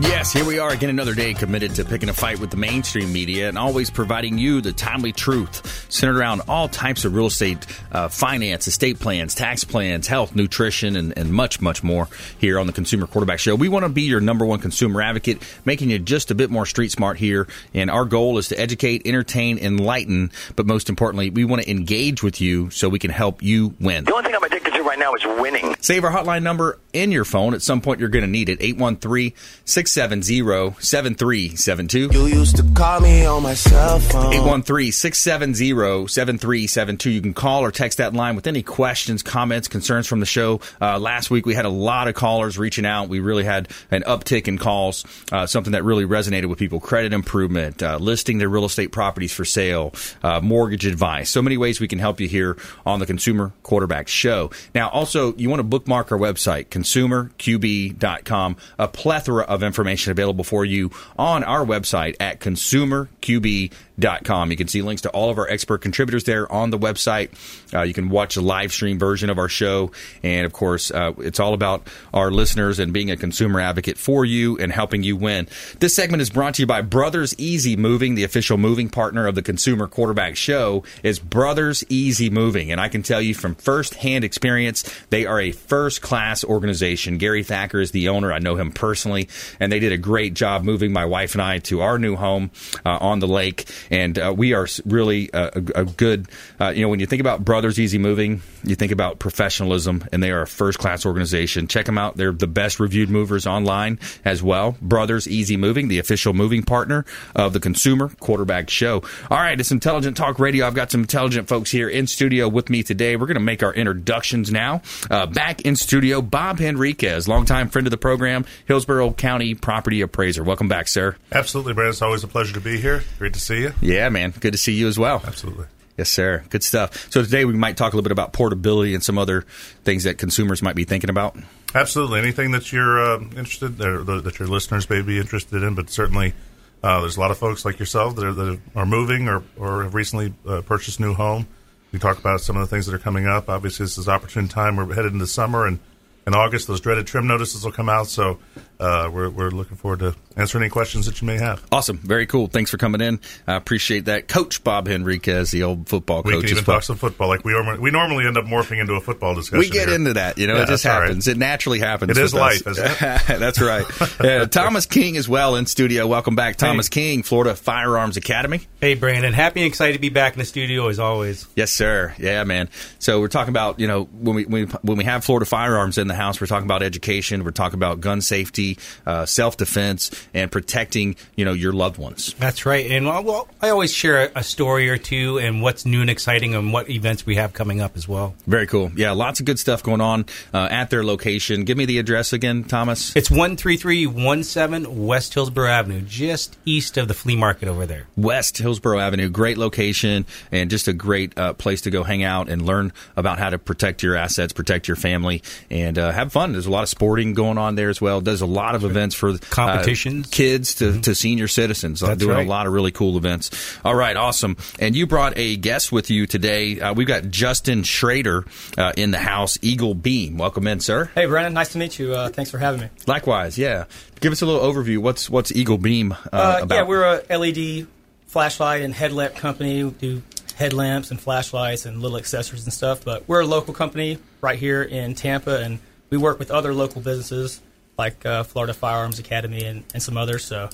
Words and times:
Yes, 0.00 0.30
here 0.30 0.44
we 0.44 0.58
are 0.58 0.70
again 0.70 0.90
another 0.90 1.14
day 1.14 1.32
committed 1.32 1.74
to 1.76 1.84
picking 1.84 2.10
a 2.10 2.12
fight 2.12 2.38
with 2.38 2.50
the 2.50 2.58
mainstream 2.58 3.14
media 3.14 3.48
and 3.48 3.56
always 3.56 3.88
providing 3.88 4.36
you 4.36 4.60
the 4.60 4.72
timely 4.72 5.10
truth 5.10 5.86
centered 5.90 6.18
around 6.18 6.42
all 6.48 6.68
types 6.68 7.06
of 7.06 7.14
real 7.14 7.26
estate, 7.26 7.64
uh, 7.92 8.08
finance, 8.08 8.68
estate 8.68 9.00
plans, 9.00 9.34
tax 9.34 9.64
plans, 9.64 10.06
health, 10.06 10.36
nutrition, 10.36 10.96
and, 10.96 11.16
and 11.16 11.32
much, 11.32 11.62
much 11.62 11.82
more 11.82 12.08
here 12.38 12.58
on 12.58 12.66
the 12.66 12.74
Consumer 12.74 13.06
Quarterback 13.06 13.38
Show. 13.38 13.54
We 13.54 13.70
want 13.70 13.84
to 13.84 13.88
be 13.88 14.02
your 14.02 14.20
number 14.20 14.44
one 14.44 14.60
consumer 14.60 15.00
advocate, 15.00 15.42
making 15.64 15.88
you 15.88 15.98
just 15.98 16.30
a 16.30 16.34
bit 16.34 16.50
more 16.50 16.66
street 16.66 16.92
smart 16.92 17.16
here. 17.16 17.48
And 17.72 17.90
our 17.90 18.04
goal 18.04 18.36
is 18.36 18.48
to 18.48 18.60
educate, 18.60 19.06
entertain, 19.06 19.56
enlighten, 19.56 20.30
but 20.56 20.66
most 20.66 20.90
importantly, 20.90 21.30
we 21.30 21.46
want 21.46 21.62
to 21.62 21.70
engage 21.70 22.22
with 22.22 22.38
you 22.40 22.68
so 22.68 22.90
we 22.90 22.98
can 22.98 23.10
help 23.10 23.42
you 23.42 23.74
win. 23.80 24.04
The 24.04 24.12
only 24.12 24.24
thing 24.24 24.34
I'm 24.34 24.55
right 24.96 25.04
now 25.04 25.14
is 25.14 25.40
winning. 25.40 25.76
Save 25.80 26.04
our 26.04 26.10
hotline 26.10 26.42
number 26.42 26.78
in 26.92 27.12
your 27.12 27.24
phone. 27.24 27.54
At 27.54 27.62
some 27.62 27.80
point, 27.80 28.00
you're 28.00 28.08
going 28.08 28.24
to 28.24 28.30
need 28.30 28.48
it. 28.48 28.60
813 28.60 29.32
670 29.64 30.80
7372. 30.80 32.10
You 32.12 32.26
used 32.26 32.56
to 32.56 32.64
call 32.74 33.00
me 33.00 33.24
on 33.24 33.42
my 33.42 33.54
cell 33.54 33.98
phone. 33.98 34.32
813 34.32 34.92
670 34.92 36.08
7372. 36.08 37.10
You 37.10 37.20
can 37.20 37.34
call 37.34 37.62
or 37.62 37.70
text 37.70 37.98
that 37.98 38.14
line 38.14 38.36
with 38.36 38.46
any 38.46 38.62
questions, 38.62 39.22
comments, 39.22 39.68
concerns 39.68 40.06
from 40.06 40.20
the 40.20 40.26
show. 40.26 40.60
Uh, 40.80 40.98
last 40.98 41.30
week, 41.30 41.46
we 41.46 41.54
had 41.54 41.64
a 41.64 41.70
lot 41.70 42.08
of 42.08 42.14
callers 42.14 42.58
reaching 42.58 42.86
out. 42.86 43.08
We 43.08 43.20
really 43.20 43.44
had 43.44 43.68
an 43.90 44.02
uptick 44.02 44.48
in 44.48 44.58
calls, 44.58 45.04
uh, 45.30 45.46
something 45.46 45.72
that 45.72 45.84
really 45.84 46.04
resonated 46.04 46.46
with 46.46 46.58
people 46.58 46.80
credit 46.80 47.12
improvement, 47.12 47.82
uh, 47.82 47.98
listing 48.00 48.38
their 48.38 48.48
real 48.48 48.64
estate 48.64 48.92
properties 48.92 49.32
for 49.32 49.44
sale, 49.44 49.92
uh, 50.22 50.40
mortgage 50.40 50.86
advice. 50.86 51.30
So 51.30 51.42
many 51.42 51.56
ways 51.56 51.80
we 51.80 51.88
can 51.88 51.98
help 51.98 52.20
you 52.20 52.28
here 52.28 52.56
on 52.84 53.00
the 53.00 53.06
Consumer 53.06 53.52
Quarterback 53.62 54.08
Show. 54.08 54.50
Now, 54.74 54.85
also, 54.88 55.34
you 55.36 55.48
want 55.48 55.60
to 55.60 55.64
bookmark 55.64 56.12
our 56.12 56.18
website, 56.18 56.66
consumerqb.com, 56.66 58.56
a 58.78 58.88
plethora 58.88 59.44
of 59.44 59.62
information 59.62 60.10
available 60.10 60.44
for 60.44 60.64
you 60.64 60.90
on 61.18 61.44
our 61.44 61.64
website 61.64 62.16
at 62.20 62.40
consumerqb.com. 62.40 63.85
You 63.98 64.56
can 64.56 64.68
see 64.68 64.82
links 64.82 65.02
to 65.02 65.10
all 65.10 65.30
of 65.30 65.38
our 65.38 65.48
expert 65.48 65.78
contributors 65.78 66.24
there 66.24 66.50
on 66.52 66.70
the 66.70 66.78
website. 66.78 67.30
Uh, 67.74 67.82
you 67.82 67.94
can 67.94 68.08
watch 68.08 68.34
the 68.34 68.42
live 68.42 68.72
stream 68.72 68.98
version 68.98 69.30
of 69.30 69.38
our 69.38 69.48
show. 69.48 69.90
And 70.22 70.44
of 70.46 70.52
course, 70.52 70.90
uh, 70.90 71.12
it's 71.18 71.40
all 71.40 71.54
about 71.54 71.86
our 72.12 72.30
listeners 72.30 72.78
and 72.78 72.92
being 72.92 73.10
a 73.10 73.16
consumer 73.16 73.60
advocate 73.60 73.98
for 73.98 74.24
you 74.24 74.58
and 74.58 74.70
helping 74.70 75.02
you 75.02 75.16
win. 75.16 75.48
This 75.80 75.94
segment 75.94 76.20
is 76.20 76.30
brought 76.30 76.54
to 76.54 76.62
you 76.62 76.66
by 76.66 76.82
Brothers 76.82 77.34
Easy 77.38 77.76
Moving, 77.76 78.14
the 78.14 78.24
official 78.24 78.58
moving 78.58 78.88
partner 78.88 79.26
of 79.26 79.34
the 79.34 79.42
Consumer 79.42 79.86
Quarterback 79.86 80.36
Show 80.36 80.84
is 81.02 81.18
Brothers 81.18 81.84
Easy 81.88 82.30
Moving. 82.30 82.70
And 82.70 82.80
I 82.80 82.88
can 82.88 83.02
tell 83.02 83.20
you 83.20 83.34
from 83.34 83.54
firsthand 83.54 84.24
experience, 84.24 84.84
they 85.10 85.26
are 85.26 85.40
a 85.40 85.52
first 85.52 86.02
class 86.02 86.44
organization. 86.44 87.18
Gary 87.18 87.42
Thacker 87.42 87.80
is 87.80 87.90
the 87.90 88.08
owner. 88.08 88.32
I 88.32 88.38
know 88.38 88.56
him 88.56 88.72
personally, 88.72 89.28
and 89.60 89.72
they 89.72 89.78
did 89.78 89.92
a 89.92 89.98
great 89.98 90.34
job 90.34 90.64
moving 90.64 90.92
my 90.92 91.04
wife 91.04 91.34
and 91.34 91.42
I 91.42 91.58
to 91.60 91.80
our 91.80 91.98
new 91.98 92.16
home 92.16 92.50
uh, 92.84 92.98
on 93.00 93.20
the 93.20 93.28
lake. 93.28 93.66
And 93.90 94.18
uh, 94.18 94.34
we 94.36 94.54
are 94.54 94.66
really 94.84 95.30
a, 95.32 95.46
a, 95.46 95.80
a 95.80 95.84
good, 95.84 96.28
uh, 96.60 96.68
you 96.68 96.82
know, 96.82 96.88
when 96.88 97.00
you 97.00 97.06
think 97.06 97.20
about 97.20 97.44
Brothers 97.44 97.78
Easy 97.78 97.98
Moving, 97.98 98.42
you 98.64 98.74
think 98.74 98.92
about 98.92 99.18
professionalism, 99.18 100.04
and 100.12 100.22
they 100.22 100.30
are 100.30 100.42
a 100.42 100.46
first 100.46 100.78
class 100.78 101.06
organization. 101.06 101.68
Check 101.68 101.86
them 101.86 101.98
out. 101.98 102.16
They're 102.16 102.32
the 102.32 102.46
best 102.46 102.80
reviewed 102.80 103.10
movers 103.10 103.46
online 103.46 103.98
as 104.24 104.42
well. 104.42 104.76
Brothers 104.82 105.28
Easy 105.28 105.56
Moving, 105.56 105.88
the 105.88 105.98
official 105.98 106.32
moving 106.32 106.62
partner 106.62 107.04
of 107.34 107.52
the 107.52 107.60
Consumer 107.60 108.10
Quarterback 108.20 108.70
Show. 108.70 109.02
All 109.30 109.38
right, 109.38 109.58
it's 109.58 109.70
Intelligent 109.70 110.16
Talk 110.16 110.38
Radio. 110.38 110.66
I've 110.66 110.74
got 110.74 110.90
some 110.90 111.02
intelligent 111.02 111.48
folks 111.48 111.70
here 111.70 111.88
in 111.88 112.06
studio 112.06 112.48
with 112.48 112.70
me 112.70 112.82
today. 112.82 113.16
We're 113.16 113.26
going 113.26 113.34
to 113.34 113.40
make 113.40 113.62
our 113.62 113.74
introductions 113.74 114.50
now. 114.50 114.82
Uh, 115.10 115.26
back 115.26 115.62
in 115.62 115.76
studio, 115.76 116.22
Bob 116.22 116.58
Henriquez, 116.58 117.28
longtime 117.28 117.68
friend 117.68 117.86
of 117.86 117.90
the 117.90 117.96
program, 117.96 118.44
Hillsborough 118.66 119.12
County 119.12 119.54
property 119.54 120.00
appraiser. 120.00 120.42
Welcome 120.42 120.68
back, 120.68 120.88
sir. 120.88 121.16
Absolutely, 121.32 121.74
Brad. 121.74 121.90
It's 121.90 122.02
always 122.02 122.24
a 122.24 122.28
pleasure 122.28 122.54
to 122.54 122.60
be 122.60 122.80
here. 122.80 123.02
Great 123.18 123.34
to 123.34 123.40
see 123.40 123.60
you. 123.60 123.72
Yeah, 123.80 124.08
man. 124.08 124.32
Good 124.38 124.52
to 124.52 124.58
see 124.58 124.72
you 124.72 124.88
as 124.88 124.98
well. 124.98 125.22
Absolutely. 125.26 125.66
Yes, 125.96 126.10
sir. 126.10 126.44
Good 126.50 126.62
stuff. 126.62 127.10
So 127.10 127.22
today 127.22 127.44
we 127.44 127.54
might 127.54 127.76
talk 127.76 127.92
a 127.92 127.96
little 127.96 128.04
bit 128.04 128.12
about 128.12 128.32
portability 128.32 128.94
and 128.94 129.02
some 129.02 129.16
other 129.16 129.42
things 129.84 130.04
that 130.04 130.18
consumers 130.18 130.62
might 130.62 130.76
be 130.76 130.84
thinking 130.84 131.08
about. 131.08 131.36
Absolutely. 131.74 132.18
Anything 132.18 132.50
that 132.52 132.70
you're 132.72 133.02
uh, 133.02 133.20
interested, 133.20 133.80
or 133.80 134.04
that 134.04 134.38
your 134.38 134.48
listeners 134.48 134.88
may 134.90 135.00
be 135.00 135.18
interested 135.18 135.62
in, 135.62 135.74
but 135.74 135.88
certainly 135.88 136.34
uh, 136.82 137.00
there's 137.00 137.16
a 137.16 137.20
lot 137.20 137.30
of 137.30 137.38
folks 137.38 137.64
like 137.64 137.78
yourself 137.78 138.16
that 138.16 138.24
are, 138.24 138.32
that 138.32 138.60
are 138.74 138.86
moving 138.86 139.28
or, 139.28 139.42
or 139.58 139.84
have 139.84 139.94
recently 139.94 140.34
uh, 140.46 140.60
purchased 140.62 140.98
a 140.98 141.02
new 141.02 141.14
home. 141.14 141.46
We 141.92 141.98
talk 141.98 142.18
about 142.18 142.40
some 142.40 142.56
of 142.56 142.60
the 142.60 142.66
things 142.66 142.86
that 142.86 142.94
are 142.94 142.98
coming 142.98 143.26
up. 143.26 143.48
Obviously, 143.48 143.84
this 143.84 143.96
is 143.96 144.08
opportune 144.08 144.48
time. 144.48 144.76
We're 144.76 144.92
headed 144.92 145.12
into 145.14 145.26
summer, 145.26 145.66
and 145.66 145.78
in 146.26 146.34
August, 146.34 146.66
those 146.66 146.80
dreaded 146.80 147.06
trim 147.06 147.26
notices 147.28 147.64
will 147.64 147.70
come 147.72 147.88
out. 147.88 148.08
So 148.08 148.38
uh, 148.80 149.08
we're, 149.12 149.30
we're 149.30 149.50
looking 149.50 149.76
forward 149.76 150.00
to 150.00 150.14
answering 150.36 150.64
any 150.64 150.70
questions 150.70 151.06
that 151.06 151.20
you 151.20 151.26
may 151.26 151.38
have. 151.38 151.64
Awesome. 151.70 151.98
Very 151.98 152.26
cool. 152.26 152.48
Thanks 152.48 152.70
for 152.70 152.78
coming 152.78 153.00
in. 153.00 153.20
I 153.46 153.54
appreciate 153.54 154.06
that. 154.06 154.26
Coach 154.26 154.64
Bob 154.64 154.88
Henriquez, 154.88 155.52
the 155.52 155.62
old 155.62 155.88
football 155.88 156.22
We 156.24 156.32
coach. 156.32 156.42
can 156.42 156.50
even 156.50 156.64
talk 156.64 156.82
some 156.82 156.96
football. 156.96 157.28
Like 157.28 157.44
we, 157.44 157.54
orm- 157.54 157.80
we 157.80 157.92
normally 157.92 158.26
end 158.26 158.36
up 158.36 158.44
morphing 158.44 158.80
into 158.80 158.94
a 158.94 159.00
football 159.00 159.36
discussion. 159.36 159.60
We 159.60 159.70
get 159.70 159.86
here. 159.88 159.96
into 159.96 160.14
that, 160.14 160.36
you 160.36 160.48
know. 160.48 160.56
Yeah, 160.56 160.62
it 160.64 160.66
just 160.66 160.82
that's 160.82 160.94
all 160.94 161.00
right. 161.00 161.06
happens. 161.08 161.28
It 161.28 161.36
naturally 161.36 161.78
happens. 161.78 162.10
It 162.10 162.20
is 162.20 162.32
with 162.34 162.42
us. 162.42 162.66
life, 162.66 162.66
isn't 162.66 162.84
it? 162.84 163.26
That's 163.38 163.60
right. 163.60 163.86
Yeah, 164.26 164.46
Thomas 164.46 164.86
King 164.86 165.16
as 165.18 165.28
well 165.28 165.56
in 165.56 165.66
studio. 165.66 166.06
Welcome 166.06 166.34
back, 166.36 166.56
Thomas 166.56 166.88
King, 166.88 167.22
Florida 167.22 167.54
Firearms 167.54 168.16
Academy. 168.16 168.60
Hey, 168.80 168.94
Brandon. 168.94 169.32
Happy 169.32 169.60
and 169.60 169.66
excited 169.68 169.92
to 169.92 169.98
be 170.00 170.08
back 170.08 170.32
in 170.32 170.38
the 170.38 170.44
studio 170.44 170.88
as 170.88 170.98
always. 170.98 171.46
Yes, 171.54 171.70
sir. 171.70 172.14
Yeah, 172.18 172.42
man. 172.44 172.68
So 172.98 173.20
we're 173.20 173.28
talking 173.28 173.50
about 173.50 173.78
you 173.78 173.86
know 173.86 174.04
when 174.04 174.34
we 174.34 174.44
when 174.46 174.66
we, 174.66 174.72
when 174.82 174.96
we 174.98 175.04
have 175.04 175.24
Florida 175.24 175.46
firearms 175.46 175.98
in 175.98 176.08
the 176.08 176.15
house, 176.16 176.40
we're 176.40 176.46
talking 176.46 176.66
about 176.66 176.82
education. 176.82 177.44
We're 177.44 177.50
talking 177.50 177.78
about 177.78 178.00
gun 178.00 178.20
safety, 178.20 178.78
uh, 179.06 179.26
self 179.26 179.56
defense, 179.56 180.10
and 180.34 180.50
protecting 180.50 181.16
you 181.36 181.44
know 181.44 181.52
your 181.52 181.72
loved 181.72 181.98
ones. 181.98 182.34
That's 182.38 182.66
right. 182.66 182.90
And 182.90 183.06
well, 183.06 183.22
well, 183.22 183.48
I 183.60 183.70
always 183.70 183.92
share 183.92 184.30
a, 184.34 184.42
story 184.46 184.88
or 184.88 184.96
two 184.96 185.38
and 185.38 185.60
what's 185.60 185.84
new 185.84 186.00
and 186.00 186.08
exciting 186.08 186.54
and 186.54 186.72
what 186.72 186.88
events 186.88 187.26
we 187.26 187.34
have 187.34 187.52
coming 187.52 187.80
up 187.80 187.96
as 187.96 188.06
well. 188.08 188.34
Very 188.46 188.66
cool. 188.66 188.92
Yeah, 188.94 189.10
lots 189.10 189.40
of 189.40 189.46
good 189.46 189.58
stuff 189.58 189.82
going 189.82 190.00
on 190.00 190.24
uh, 190.54 190.68
at 190.70 190.88
their 190.88 191.04
location. 191.04 191.64
Give 191.64 191.76
me 191.76 191.84
the 191.84 191.98
address 191.98 192.32
again, 192.32 192.64
Thomas. 192.64 193.14
It's 193.16 193.28
13317 193.28 195.06
West 195.06 195.34
Hillsborough 195.34 195.68
Avenue, 195.68 196.00
just 196.02 196.56
east 196.64 196.96
of 196.96 197.08
the 197.08 197.14
flea 197.14 197.36
market 197.36 197.68
over 197.68 197.86
there. 197.86 198.06
West 198.16 198.58
Hillsborough 198.58 199.00
Avenue, 199.00 199.28
great 199.28 199.58
location, 199.58 200.24
and 200.52 200.70
just 200.70 200.88
a 200.88 200.92
great 200.92 201.36
uh, 201.36 201.52
place 201.54 201.82
to 201.82 201.90
go 201.90 202.02
hang 202.02 202.22
out 202.22 202.48
and 202.48 202.62
learn 202.62 202.92
about 203.16 203.38
how 203.38 203.50
to 203.50 203.58
protect 203.58 204.02
your 204.02 204.16
assets, 204.16 204.52
protect 204.52 204.88
your 204.88 204.96
family, 204.96 205.42
and 205.70 205.98
uh, 206.06 206.12
have 206.12 206.32
fun. 206.32 206.52
There's 206.52 206.66
a 206.66 206.70
lot 206.70 206.82
of 206.82 206.88
sporting 206.88 207.34
going 207.34 207.58
on 207.58 207.74
there 207.74 207.88
as 207.90 208.00
well. 208.00 208.20
Does 208.20 208.40
a 208.40 208.46
lot 208.46 208.74
of 208.74 208.84
events 208.84 209.14
for 209.14 209.30
uh, 209.30 209.38
Competitions. 209.50 210.28
kids 210.28 210.74
to, 210.76 211.00
to 211.02 211.14
senior 211.14 211.48
citizens. 211.48 212.02
Uh, 212.02 212.08
That's 212.08 212.20
doing 212.20 212.36
right. 212.36 212.46
a 212.46 212.50
lot 212.50 212.66
of 212.66 212.72
really 212.72 212.92
cool 212.92 213.16
events. 213.16 213.50
All 213.84 213.94
right, 213.94 214.16
awesome. 214.16 214.56
And 214.78 214.94
you 214.94 215.06
brought 215.06 215.36
a 215.36 215.56
guest 215.56 215.92
with 215.92 216.10
you 216.10 216.26
today. 216.26 216.80
Uh, 216.80 216.94
we've 216.94 217.06
got 217.06 217.24
Justin 217.30 217.82
Schrader 217.82 218.44
uh, 218.78 218.92
in 218.96 219.10
the 219.10 219.18
house, 219.18 219.58
Eagle 219.62 219.94
Beam. 219.94 220.38
Welcome 220.38 220.66
in, 220.66 220.80
sir. 220.80 221.10
Hey, 221.14 221.26
Brandon. 221.26 221.52
Nice 221.54 221.70
to 221.72 221.78
meet 221.78 221.98
you. 221.98 222.14
Uh, 222.14 222.28
thanks 222.28 222.50
for 222.50 222.58
having 222.58 222.80
me. 222.80 222.88
Likewise, 223.06 223.58
yeah. 223.58 223.84
Give 224.20 224.32
us 224.32 224.42
a 224.42 224.46
little 224.46 224.62
overview. 224.62 224.98
What's 224.98 225.28
what's 225.28 225.52
Eagle 225.52 225.78
Beam 225.78 226.12
uh, 226.12 226.16
Uh, 226.32 226.58
about? 226.62 226.74
yeah, 226.74 226.82
we're 226.84 227.04
a 227.28 227.36
LED 227.38 227.86
flashlight 228.26 228.82
and 228.82 228.94
headlamp 228.94 229.34
company. 229.34 229.84
We 229.84 229.90
do 229.90 230.22
headlamps 230.56 231.10
and 231.10 231.20
flashlights 231.20 231.84
and 231.84 232.00
little 232.00 232.16
accessories 232.16 232.64
and 232.64 232.72
stuff. 232.72 233.04
But 233.04 233.28
we're 233.28 233.40
a 233.42 233.46
local 233.46 233.74
company 233.74 234.18
right 234.40 234.58
here 234.58 234.82
in 234.82 235.14
Tampa, 235.14 235.60
and 235.62 235.78
we 236.10 236.16
work 236.16 236.38
with 236.38 236.50
other 236.50 236.72
local 236.72 237.00
businesses 237.00 237.60
like 237.98 238.24
uh, 238.26 238.42
Florida 238.44 238.74
Firearms 238.74 239.18
Academy 239.18 239.64
and, 239.64 239.84
and 239.94 240.02
some 240.02 240.16
others. 240.16 240.44
So 240.44 240.70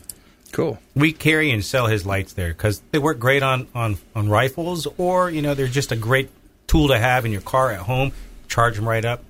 cool. 0.51 0.79
We 0.95 1.13
carry 1.13 1.51
and 1.51 1.65
sell 1.65 1.87
his 1.87 2.05
lights 2.05 2.33
there 2.33 2.49
because 2.49 2.83
they 2.91 2.99
work 2.99 3.19
great 3.19 3.43
on, 3.43 3.69
on, 3.75 3.99
on 4.15 4.29
rifles 4.29 4.87
or, 4.99 5.31
you 5.31 5.43
know, 5.43 5.55
they're 5.55 5.67
just 5.67 5.93
a 5.93 5.97
great 5.97 6.31
tool 6.67 6.89
to 6.89 6.99
have 6.99 7.25
in 7.25 7.33
your 7.33 7.41
car 7.41 7.71
at 7.71 7.81
home. 7.81 8.13
Charge 8.49 8.77
them 8.77 8.89
right 8.89 9.05
up. 9.05 9.25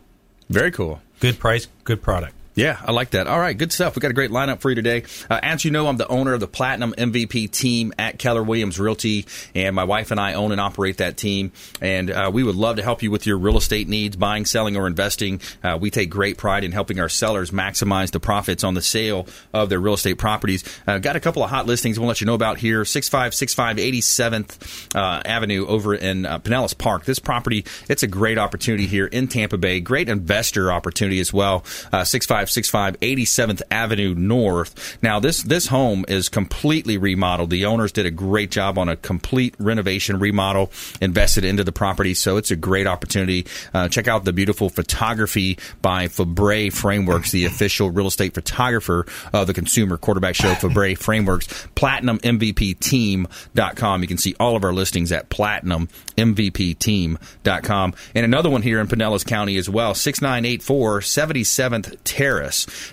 Very 0.50 0.70
cool. 0.70 1.00
Good 1.20 1.38
price, 1.38 1.68
good 1.84 2.02
product. 2.02 2.34
Yeah, 2.54 2.78
I 2.84 2.92
like 2.92 3.10
that. 3.10 3.26
All 3.28 3.40
right, 3.40 3.56
good 3.56 3.72
stuff. 3.72 3.96
We 3.96 4.00
got 4.00 4.10
a 4.10 4.14
great 4.14 4.30
lineup 4.30 4.60
for 4.60 4.68
you 4.68 4.74
today. 4.74 5.04
Uh, 5.30 5.40
as 5.42 5.64
you 5.64 5.70
know, 5.70 5.86
I'm 5.86 5.96
the 5.96 6.08
owner 6.08 6.34
of 6.34 6.40
the 6.40 6.46
Platinum 6.46 6.92
MVP 6.92 7.50
team 7.50 7.94
at 7.98 8.18
Keller 8.18 8.42
Williams 8.42 8.78
Realty, 8.78 9.24
and 9.54 9.74
my 9.74 9.84
wife 9.84 10.10
and 10.10 10.20
I 10.20 10.34
own 10.34 10.52
and 10.52 10.60
operate 10.60 10.98
that 10.98 11.16
team. 11.16 11.52
And 11.80 12.10
uh, 12.10 12.30
we 12.32 12.42
would 12.42 12.54
love 12.54 12.76
to 12.76 12.82
help 12.82 13.02
you 13.02 13.10
with 13.10 13.26
your 13.26 13.38
real 13.38 13.56
estate 13.56 13.88
needs, 13.88 14.16
buying, 14.16 14.44
selling, 14.44 14.76
or 14.76 14.86
investing. 14.86 15.40
Uh, 15.64 15.78
we 15.80 15.90
take 15.90 16.10
great 16.10 16.36
pride 16.36 16.62
in 16.62 16.72
helping 16.72 17.00
our 17.00 17.08
sellers 17.08 17.52
maximize 17.52 18.10
the 18.10 18.20
profits 18.20 18.64
on 18.64 18.74
the 18.74 18.82
sale 18.82 19.26
of 19.54 19.70
their 19.70 19.80
real 19.80 19.94
estate 19.94 20.18
properties. 20.18 20.62
Uh, 20.86 20.98
got 20.98 21.16
a 21.16 21.20
couple 21.20 21.42
of 21.42 21.48
hot 21.48 21.64
listings 21.64 21.98
we'll 21.98 22.08
let 22.08 22.20
you 22.20 22.26
know 22.26 22.34
about 22.34 22.58
here 22.58 22.84
6565 22.84 23.76
87th 23.78 24.94
uh, 24.94 25.22
Avenue 25.24 25.66
over 25.66 25.94
in 25.94 26.26
uh, 26.26 26.38
Pinellas 26.38 26.76
Park. 26.76 27.06
This 27.06 27.18
property, 27.18 27.64
it's 27.88 28.02
a 28.02 28.06
great 28.06 28.36
opportunity 28.36 28.86
here 28.86 29.06
in 29.06 29.26
Tampa 29.26 29.56
Bay, 29.56 29.80
great 29.80 30.10
investor 30.10 30.70
opportunity 30.70 31.18
as 31.18 31.32
well. 31.32 31.64
65 32.04 32.41
565 32.48 33.00
87th 33.00 33.62
Avenue 33.70 34.14
North. 34.14 34.98
Now, 35.02 35.20
this, 35.20 35.42
this 35.42 35.66
home 35.66 36.04
is 36.08 36.28
completely 36.28 36.98
remodeled. 36.98 37.50
The 37.50 37.66
owners 37.66 37.92
did 37.92 38.06
a 38.06 38.10
great 38.10 38.50
job 38.50 38.78
on 38.78 38.88
a 38.88 38.96
complete 38.96 39.54
renovation 39.58 40.18
remodel, 40.18 40.72
invested 41.00 41.44
into 41.44 41.64
the 41.64 41.72
property. 41.72 42.14
So 42.14 42.36
it's 42.36 42.50
a 42.50 42.56
great 42.56 42.86
opportunity. 42.86 43.46
Uh, 43.72 43.88
check 43.88 44.08
out 44.08 44.24
the 44.24 44.32
beautiful 44.32 44.68
photography 44.68 45.58
by 45.80 46.08
Fabre 46.08 46.70
Frameworks, 46.70 47.30
the 47.30 47.44
official 47.44 47.90
real 47.90 48.06
estate 48.06 48.34
photographer 48.34 49.06
of 49.32 49.46
the 49.46 49.54
Consumer 49.54 49.96
Quarterback 49.96 50.34
Show, 50.34 50.54
Fabre 50.54 50.96
Frameworks, 50.96 51.46
platinummvpteam.com. 51.74 54.02
You 54.02 54.08
can 54.08 54.18
see 54.18 54.34
all 54.38 54.56
of 54.56 54.64
our 54.64 54.72
listings 54.72 55.12
at 55.12 55.30
platinummvpteam.com. 55.30 57.94
And 58.14 58.24
another 58.24 58.50
one 58.50 58.62
here 58.62 58.80
in 58.80 58.88
Pinellas 58.88 59.26
County 59.26 59.56
as 59.56 59.68
well, 59.68 59.94
6984 59.94 61.00
77th 61.00 61.98
Terrace. 62.04 62.31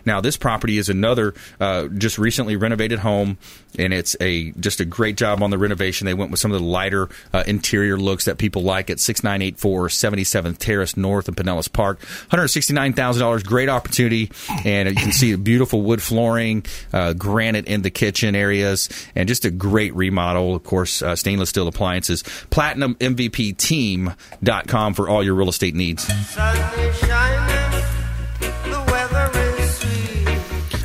Now, 0.06 0.22
this 0.22 0.38
property 0.38 0.78
is 0.78 0.90
another 0.90 1.34
uh, 1.60 1.88
just 1.88 2.18
recently 2.18 2.56
renovated 2.56 3.00
home, 3.00 3.38
and 3.78 3.94
it's 3.94 4.16
a 4.20 4.52
just 4.52 4.80
a 4.80 4.86
great 4.86 5.18
job 5.18 5.44
on 5.44 5.52
the 5.52 5.58
renovation. 5.58 6.06
They 6.06 6.14
went 6.14 6.32
with 6.32 6.40
some 6.40 6.52
of 6.52 6.60
the 6.60 6.66
lighter 6.66 7.10
uh, 7.34 7.44
interior 7.48 7.98
looks 7.98 8.26
that 8.26 8.38
people 8.38 8.64
like 8.64 8.90
at 8.90 9.00
6984 9.00 9.88
77th 9.88 10.58
Terrace 10.58 10.98
North 10.98 11.28
in 11.28 11.36
Pinellas 11.36 11.72
Park. 11.72 12.00
$169,000, 12.32 13.46
great 13.46 13.70
opportunity, 13.70 14.32
and 14.66 14.90
you 14.90 14.96
can 14.96 15.12
see 15.12 15.36
beautiful 15.36 15.82
wood 15.82 16.02
flooring, 16.02 16.66
uh, 16.94 17.14
granite 17.14 17.68
in 17.68 17.82
the 17.82 17.90
kitchen 17.90 18.36
areas, 18.36 18.90
and 19.16 19.28
just 19.28 19.46
a 19.46 19.52
great 19.52 19.96
remodel. 19.96 20.56
Of 20.56 20.64
course, 20.64 21.02
uh, 21.02 21.16
stainless 21.16 21.50
steel 21.50 21.68
appliances. 21.68 22.22
PlatinumMVPTeam.com 22.24 24.94
for 24.94 25.10
all 25.10 25.24
your 25.24 25.36
real 25.36 25.50
estate 25.50 25.76
needs. 25.76 26.08
Sun 26.30 27.49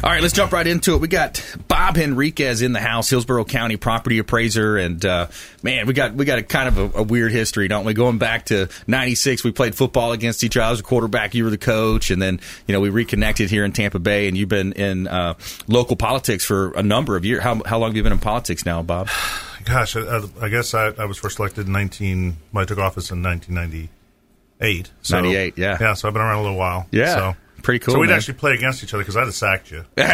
All 0.04 0.10
right, 0.10 0.20
let's 0.20 0.34
jump 0.34 0.52
right 0.52 0.66
into 0.66 0.94
it. 0.94 1.00
We 1.00 1.08
got 1.08 1.42
Bob 1.66 1.96
Henriquez 1.96 2.60
in 2.60 2.74
the 2.74 2.80
house, 2.80 3.08
Hillsborough 3.08 3.46
County 3.46 3.78
property 3.78 4.18
appraiser, 4.18 4.76
and 4.76 5.02
uh, 5.02 5.28
man, 5.62 5.86
we 5.86 5.94
got 5.94 6.12
we 6.12 6.26
got 6.26 6.38
a 6.38 6.42
kind 6.42 6.68
of 6.68 6.76
a, 6.76 6.98
a 6.98 7.02
weird 7.02 7.32
history, 7.32 7.68
don't 7.68 7.86
we? 7.86 7.94
Going 7.94 8.18
back 8.18 8.44
to 8.46 8.68
'96, 8.86 9.44
we 9.44 9.50
played 9.50 9.74
football 9.74 10.12
against 10.12 10.44
each 10.44 10.58
other. 10.58 10.66
I 10.66 10.70
was 10.72 10.80
a 10.80 10.82
quarterback, 10.82 11.34
you 11.34 11.44
were 11.44 11.48
the 11.48 11.56
coach, 11.56 12.10
and 12.10 12.20
then 12.20 12.38
you 12.66 12.74
know 12.74 12.80
we 12.80 12.90
reconnected 12.90 13.48
here 13.48 13.64
in 13.64 13.72
Tampa 13.72 13.98
Bay, 13.98 14.28
and 14.28 14.36
you've 14.36 14.50
been 14.50 14.74
in 14.74 15.08
uh, 15.08 15.34
local 15.68 15.96
politics 15.96 16.44
for 16.44 16.72
a 16.72 16.82
number 16.82 17.16
of 17.16 17.24
years. 17.24 17.42
How 17.42 17.62
how 17.64 17.78
long 17.78 17.88
have 17.88 17.96
you 17.96 18.02
been 18.02 18.12
in 18.12 18.18
politics 18.18 18.66
now, 18.66 18.82
Bob? 18.82 19.08
Gosh, 19.64 19.96
I, 19.96 20.20
I 20.38 20.50
guess 20.50 20.74
I, 20.74 20.88
I 20.88 21.06
was 21.06 21.16
first 21.16 21.38
elected 21.38 21.66
in 21.66 21.72
19. 21.72 22.36
When 22.50 22.62
I 22.62 22.66
took 22.66 22.76
office 22.76 23.10
in 23.10 23.22
1998. 23.22 24.90
So, 25.00 25.16
98, 25.22 25.56
yeah. 25.56 25.78
Yeah, 25.80 25.94
so 25.94 26.08
I've 26.08 26.12
been 26.12 26.20
around 26.20 26.40
a 26.40 26.42
little 26.42 26.58
while. 26.58 26.86
Yeah. 26.90 27.14
So. 27.14 27.36
Pretty 27.64 27.78
cool, 27.80 27.94
So 27.94 27.98
we'd 28.00 28.08
man. 28.10 28.18
actually 28.18 28.34
play 28.34 28.52
against 28.54 28.84
each 28.84 28.94
other 28.94 29.02
because 29.02 29.16
I'd 29.16 29.24
have 29.24 29.34
sacked 29.34 29.70
you. 29.72 29.84
I- 29.98 30.02
I- 30.02 30.06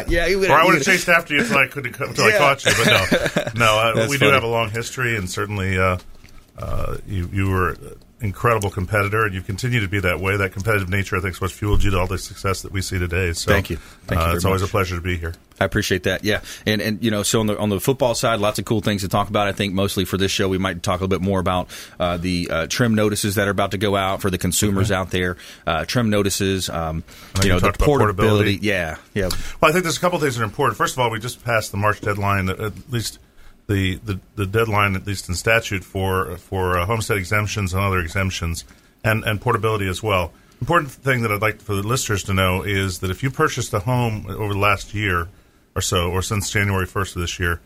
I- 0.00 0.04
Yeah, 0.06 0.26
you 0.26 0.44
or 0.44 0.52
I 0.52 0.64
would 0.64 0.74
have 0.74 0.84
chased 0.84 1.08
after 1.08 1.34
you 1.34 1.40
until 1.40 1.56
I 1.58 1.66
couldn't 1.66 1.98
until 1.98 2.28
Yeah. 2.28 2.36
I 2.36 2.38
caught 2.38 2.64
you. 2.64 2.72
But 2.76 3.54
no, 3.56 3.64
no, 3.66 3.78
uh, 3.78 4.06
we 4.08 4.18
funny. 4.18 4.30
do 4.30 4.34
have 4.34 4.44
a 4.44 4.46
long 4.46 4.70
history, 4.70 5.16
and 5.16 5.28
certainly 5.28 5.76
uh, 5.78 5.96
uh, 6.58 6.98
you 7.08 7.28
you 7.32 7.48
were 7.50 7.76
incredible 8.20 8.70
competitor, 8.70 9.24
and 9.24 9.34
you 9.34 9.40
continue 9.40 9.80
to 9.80 9.88
be 9.88 10.00
that 10.00 10.20
way. 10.20 10.36
That 10.36 10.52
competitive 10.52 10.88
nature, 10.88 11.16
I 11.16 11.20
think, 11.20 11.34
is 11.34 11.40
what's 11.40 11.54
fueled 11.54 11.82
you 11.82 11.90
to 11.90 11.98
all 11.98 12.06
the 12.06 12.18
success 12.18 12.62
that 12.62 12.72
we 12.72 12.82
see 12.82 12.98
today. 12.98 13.32
So 13.32 13.50
Thank 13.50 13.70
you. 13.70 13.76
Thank 13.76 14.20
you 14.20 14.26
uh, 14.26 14.34
it's 14.34 14.44
always 14.44 14.60
much. 14.62 14.70
a 14.70 14.72
pleasure 14.72 14.96
to 14.96 15.02
be 15.02 15.16
here. 15.16 15.34
I 15.60 15.64
appreciate 15.64 16.04
that. 16.04 16.24
Yeah, 16.24 16.40
and 16.66 16.80
and 16.80 17.04
you 17.04 17.10
know, 17.10 17.22
so 17.22 17.40
on 17.40 17.46
the 17.46 17.58
on 17.58 17.68
the 17.68 17.80
football 17.80 18.14
side, 18.14 18.40
lots 18.40 18.58
of 18.58 18.64
cool 18.64 18.80
things 18.80 19.02
to 19.02 19.08
talk 19.08 19.28
about. 19.28 19.46
I 19.46 19.52
think 19.52 19.74
mostly 19.74 20.04
for 20.04 20.16
this 20.16 20.30
show, 20.30 20.48
we 20.48 20.58
might 20.58 20.82
talk 20.82 21.00
a 21.00 21.04
little 21.04 21.18
bit 21.18 21.22
more 21.22 21.38
about 21.38 21.68
uh, 21.98 22.16
the 22.16 22.48
uh, 22.50 22.66
trim 22.66 22.94
notices 22.94 23.34
that 23.34 23.46
are 23.46 23.50
about 23.50 23.72
to 23.72 23.78
go 23.78 23.94
out 23.94 24.22
for 24.22 24.30
the 24.30 24.38
consumers 24.38 24.90
out 24.90 25.10
there. 25.10 25.36
Uh, 25.66 25.84
trim 25.84 26.08
notices, 26.08 26.70
um, 26.70 27.04
you 27.42 27.50
know, 27.50 27.60
the 27.60 27.72
portability. 27.72 27.84
portability. 27.84 28.58
Yeah, 28.62 28.96
yeah. 29.12 29.28
Well, 29.60 29.70
I 29.70 29.72
think 29.72 29.84
there's 29.84 29.98
a 29.98 30.00
couple 30.00 30.16
of 30.16 30.22
things 30.22 30.36
that 30.36 30.42
are 30.42 30.46
important. 30.46 30.78
First 30.78 30.94
of 30.94 31.00
all, 31.00 31.10
we 31.10 31.18
just 31.18 31.44
passed 31.44 31.72
the 31.72 31.78
March 31.78 32.00
deadline, 32.00 32.48
at 32.48 32.72
least 32.90 33.18
the, 33.70 34.00
the, 34.04 34.20
the 34.34 34.46
deadline, 34.46 34.96
at 34.96 35.06
least 35.06 35.28
in 35.28 35.34
statute, 35.36 35.84
for 35.84 36.36
for 36.36 36.78
uh, 36.78 36.86
homestead 36.86 37.16
exemptions 37.16 37.72
and 37.72 37.82
other 37.82 38.00
exemptions, 38.00 38.64
and, 39.04 39.22
and 39.24 39.40
portability 39.40 39.88
as 39.88 40.02
well. 40.02 40.32
Important 40.60 40.90
thing 40.90 41.22
that 41.22 41.30
I'd 41.30 41.40
like 41.40 41.62
for 41.62 41.74
the 41.74 41.86
listeners 41.86 42.24
to 42.24 42.34
know 42.34 42.62
is 42.62 42.98
that 42.98 43.10
if 43.10 43.22
you 43.22 43.30
purchased 43.30 43.72
a 43.72 43.78
home 43.78 44.26
over 44.28 44.52
the 44.52 44.58
last 44.58 44.92
year 44.92 45.28
or 45.74 45.80
so, 45.80 46.10
or 46.10 46.20
since 46.20 46.50
January 46.50 46.86
1st 46.86 47.16
of 47.16 47.22
this 47.22 47.38
year, 47.38 47.60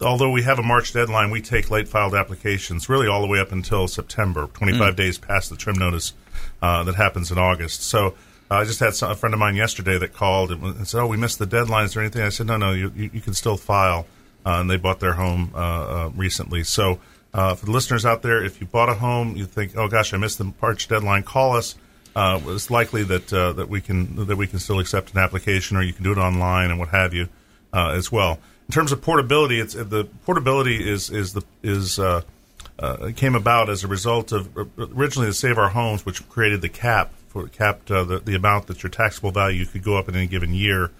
although 0.00 0.30
we 0.30 0.42
have 0.44 0.58
a 0.58 0.62
March 0.62 0.92
deadline, 0.92 1.30
we 1.30 1.42
take 1.42 1.70
late 1.70 1.88
filed 1.88 2.14
applications 2.14 2.88
really 2.88 3.08
all 3.08 3.20
the 3.20 3.26
way 3.26 3.40
up 3.40 3.52
until 3.52 3.88
September, 3.88 4.46
25 4.54 4.94
days 4.96 5.18
past 5.18 5.50
the 5.50 5.56
trim 5.56 5.76
notice 5.76 6.14
uh, 6.62 6.84
that 6.84 6.94
happens 6.94 7.30
in 7.30 7.38
August. 7.38 7.82
So 7.82 8.14
uh, 8.50 8.54
I 8.54 8.64
just 8.64 8.80
had 8.80 8.94
some, 8.94 9.10
a 9.10 9.14
friend 9.16 9.34
of 9.34 9.40
mine 9.40 9.56
yesterday 9.56 9.98
that 9.98 10.14
called 10.14 10.52
and, 10.52 10.62
and 10.62 10.88
said, 10.88 11.00
"Oh, 11.00 11.06
we 11.08 11.16
missed 11.16 11.38
the 11.40 11.46
deadlines 11.46 11.96
or 11.96 12.00
anything." 12.00 12.22
I 12.22 12.28
said, 12.28 12.46
"No, 12.46 12.56
no, 12.56 12.72
you, 12.72 12.92
you, 12.94 13.10
you 13.14 13.20
can 13.20 13.34
still 13.34 13.56
file." 13.56 14.06
Uh, 14.44 14.60
and 14.60 14.70
they 14.70 14.76
bought 14.76 15.00
their 15.00 15.14
home 15.14 15.50
uh, 15.54 15.58
uh, 15.58 16.10
recently. 16.14 16.62
So 16.64 17.00
for 17.32 17.64
the 17.64 17.70
listeners 17.70 18.04
out 18.04 18.22
there, 18.22 18.44
if 18.44 18.60
you 18.60 18.66
bought 18.66 18.88
a 18.88 18.94
home, 18.94 19.36
you 19.36 19.46
think, 19.46 19.76
"Oh 19.76 19.88
gosh, 19.88 20.12
I 20.12 20.18
missed 20.18 20.38
the 20.38 20.52
March 20.60 20.86
deadline," 20.88 21.22
call 21.22 21.56
us. 21.56 21.74
It's 22.16 22.70
likely 22.70 23.02
that 23.04 23.28
that 23.28 23.68
we 23.68 23.80
can 23.80 24.26
that 24.26 24.36
we 24.36 24.46
can 24.46 24.58
still 24.58 24.78
accept 24.78 25.12
an 25.12 25.18
application, 25.18 25.76
or 25.76 25.82
you 25.82 25.92
can 25.92 26.04
do 26.04 26.12
it 26.12 26.18
online 26.18 26.70
and 26.70 26.78
what 26.78 26.90
have 26.90 27.14
you 27.14 27.28
as 27.72 28.12
well. 28.12 28.38
In 28.68 28.72
terms 28.72 28.92
of 28.92 29.02
portability, 29.02 29.60
it's 29.60 29.74
the 29.74 30.08
portability 30.24 30.88
is 30.88 31.10
is 31.10 31.32
the 31.32 31.42
is 31.62 31.98
uh, 31.98 33.12
came 33.16 33.34
about 33.34 33.68
as 33.68 33.84
a 33.84 33.88
result 33.88 34.32
of 34.32 34.48
originally 34.78 35.28
the 35.28 35.34
Save 35.34 35.58
Our 35.58 35.70
Homes, 35.70 36.04
which 36.04 36.28
created 36.28 36.60
the 36.60 36.68
cap 36.68 37.12
for 37.28 37.48
capped 37.48 37.90
uh, 37.90 38.04
the 38.04 38.18
the 38.18 38.34
amount 38.34 38.66
that 38.66 38.82
your 38.82 38.90
taxable 38.90 39.30
value 39.30 39.64
could 39.64 39.82
go 39.82 39.96
up 39.96 40.08
in 40.08 40.14
any 40.14 40.26
given 40.26 40.52
year, 40.54 40.90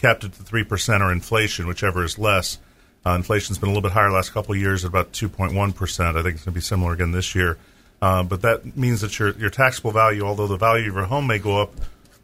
capped 0.00 0.24
it 0.24 0.34
to 0.34 0.42
three 0.42 0.64
percent 0.64 1.02
or 1.02 1.10
inflation, 1.10 1.66
whichever 1.66 2.04
is 2.04 2.18
less. 2.18 2.58
Uh, 3.04 3.14
inflation's 3.16 3.58
been 3.58 3.68
a 3.68 3.72
little 3.72 3.82
bit 3.82 3.92
higher 3.92 4.10
last 4.10 4.32
couple 4.32 4.54
of 4.54 4.60
years, 4.60 4.84
at 4.84 4.88
about 4.88 5.12
two 5.12 5.28
point 5.28 5.54
one 5.54 5.72
percent. 5.72 6.16
I 6.16 6.22
think 6.22 6.36
it's 6.36 6.44
going 6.44 6.52
to 6.52 6.58
be 6.58 6.60
similar 6.60 6.92
again 6.92 7.12
this 7.12 7.34
year. 7.34 7.58
Uh, 8.00 8.22
but 8.22 8.42
that 8.42 8.76
means 8.76 9.00
that 9.00 9.18
your 9.18 9.30
your 9.38 9.50
taxable 9.50 9.90
value, 9.92 10.22
although 10.22 10.46
the 10.46 10.56
value 10.56 10.88
of 10.88 10.94
your 10.94 11.04
home 11.04 11.26
may 11.26 11.38
go 11.38 11.60
up, 11.62 11.72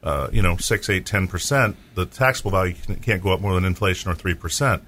uh, 0.03 0.29
you 0.33 0.43
know, 0.43 0.57
six, 0.57 0.89
eight, 0.89 1.07
ten 1.07 1.27
percent, 1.27 1.77
the 1.95 2.07
taxable 2.07 2.51
value 2.51 2.75
can- 2.75 2.97
can't 2.97 3.23
go 3.23 3.33
up 3.33 3.41
more 3.41 3.55
than 3.55 3.65
inflation 3.65 4.11
or 4.11 4.15
three 4.15 4.35
percent. 4.35 4.83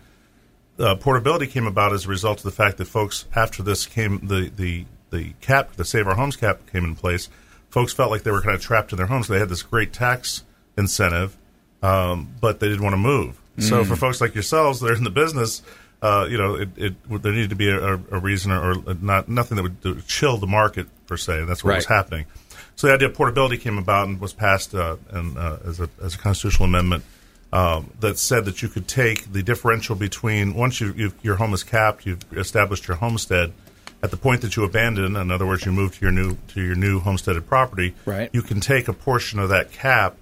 Uh, 0.78 0.94
portability 0.94 1.47
came 1.47 1.66
about 1.66 1.92
as 1.92 2.06
a 2.06 2.09
result 2.09 2.38
of 2.38 2.44
the 2.44 2.50
fact 2.50 2.78
that 2.78 2.87
folks, 2.87 3.26
after 3.35 3.62
this 3.62 3.87
came, 3.87 4.26
the 4.26 4.50
the 4.54 4.87
the 5.11 5.35
cap, 5.40 5.73
the 5.73 5.85
Save 5.85 6.06
Our 6.06 6.14
Homes 6.14 6.37
cap 6.37 6.61
came 6.70 6.85
in 6.85 6.94
place. 6.94 7.28
Folks 7.68 7.92
felt 7.92 8.11
like 8.11 8.23
they 8.23 8.30
were 8.30 8.40
kind 8.40 8.54
of 8.54 8.62
trapped 8.62 8.92
in 8.92 8.97
their 8.97 9.06
homes. 9.06 9.28
They 9.28 9.38
had 9.38 9.49
this 9.49 9.62
great 9.62 9.92
tax 9.92 10.44
incentive, 10.76 11.37
um, 11.82 12.35
but 12.40 12.61
they 12.61 12.68
didn't 12.68 12.82
want 12.82 12.94
to 12.94 12.99
move. 12.99 13.40
So 13.61 13.85
for 13.85 13.97
folks 13.97 14.21
like 14.21 14.35
yourselves 14.35 14.81
that 14.81 14.90
are 14.90 14.95
in 14.95 15.05
the 15.05 15.11
business, 15.11 15.62
uh, 16.02 16.26
you 16.31 16.38
know, 16.38 16.55
it, 16.55 16.69
it 16.76 17.23
there 17.23 17.33
needed 17.33 17.50
to 17.50 17.57
be 17.57 17.69
a, 17.71 17.95
a 17.95 18.19
reason 18.19 18.52
or, 18.52 18.79
or 18.87 18.95
not 19.00 19.29
nothing 19.29 19.57
that 19.57 19.62
would 19.62 20.07
chill 20.07 20.38
the 20.38 20.47
market 20.47 20.87
per 21.07 21.17
se. 21.17 21.40
And 21.40 21.49
that's 21.49 21.62
what 21.62 21.76
was 21.76 21.87
happening. 21.87 22.26
So 22.76 22.87
the 22.87 22.95
idea 22.95 23.09
of 23.09 23.14
portability 23.14 23.59
came 23.59 23.76
about 23.76 24.09
and 24.09 24.19
was 24.19 24.33
passed 24.33 24.75
uh, 24.75 24.97
and, 25.11 25.37
uh, 25.37 25.59
as 25.67 25.81
a 25.81 25.90
as 26.02 26.14
a 26.14 26.19
constitutional 26.19 26.64
amendment 26.67 27.05
um, 27.52 27.90
that 28.00 28.17
said 28.19 28.47
that 28.47 28.62
you 28.62 28.69
could 28.69 28.88
take 28.88 29.31
the 29.33 29.43
differential 29.43 29.95
between 29.97 30.55
once 30.55 30.81
you, 30.81 30.95
you 30.97 31.12
your 31.23 31.37
home 31.37 31.52
is 31.52 31.62
capped, 31.62 32.07
you've 32.07 32.25
established 32.33 32.88
your 32.88 32.97
homestead. 32.97 33.52
At 34.02 34.11
the 34.11 34.17
point 34.17 34.40
that 34.40 34.57
you 34.57 34.64
abandon, 34.64 35.14
in 35.14 35.31
other 35.31 35.47
words, 35.47 35.67
you 35.67 35.73
move 35.73 35.99
to 35.99 36.00
your 36.00 36.12
new 36.12 36.38
to 36.55 36.62
your 36.62 36.75
new 36.75 37.00
homesteaded 37.00 37.47
property, 37.47 37.95
Right. 38.07 38.31
you 38.33 38.40
can 38.40 38.61
take 38.61 38.88
a 38.88 38.95
portion 38.95 39.38
of 39.38 39.50
that 39.50 39.73
cap 39.73 40.17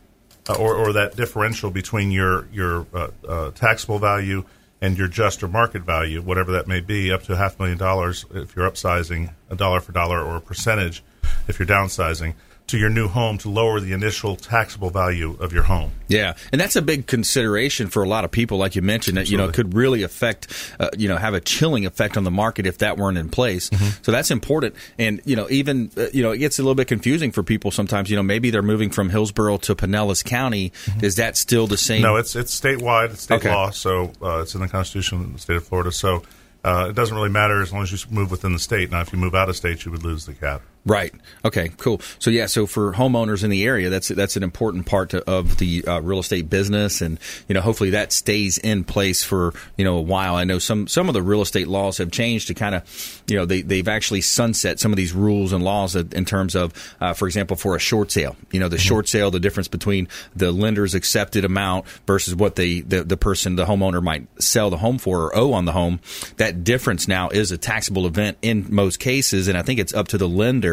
uh, 0.49 0.55
or, 0.55 0.75
or 0.75 0.93
that 0.93 1.17
differential 1.17 1.71
between 1.71 2.11
your 2.11 2.47
your 2.53 2.87
uh, 2.95 3.09
uh, 3.27 3.51
taxable 3.53 3.99
value 3.99 4.45
and 4.81 4.97
your 4.97 5.09
just 5.09 5.43
or 5.43 5.49
market 5.49 5.83
value, 5.83 6.23
whatever 6.23 6.53
that 6.53 6.69
may 6.69 6.81
be, 6.81 7.13
up 7.13 7.23
to 7.25 7.37
half 7.37 7.59
million 7.59 7.79
dollars 7.79 8.25
if 8.33 8.55
you're 8.55 8.69
upsizing 8.71 9.33
a 9.51 9.57
dollar 9.57 9.81
for 9.81 9.93
dollar 9.93 10.23
or 10.23 10.37
a 10.37 10.41
percentage 10.41 11.03
if 11.49 11.59
you're 11.59 11.67
downsizing. 11.67 12.35
To 12.69 12.79
your 12.79 12.91
new 12.91 13.09
home 13.09 13.39
to 13.39 13.49
lower 13.51 13.81
the 13.81 13.93
initial 13.93 14.37
taxable 14.37 14.91
value 14.91 15.37
of 15.41 15.53
your 15.53 15.65
home. 15.65 15.93
Yeah, 16.07 16.35
and 16.53 16.61
that's 16.61 16.77
a 16.77 16.83
big 16.83 17.07
consideration 17.07 17.89
for 17.89 18.03
a 18.03 18.09
lot 18.09 18.25
of 18.25 18.31
people, 18.31 18.57
like 18.59 18.77
you 18.77 18.83
mentioned. 18.83 19.17
That 19.17 19.29
you 19.31 19.37
know 19.37 19.49
Absolutely. 19.49 19.71
could 19.73 19.77
really 19.77 20.03
affect, 20.03 20.75
uh, 20.79 20.89
you 20.97 21.09
know, 21.09 21.17
have 21.17 21.35
a 21.35 21.41
chilling 21.41 21.85
effect 21.85 22.17
on 22.17 22.25
the 22.25 22.31
market 22.31 22.67
if 22.67 22.79
that 22.79 22.97
weren't 22.97 23.19
in 23.19 23.29
place. 23.29 23.69
Mm-hmm. 23.71 24.03
So 24.03 24.13
that's 24.13 24.31
important. 24.31 24.75
And 24.99 25.21
you 25.25 25.37
know, 25.37 25.47
even 25.51 25.91
uh, 25.97 26.07
you 26.13 26.23
know, 26.23 26.31
it 26.31 26.39
gets 26.39 26.59
a 26.59 26.63
little 26.63 26.75
bit 26.75 26.89
confusing 26.89 27.33
for 27.33 27.43
people 27.43 27.71
sometimes. 27.71 28.11
You 28.11 28.17
know, 28.17 28.23
maybe 28.23 28.51
they're 28.51 28.63
moving 28.63 28.91
from 28.91 29.11
Hillsborough 29.11 29.59
to 29.59 29.75
Pinellas 29.75 30.25
County. 30.25 30.73
Is 31.03 31.17
that 31.17 31.37
still 31.37 31.67
the 31.67 31.77
same? 31.77 32.03
Mm-hmm. 32.03 32.13
No, 32.13 32.17
it's 32.17 32.37
it's 32.37 32.59
statewide, 32.59 33.13
it's 33.13 33.23
state 33.23 33.37
Okay. 33.37 33.51
law, 33.51 33.71
so 33.71 34.13
uh, 34.23 34.41
it's 34.43 34.55
in 34.55 34.61
the 34.61 34.69
Constitution 34.69 35.21
of 35.21 35.33
the 35.33 35.39
state 35.39 35.57
of 35.57 35.65
Florida. 35.67 35.93
So 35.93 36.23
uh, 36.65 36.87
it 36.91 36.95
doesn't 36.95 37.17
really 37.17 37.29
matter 37.31 37.63
as 37.63 37.73
long 37.73 37.83
as 37.83 37.93
you 37.93 37.99
move 38.11 38.31
within 38.31 38.53
the 38.53 38.59
state. 38.59 38.91
Now, 38.91 39.01
if 39.01 39.13
you 39.13 39.19
move 39.19 39.35
out 39.35 39.49
of 39.49 39.57
state, 39.57 39.85
you 39.85 39.93
would 39.93 40.03
lose 40.03 40.27
the 40.27 40.35
cap. 40.35 40.63
Right. 40.87 41.13
Okay. 41.45 41.71
Cool. 41.77 42.01
So 42.19 42.31
yeah. 42.31 42.47
So 42.47 42.67
for 42.67 42.93
homeowners 42.93 43.45
in 43.45 43.51
the 43.51 43.65
area, 43.65 43.91
that's 43.91 44.09
that's 44.09 44.37
an 44.37 44.43
important 44.43 44.87
part 44.87 45.11
to, 45.11 45.29
of 45.29 45.59
the 45.59 45.85
uh, 45.85 46.01
real 46.01 46.21
estate 46.21 46.49
business, 46.49 47.03
and 47.03 47.19
you 47.47 47.55
know, 47.55 47.61
hopefully 47.61 47.91
that 47.91 48.13
stays 48.13 48.57
in 48.59 48.85
place 48.85 49.23
for 49.23 49.53
you 49.77 49.85
know 49.85 49.99
a 49.99 50.03
while. 50.03 50.35
I 50.35 50.45
know 50.45 50.59
some 50.59 50.89
some 50.89 51.09
of 51.09 51.15
the 51.15 51.23
real 51.23 51.43
estate 51.43 51.69
laws 51.69 51.99
have 51.99 52.11
changed 52.11 52.47
to 52.49 52.55
kind 52.55 52.75
of, 52.75 53.23
you 53.27 53.37
know, 53.37 53.45
they 53.45 53.61
they've 53.61 53.89
actually 53.89 54.23
sunset 54.23 54.81
some 54.81 54.93
of 54.93 54.97
these 54.97 55.13
rules 55.13 55.53
and 55.53 55.63
laws 55.63 55.95
in 55.95 56.09
in 56.13 56.25
terms 56.25 56.55
of, 56.55 56.73
uh, 57.01 57.13
for 57.13 57.27
example, 57.27 57.57
for 57.57 57.77
a 57.77 57.79
short 57.79 58.11
sale. 58.11 58.37
You 58.51 58.61
know, 58.61 58.69
the 58.69 58.79
short 58.79 59.09
sale, 59.09 59.31
the 59.31 59.41
difference 59.41 59.69
between 59.69 60.09
the 60.35 60.53
lender's 60.53 60.95
accepted 60.95 61.45
amount 61.45 61.87
versus 62.07 62.35
what 62.35 62.57
the, 62.57 62.81
the 62.83 63.05
the 63.05 63.17
person, 63.17 63.57
the 63.57 63.67
homeowner, 63.67 64.03
might 64.03 64.27
sell 64.43 64.71
the 64.71 64.79
home 64.79 64.99
for 64.99 65.25
or 65.25 65.37
owe 65.37 65.53
on 65.53 65.67
the 65.67 65.73
home. 65.73 66.01
That 66.39 66.65
difference 66.65 67.09
now 67.09 67.29
is 67.29 67.53
a 67.53 67.59
taxable 67.59 68.07
event 68.07 68.39
in 68.41 68.67
most 68.71 69.01
cases, 69.01 69.49
and 69.49 69.59
I 69.59 69.63
think 69.63 69.81
it's 69.81 69.93
up 69.93 70.09
to 70.09 70.19
the 70.19 70.29
lender 70.29 70.68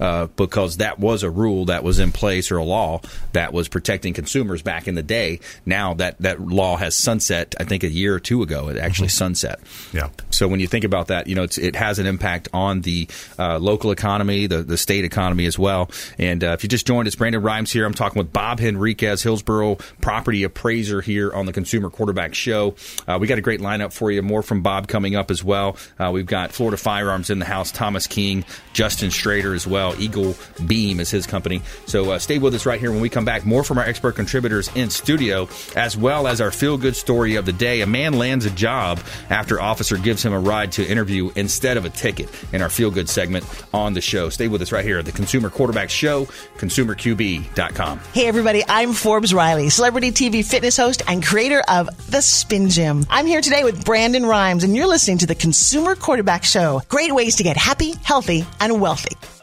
uh, 0.00 0.26
because 0.36 0.78
that 0.78 0.98
was 0.98 1.22
a 1.22 1.30
rule 1.30 1.66
that 1.66 1.82
was 1.84 1.98
in 1.98 2.12
place 2.12 2.50
or 2.50 2.58
a 2.58 2.64
law 2.64 3.00
that 3.32 3.52
was 3.52 3.68
protecting 3.68 4.14
consumers 4.14 4.62
back 4.62 4.88
in 4.88 4.94
the 4.94 5.02
day. 5.02 5.40
Now 5.66 5.94
that 5.94 6.18
that 6.20 6.40
law 6.40 6.76
has 6.76 6.96
sunset, 6.96 7.54
I 7.58 7.64
think 7.64 7.84
a 7.84 7.88
year 7.88 8.14
or 8.14 8.20
two 8.20 8.42
ago, 8.42 8.68
it 8.68 8.76
actually 8.76 9.08
sunset. 9.08 9.60
Yeah. 9.92 10.10
So 10.30 10.48
when 10.48 10.60
you 10.60 10.66
think 10.66 10.84
about 10.84 11.08
that, 11.08 11.26
you 11.26 11.34
know, 11.34 11.42
it's, 11.42 11.58
it 11.58 11.76
has 11.76 11.98
an 11.98 12.06
impact 12.06 12.48
on 12.52 12.80
the 12.82 13.08
uh, 13.38 13.58
local 13.58 13.90
economy, 13.90 14.46
the, 14.46 14.62
the 14.62 14.78
state 14.78 15.04
economy 15.04 15.46
as 15.46 15.58
well. 15.58 15.90
And 16.18 16.42
uh, 16.42 16.52
if 16.52 16.62
you 16.62 16.68
just 16.68 16.86
joined 16.86 17.08
us, 17.08 17.14
Brandon 17.14 17.42
Rhymes 17.42 17.72
here. 17.72 17.86
I'm 17.86 17.94
talking 17.94 18.18
with 18.18 18.32
Bob 18.32 18.60
Henriquez, 18.60 19.22
Hillsborough 19.22 19.76
property 20.00 20.42
appraiser 20.42 21.00
here 21.00 21.32
on 21.32 21.46
the 21.46 21.52
Consumer 21.52 21.90
Quarterback 21.90 22.34
Show. 22.34 22.74
Uh, 23.06 23.18
we 23.20 23.26
got 23.26 23.38
a 23.38 23.42
great 23.42 23.60
lineup 23.60 23.92
for 23.92 24.10
you. 24.10 24.22
More 24.22 24.42
from 24.42 24.62
Bob 24.62 24.88
coming 24.88 25.16
up 25.16 25.30
as 25.30 25.44
well. 25.44 25.76
Uh, 25.98 26.10
we've 26.12 26.26
got 26.26 26.52
Florida 26.52 26.76
Firearms 26.76 27.30
in 27.30 27.38
the 27.38 27.44
house, 27.44 27.70
Thomas 27.70 28.06
King, 28.06 28.44
Justin 28.72 29.10
Strader 29.32 29.54
as 29.54 29.66
well. 29.66 29.94
Eagle 30.00 30.34
Beam 30.66 31.00
is 31.00 31.10
his 31.10 31.26
company. 31.26 31.62
So 31.86 32.12
uh, 32.12 32.18
stay 32.18 32.38
with 32.38 32.54
us 32.54 32.66
right 32.66 32.78
here 32.78 32.92
when 32.92 33.00
we 33.00 33.08
come 33.08 33.24
back. 33.24 33.44
More 33.44 33.64
from 33.64 33.78
our 33.78 33.84
expert 33.84 34.12
contributors 34.12 34.70
in 34.74 34.90
studio, 34.90 35.48
as 35.76 35.96
well 35.96 36.26
as 36.26 36.40
our 36.40 36.50
feel 36.50 36.76
good 36.76 36.96
story 36.96 37.36
of 37.36 37.46
the 37.46 37.52
day. 37.52 37.80
A 37.80 37.86
man 37.86 38.14
lands 38.14 38.44
a 38.44 38.50
job 38.50 39.00
after 39.30 39.60
officer 39.60 39.96
gives 39.96 40.24
him 40.24 40.32
a 40.32 40.38
ride 40.38 40.72
to 40.72 40.86
interview 40.86 41.30
instead 41.36 41.76
of 41.76 41.84
a 41.84 41.90
ticket 41.90 42.28
in 42.52 42.62
our 42.62 42.68
feel 42.68 42.90
good 42.90 43.08
segment 43.08 43.44
on 43.72 43.94
the 43.94 44.00
show. 44.00 44.28
Stay 44.28 44.48
with 44.48 44.62
us 44.62 44.72
right 44.72 44.84
here 44.84 44.98
at 44.98 45.04
the 45.04 45.12
Consumer 45.12 45.50
Quarterback 45.50 45.90
Show, 45.90 46.26
consumerqb.com. 46.58 48.00
Hey 48.12 48.26
everybody, 48.26 48.62
I'm 48.68 48.92
Forbes 48.92 49.32
Riley, 49.32 49.70
celebrity 49.70 50.10
TV 50.10 50.44
fitness 50.44 50.76
host 50.76 51.02
and 51.08 51.24
creator 51.24 51.62
of 51.68 51.88
The 52.10 52.20
Spin 52.20 52.68
Gym. 52.68 53.06
I'm 53.08 53.26
here 53.26 53.40
today 53.40 53.64
with 53.64 53.84
Brandon 53.84 54.26
Rhymes 54.26 54.64
and 54.64 54.76
you're 54.76 54.86
listening 54.86 55.18
to 55.18 55.26
the 55.26 55.34
Consumer 55.34 55.94
Quarterback 55.94 56.44
Show. 56.44 56.82
Great 56.88 57.14
ways 57.14 57.36
to 57.36 57.42
get 57.42 57.56
happy, 57.56 57.94
healthy, 58.02 58.44
and 58.60 58.80
wealthy. 58.80 59.16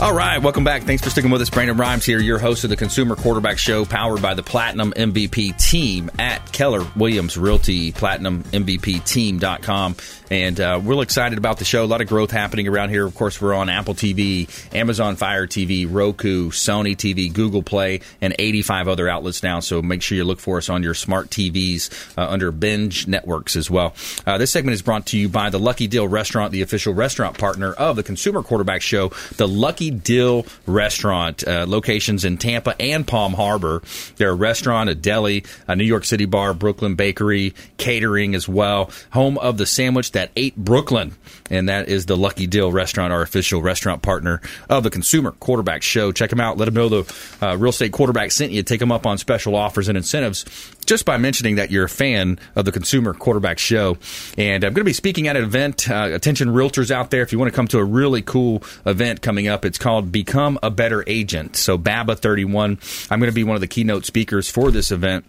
All 0.00 0.14
right, 0.14 0.40
welcome 0.40 0.62
back. 0.62 0.84
Thanks 0.84 1.02
for 1.02 1.10
sticking 1.10 1.32
with 1.32 1.42
us. 1.42 1.50
Brandon 1.50 1.76
Rhymes 1.76 2.04
here, 2.04 2.20
your 2.20 2.38
host 2.38 2.62
of 2.62 2.70
the 2.70 2.76
Consumer 2.76 3.16
Quarterback 3.16 3.58
Show, 3.58 3.84
powered 3.84 4.22
by 4.22 4.34
the 4.34 4.44
Platinum 4.44 4.92
MVP 4.92 5.60
team 5.60 6.08
at 6.20 6.52
Keller 6.52 6.86
Williams 6.94 7.36
Realty, 7.36 7.90
platinummvpteam.com. 7.90 9.96
And 10.30 10.60
uh, 10.60 10.80
we're 10.84 11.02
excited 11.02 11.38
about 11.38 11.58
the 11.58 11.64
show. 11.64 11.84
A 11.84 11.86
lot 11.86 12.00
of 12.00 12.06
growth 12.06 12.30
happening 12.30 12.68
around 12.68 12.90
here. 12.90 13.06
Of 13.06 13.14
course, 13.14 13.40
we're 13.40 13.54
on 13.54 13.68
Apple 13.68 13.94
TV, 13.94 14.48
Amazon 14.74 15.16
Fire 15.16 15.46
TV, 15.46 15.86
Roku, 15.90 16.50
Sony 16.50 16.94
TV, 16.94 17.32
Google 17.32 17.62
Play, 17.62 18.00
and 18.20 18.34
85 18.38 18.88
other 18.88 19.08
outlets 19.08 19.42
now. 19.42 19.60
So 19.60 19.82
make 19.82 20.02
sure 20.02 20.16
you 20.16 20.24
look 20.24 20.38
for 20.38 20.58
us 20.58 20.68
on 20.68 20.82
your 20.82 20.94
smart 20.94 21.30
TVs 21.30 22.18
uh, 22.18 22.28
under 22.28 22.52
Binge 22.52 23.08
Networks 23.08 23.56
as 23.56 23.70
well. 23.70 23.94
Uh, 24.26 24.38
this 24.38 24.50
segment 24.50 24.74
is 24.74 24.82
brought 24.82 25.06
to 25.06 25.18
you 25.18 25.28
by 25.28 25.50
the 25.50 25.58
Lucky 25.58 25.86
Dill 25.86 26.06
Restaurant, 26.06 26.52
the 26.52 26.62
official 26.62 26.94
restaurant 26.94 27.38
partner 27.38 27.72
of 27.72 27.96
the 27.96 28.02
Consumer 28.02 28.42
Quarterback 28.42 28.82
Show. 28.82 29.10
The 29.36 29.48
Lucky 29.48 29.87
Dill 29.90 30.46
Restaurant, 30.66 31.46
uh, 31.46 31.66
locations 31.68 32.24
in 32.24 32.38
Tampa 32.38 32.80
and 32.80 33.06
Palm 33.06 33.34
Harbor. 33.34 33.82
They're 34.16 34.30
a 34.30 34.34
restaurant, 34.34 34.90
a 34.90 34.94
deli, 34.94 35.44
a 35.66 35.76
New 35.76 35.84
York 35.84 36.04
City 36.04 36.24
bar, 36.24 36.54
Brooklyn 36.54 36.94
bakery, 36.94 37.54
catering 37.76 38.34
as 38.34 38.48
well. 38.48 38.90
Home 39.12 39.38
of 39.38 39.58
the 39.58 39.66
sandwich 39.66 40.12
that 40.12 40.30
ate 40.36 40.56
Brooklyn. 40.56 41.16
And 41.50 41.68
that 41.68 41.88
is 41.88 42.06
the 42.06 42.16
Lucky 42.16 42.46
Dill 42.46 42.70
Restaurant, 42.70 43.12
our 43.12 43.22
official 43.22 43.62
restaurant 43.62 44.02
partner 44.02 44.40
of 44.68 44.82
the 44.82 44.90
Consumer 44.90 45.32
Quarterback 45.32 45.82
Show. 45.82 46.12
Check 46.12 46.30
them 46.30 46.40
out. 46.40 46.58
Let 46.58 46.66
them 46.66 46.74
know 46.74 46.88
the 46.88 47.14
uh, 47.40 47.56
real 47.56 47.70
estate 47.70 47.92
quarterback 47.92 48.32
sent 48.32 48.52
you. 48.52 48.62
Take 48.62 48.80
them 48.80 48.92
up 48.92 49.06
on 49.06 49.18
special 49.18 49.56
offers 49.56 49.88
and 49.88 49.96
incentives 49.96 50.44
just 50.88 51.04
by 51.04 51.18
mentioning 51.18 51.56
that 51.56 51.70
you're 51.70 51.84
a 51.84 51.88
fan 51.88 52.38
of 52.56 52.64
the 52.64 52.72
Consumer 52.72 53.12
Quarterback 53.12 53.58
Show. 53.58 53.98
And 54.38 54.64
I'm 54.64 54.72
going 54.72 54.80
to 54.80 54.84
be 54.84 54.94
speaking 54.94 55.28
at 55.28 55.36
an 55.36 55.44
event. 55.44 55.88
Uh, 55.88 56.08
attention 56.12 56.48
realtors 56.48 56.90
out 56.90 57.10
there, 57.10 57.20
if 57.20 57.30
you 57.30 57.38
want 57.38 57.52
to 57.52 57.54
come 57.54 57.68
to 57.68 57.78
a 57.78 57.84
really 57.84 58.22
cool 58.22 58.62
event 58.86 59.20
coming 59.20 59.48
up, 59.48 59.66
it's 59.66 59.76
called 59.76 60.10
Become 60.10 60.58
a 60.62 60.70
Better 60.70 61.04
Agent. 61.06 61.56
So 61.56 61.76
BABA 61.76 62.16
31. 62.16 62.78
I'm 63.10 63.20
going 63.20 63.30
to 63.30 63.34
be 63.34 63.44
one 63.44 63.54
of 63.54 63.60
the 63.60 63.66
keynote 63.66 64.06
speakers 64.06 64.50
for 64.50 64.70
this 64.70 64.90
event. 64.90 65.26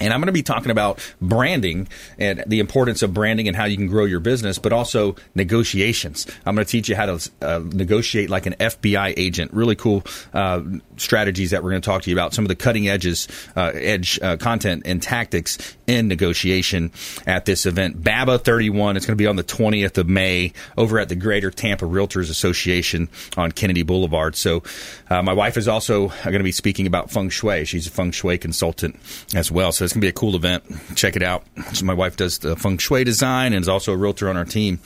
And 0.00 0.12
I'm 0.12 0.20
going 0.20 0.26
to 0.26 0.32
be 0.32 0.42
talking 0.42 0.70
about 0.70 1.00
branding 1.20 1.88
and 2.18 2.44
the 2.46 2.60
importance 2.60 3.02
of 3.02 3.12
branding 3.12 3.48
and 3.48 3.56
how 3.56 3.64
you 3.64 3.76
can 3.76 3.88
grow 3.88 4.04
your 4.04 4.20
business, 4.20 4.58
but 4.58 4.72
also 4.72 5.16
negotiations. 5.34 6.26
I'm 6.46 6.54
going 6.54 6.64
to 6.64 6.70
teach 6.70 6.88
you 6.88 6.94
how 6.94 7.06
to 7.06 7.30
uh, 7.42 7.60
negotiate 7.64 8.30
like 8.30 8.46
an 8.46 8.54
FBI 8.54 9.14
agent. 9.16 9.52
Really 9.52 9.74
cool 9.74 10.04
uh, 10.32 10.62
strategies 10.96 11.50
that 11.50 11.62
we're 11.64 11.70
going 11.70 11.82
to 11.82 11.86
talk 11.86 12.02
to 12.02 12.10
you 12.10 12.16
about. 12.16 12.32
Some 12.32 12.44
of 12.44 12.48
the 12.48 12.56
cutting 12.56 12.88
edges, 12.88 13.26
uh, 13.56 13.72
edge 13.74 14.20
uh, 14.22 14.36
content 14.36 14.82
and 14.84 15.02
tactics 15.02 15.76
in 15.86 16.06
negotiation 16.06 16.92
at 17.26 17.44
this 17.44 17.66
event. 17.66 18.02
BABA 18.02 18.38
31. 18.38 18.96
It's 18.96 19.06
going 19.06 19.16
to 19.16 19.22
be 19.22 19.26
on 19.26 19.36
the 19.36 19.44
20th 19.44 19.98
of 19.98 20.08
May 20.08 20.52
over 20.76 20.98
at 20.98 21.08
the 21.08 21.16
Greater 21.16 21.50
Tampa 21.50 21.86
Realtors 21.86 22.30
Association 22.30 23.08
on 23.36 23.50
Kennedy 23.50 23.82
Boulevard. 23.82 24.36
So, 24.36 24.62
uh, 25.10 25.22
my 25.22 25.32
wife 25.32 25.56
is 25.56 25.66
also 25.66 26.08
going 26.24 26.38
to 26.38 26.44
be 26.44 26.52
speaking 26.52 26.86
about 26.86 27.10
feng 27.10 27.30
shui. 27.30 27.64
She's 27.64 27.86
a 27.86 27.90
feng 27.90 28.12
shui 28.12 28.38
consultant 28.38 28.96
as 29.34 29.50
well. 29.50 29.72
So 29.72 29.87
it's 29.88 29.94
going 29.94 30.02
to 30.02 30.04
be 30.04 30.10
a 30.10 30.12
cool 30.12 30.36
event. 30.36 30.64
Check 30.96 31.16
it 31.16 31.22
out. 31.22 31.44
So 31.72 31.86
my 31.86 31.94
wife 31.94 32.16
does 32.16 32.38
the 32.40 32.56
feng 32.56 32.76
shui 32.76 33.04
design 33.04 33.54
and 33.54 33.62
is 33.62 33.68
also 33.68 33.94
a 33.94 33.96
realtor 33.96 34.28
on 34.28 34.36
our 34.36 34.44
team. 34.44 34.80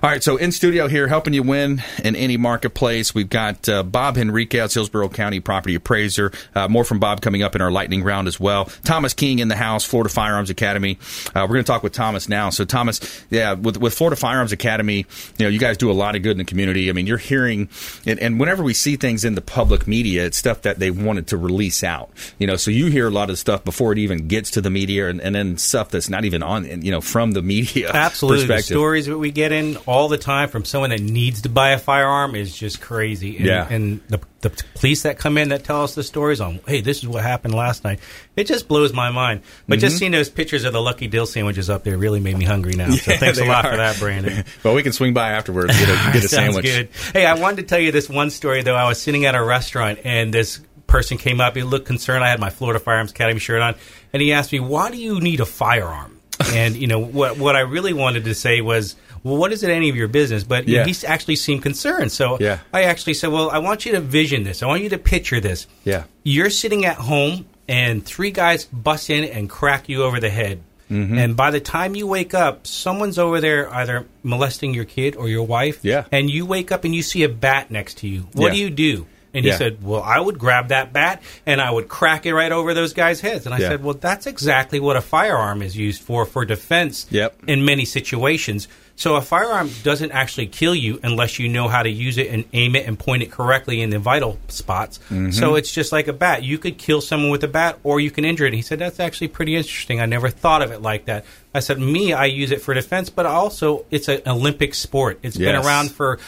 All 0.00 0.08
right, 0.08 0.22
so 0.22 0.36
in 0.36 0.52
studio 0.52 0.86
here, 0.86 1.08
helping 1.08 1.34
you 1.34 1.42
win 1.42 1.82
in 2.04 2.14
any 2.14 2.36
marketplace, 2.36 3.16
we've 3.16 3.28
got 3.28 3.68
uh, 3.68 3.82
Bob 3.82 4.14
Henriquez, 4.14 4.72
Hillsborough 4.72 5.08
County 5.08 5.40
property 5.40 5.74
appraiser. 5.74 6.30
Uh, 6.54 6.68
more 6.68 6.84
from 6.84 7.00
Bob 7.00 7.20
coming 7.20 7.42
up 7.42 7.56
in 7.56 7.60
our 7.60 7.72
lightning 7.72 8.04
round 8.04 8.28
as 8.28 8.38
well. 8.38 8.66
Thomas 8.84 9.12
King 9.12 9.40
in 9.40 9.48
the 9.48 9.56
house, 9.56 9.84
Florida 9.84 10.08
Firearms 10.08 10.50
Academy. 10.50 11.00
Uh, 11.34 11.40
we're 11.40 11.54
going 11.54 11.64
to 11.64 11.66
talk 11.66 11.82
with 11.82 11.94
Thomas 11.94 12.28
now. 12.28 12.50
So 12.50 12.64
Thomas, 12.64 13.00
yeah, 13.28 13.54
with, 13.54 13.78
with 13.78 13.92
Florida 13.92 14.14
Firearms 14.14 14.52
Academy, 14.52 14.98
you 15.36 15.44
know, 15.44 15.48
you 15.48 15.58
guys 15.58 15.76
do 15.76 15.90
a 15.90 15.92
lot 15.92 16.14
of 16.14 16.22
good 16.22 16.30
in 16.30 16.38
the 16.38 16.44
community. 16.44 16.88
I 16.88 16.92
mean, 16.92 17.08
you're 17.08 17.18
hearing, 17.18 17.68
and, 18.06 18.20
and 18.20 18.38
whenever 18.38 18.62
we 18.62 18.74
see 18.74 18.94
things 18.94 19.24
in 19.24 19.34
the 19.34 19.42
public 19.42 19.88
media, 19.88 20.26
it's 20.26 20.38
stuff 20.38 20.62
that 20.62 20.78
they 20.78 20.92
wanted 20.92 21.26
to 21.28 21.36
release 21.36 21.82
out. 21.82 22.08
You 22.38 22.46
know, 22.46 22.54
so 22.54 22.70
you 22.70 22.86
hear 22.86 23.08
a 23.08 23.10
lot 23.10 23.30
of 23.30 23.38
stuff 23.40 23.64
before 23.64 23.90
it 23.90 23.98
even 23.98 24.28
gets 24.28 24.52
to 24.52 24.60
the 24.60 24.70
media, 24.70 25.08
and, 25.08 25.20
and 25.20 25.34
then 25.34 25.58
stuff 25.58 25.88
that's 25.88 26.08
not 26.08 26.24
even 26.24 26.44
on, 26.44 26.82
you 26.82 26.92
know, 26.92 27.00
from 27.00 27.32
the 27.32 27.42
media 27.42 27.90
Absolutely. 27.92 28.46
The 28.46 28.62
stories 28.62 29.06
that 29.06 29.18
we 29.18 29.32
get 29.32 29.50
in 29.50 29.76
all 29.88 30.06
the 30.08 30.18
time 30.18 30.50
from 30.50 30.66
someone 30.66 30.90
that 30.90 31.00
needs 31.00 31.40
to 31.42 31.48
buy 31.48 31.70
a 31.70 31.78
firearm 31.78 32.34
is 32.34 32.54
just 32.54 32.78
crazy. 32.78 33.38
And, 33.38 33.46
Yeah. 33.46 33.66
and 33.70 34.00
the, 34.08 34.20
the 34.42 34.50
police 34.74 35.02
that 35.04 35.18
come 35.18 35.38
in 35.38 35.48
that 35.48 35.64
tell 35.64 35.82
us 35.82 35.94
the 35.94 36.02
stories 36.02 36.42
on, 36.42 36.60
hey, 36.66 36.82
this 36.82 36.98
is 36.98 37.08
what 37.08 37.22
happened 37.22 37.54
last 37.54 37.84
night. 37.84 37.98
It 38.36 38.44
just 38.46 38.68
blows 38.68 38.92
my 38.92 39.08
mind. 39.10 39.40
But 39.66 39.78
just 39.78 39.96
Mhm. 39.96 39.98
seeing 39.98 40.12
those 40.12 40.28
pictures 40.28 40.64
of 40.64 40.74
the 40.74 40.82
Lucky 40.82 41.06
Dill 41.06 41.24
sandwiches 41.24 41.70
up 41.70 41.84
there 41.84 41.96
really 41.96 42.20
made 42.20 42.36
me 42.36 42.44
hungry 42.44 42.74
now. 42.74 42.90
so 42.90 43.10
Yeah, 43.12 43.16
thanks 43.16 43.38
a 43.38 43.46
lot 43.46 43.64
are. 43.64 43.70
for 43.70 43.76
that, 43.78 43.98
Brandon. 43.98 44.44
well, 44.62 44.74
we 44.74 44.82
can 44.82 44.92
swing 44.92 45.14
by 45.14 45.30
afterwards 45.30 45.74
get 45.78 45.88
a, 45.88 45.94
get 46.12 46.22
a 46.24 46.28
sandwich. 46.28 46.66
good. 46.66 46.88
Hey, 47.14 47.24
I 47.24 47.32
wanted 47.34 47.56
to 47.56 47.62
tell 47.62 47.80
you 47.80 47.90
this 47.90 48.10
one 48.10 48.28
story 48.28 48.62
though. 48.62 48.76
I 48.76 48.86
was 48.86 49.00
sitting 49.00 49.24
at 49.24 49.34
a 49.34 49.42
restaurant 49.42 50.00
and 50.04 50.34
this 50.34 50.60
person 50.86 51.16
came 51.16 51.40
up. 51.40 51.56
He 51.56 51.62
looked 51.62 51.86
concerned. 51.86 52.22
I 52.24 52.28
had 52.28 52.40
my 52.40 52.50
Florida 52.50 52.78
Firearms 52.78 53.12
Academy 53.12 53.40
shirt 53.40 53.62
on, 53.62 53.74
and 54.12 54.20
he 54.20 54.34
asked 54.34 54.52
me, 54.52 54.60
"Why 54.60 54.90
do 54.90 54.98
you 54.98 55.18
need 55.20 55.40
a 55.40 55.46
firearm?" 55.46 56.14
and 56.52 56.76
you 56.76 56.86
know 56.86 57.00
what? 57.00 57.36
What 57.38 57.56
I 57.56 57.60
really 57.60 57.94
wanted 57.94 58.24
to 58.26 58.34
say 58.34 58.60
was. 58.60 58.94
Well, 59.24 59.36
what 59.36 59.52
is 59.52 59.62
it 59.62 59.70
any 59.70 59.88
of 59.88 59.96
your 59.96 60.08
business? 60.08 60.44
But 60.44 60.68
Yeah. 60.68 60.84
he 60.84 60.94
actually 61.06 61.36
seemed 61.36 61.62
concerned. 61.62 62.12
So 62.12 62.36
Yeah. 62.40 62.58
I 62.72 62.84
actually 62.84 63.14
said, 63.14 63.30
Well, 63.30 63.50
I 63.50 63.58
want 63.58 63.86
you 63.86 63.92
to 63.92 64.00
vision 64.00 64.44
this. 64.44 64.62
I 64.62 64.66
want 64.66 64.82
you 64.82 64.88
to 64.90 64.98
picture 64.98 65.40
this. 65.40 65.66
Yeah. 65.84 66.04
You're 66.24 66.50
sitting 66.50 66.84
at 66.84 66.96
home, 66.96 67.46
and 67.68 68.04
three 68.04 68.30
guys 68.30 68.64
bust 68.64 69.10
in 69.10 69.24
and 69.24 69.48
crack 69.50 69.88
you 69.88 70.02
over 70.02 70.20
the 70.20 70.30
head. 70.30 70.60
Mhm. 70.90 71.18
And 71.18 71.36
by 71.36 71.50
the 71.50 71.60
time 71.60 71.94
you 71.94 72.06
wake 72.06 72.32
up, 72.32 72.66
someone's 72.66 73.18
over 73.18 73.42
there 73.42 73.68
either 73.74 74.06
molesting 74.22 74.72
your 74.72 74.86
kid 74.86 75.16
or 75.16 75.28
your 75.28 75.42
wife. 75.46 75.80
Yeah. 75.82 76.04
And 76.10 76.30
you 76.30 76.46
wake 76.46 76.72
up 76.72 76.84
and 76.84 76.94
you 76.94 77.02
see 77.02 77.24
a 77.24 77.28
bat 77.28 77.70
next 77.70 77.98
to 77.98 78.08
you. 78.08 78.26
What 78.32 78.48
Yeah. 78.48 78.52
do 78.54 78.58
you 78.60 78.70
do? 78.70 79.06
And 79.34 79.44
he 79.44 79.50
Yeah. 79.50 79.58
said, 79.58 79.82
Well, 79.82 80.02
I 80.02 80.18
would 80.18 80.38
grab 80.38 80.68
that 80.68 80.94
bat 80.94 81.20
and 81.44 81.60
I 81.60 81.70
would 81.70 81.88
crack 81.88 82.24
it 82.24 82.32
right 82.34 82.50
over 82.50 82.72
those 82.72 82.94
guys' 82.94 83.20
heads. 83.20 83.44
And 83.44 83.54
I 83.54 83.58
Yeah. 83.58 83.68
said, 83.68 83.84
Well, 83.84 83.98
that's 84.00 84.26
exactly 84.26 84.80
what 84.80 84.96
a 84.96 85.02
firearm 85.02 85.60
is 85.60 85.76
used 85.76 86.00
for, 86.00 86.24
for 86.24 86.46
defense 86.46 87.04
Yep. 87.10 87.36
in 87.46 87.66
many 87.66 87.84
situations. 87.84 88.66
So 88.98 89.14
a 89.14 89.22
firearm 89.22 89.70
doesn't 89.84 90.10
actually 90.10 90.48
kill 90.48 90.74
you 90.74 90.98
unless 91.04 91.38
you 91.38 91.48
know 91.48 91.68
how 91.68 91.84
to 91.84 91.88
use 91.88 92.18
it 92.18 92.26
and 92.32 92.44
aim 92.52 92.74
it 92.74 92.84
and 92.84 92.98
point 92.98 93.22
it 93.22 93.30
correctly 93.30 93.80
in 93.80 93.90
the 93.90 94.00
vital 94.00 94.38
spots. 94.48 94.98
Mhm. 95.08 95.32
So 95.32 95.54
it's 95.54 95.72
just 95.72 95.92
like 95.92 96.08
a 96.08 96.12
bat. 96.12 96.42
You 96.42 96.58
could 96.58 96.78
kill 96.78 97.00
someone 97.00 97.30
with 97.30 97.44
a 97.44 97.48
bat 97.48 97.78
or 97.84 98.00
you 98.00 98.10
can 98.10 98.24
injure 98.24 98.44
it. 98.46 98.54
He 98.54 98.60
said, 98.60 98.80
That's 98.80 98.98
actually 98.98 99.28
pretty 99.28 99.54
interesting. 99.54 100.00
I 100.00 100.06
never 100.06 100.28
thought 100.30 100.62
of 100.62 100.72
it 100.72 100.82
like 100.82 101.04
that. 101.04 101.24
I 101.54 101.60
said, 101.60 101.78
Me, 101.78 102.12
I 102.12 102.24
use 102.24 102.50
it 102.50 102.60
for 102.60 102.74
defense, 102.74 103.08
but 103.08 103.24
also 103.24 103.84
it's 103.92 104.08
an 104.08 104.20
Olympic 104.26 104.74
sport. 104.74 105.20
It's 105.22 105.36
been 105.36 105.54
around 105.54 105.92
for 105.92 106.18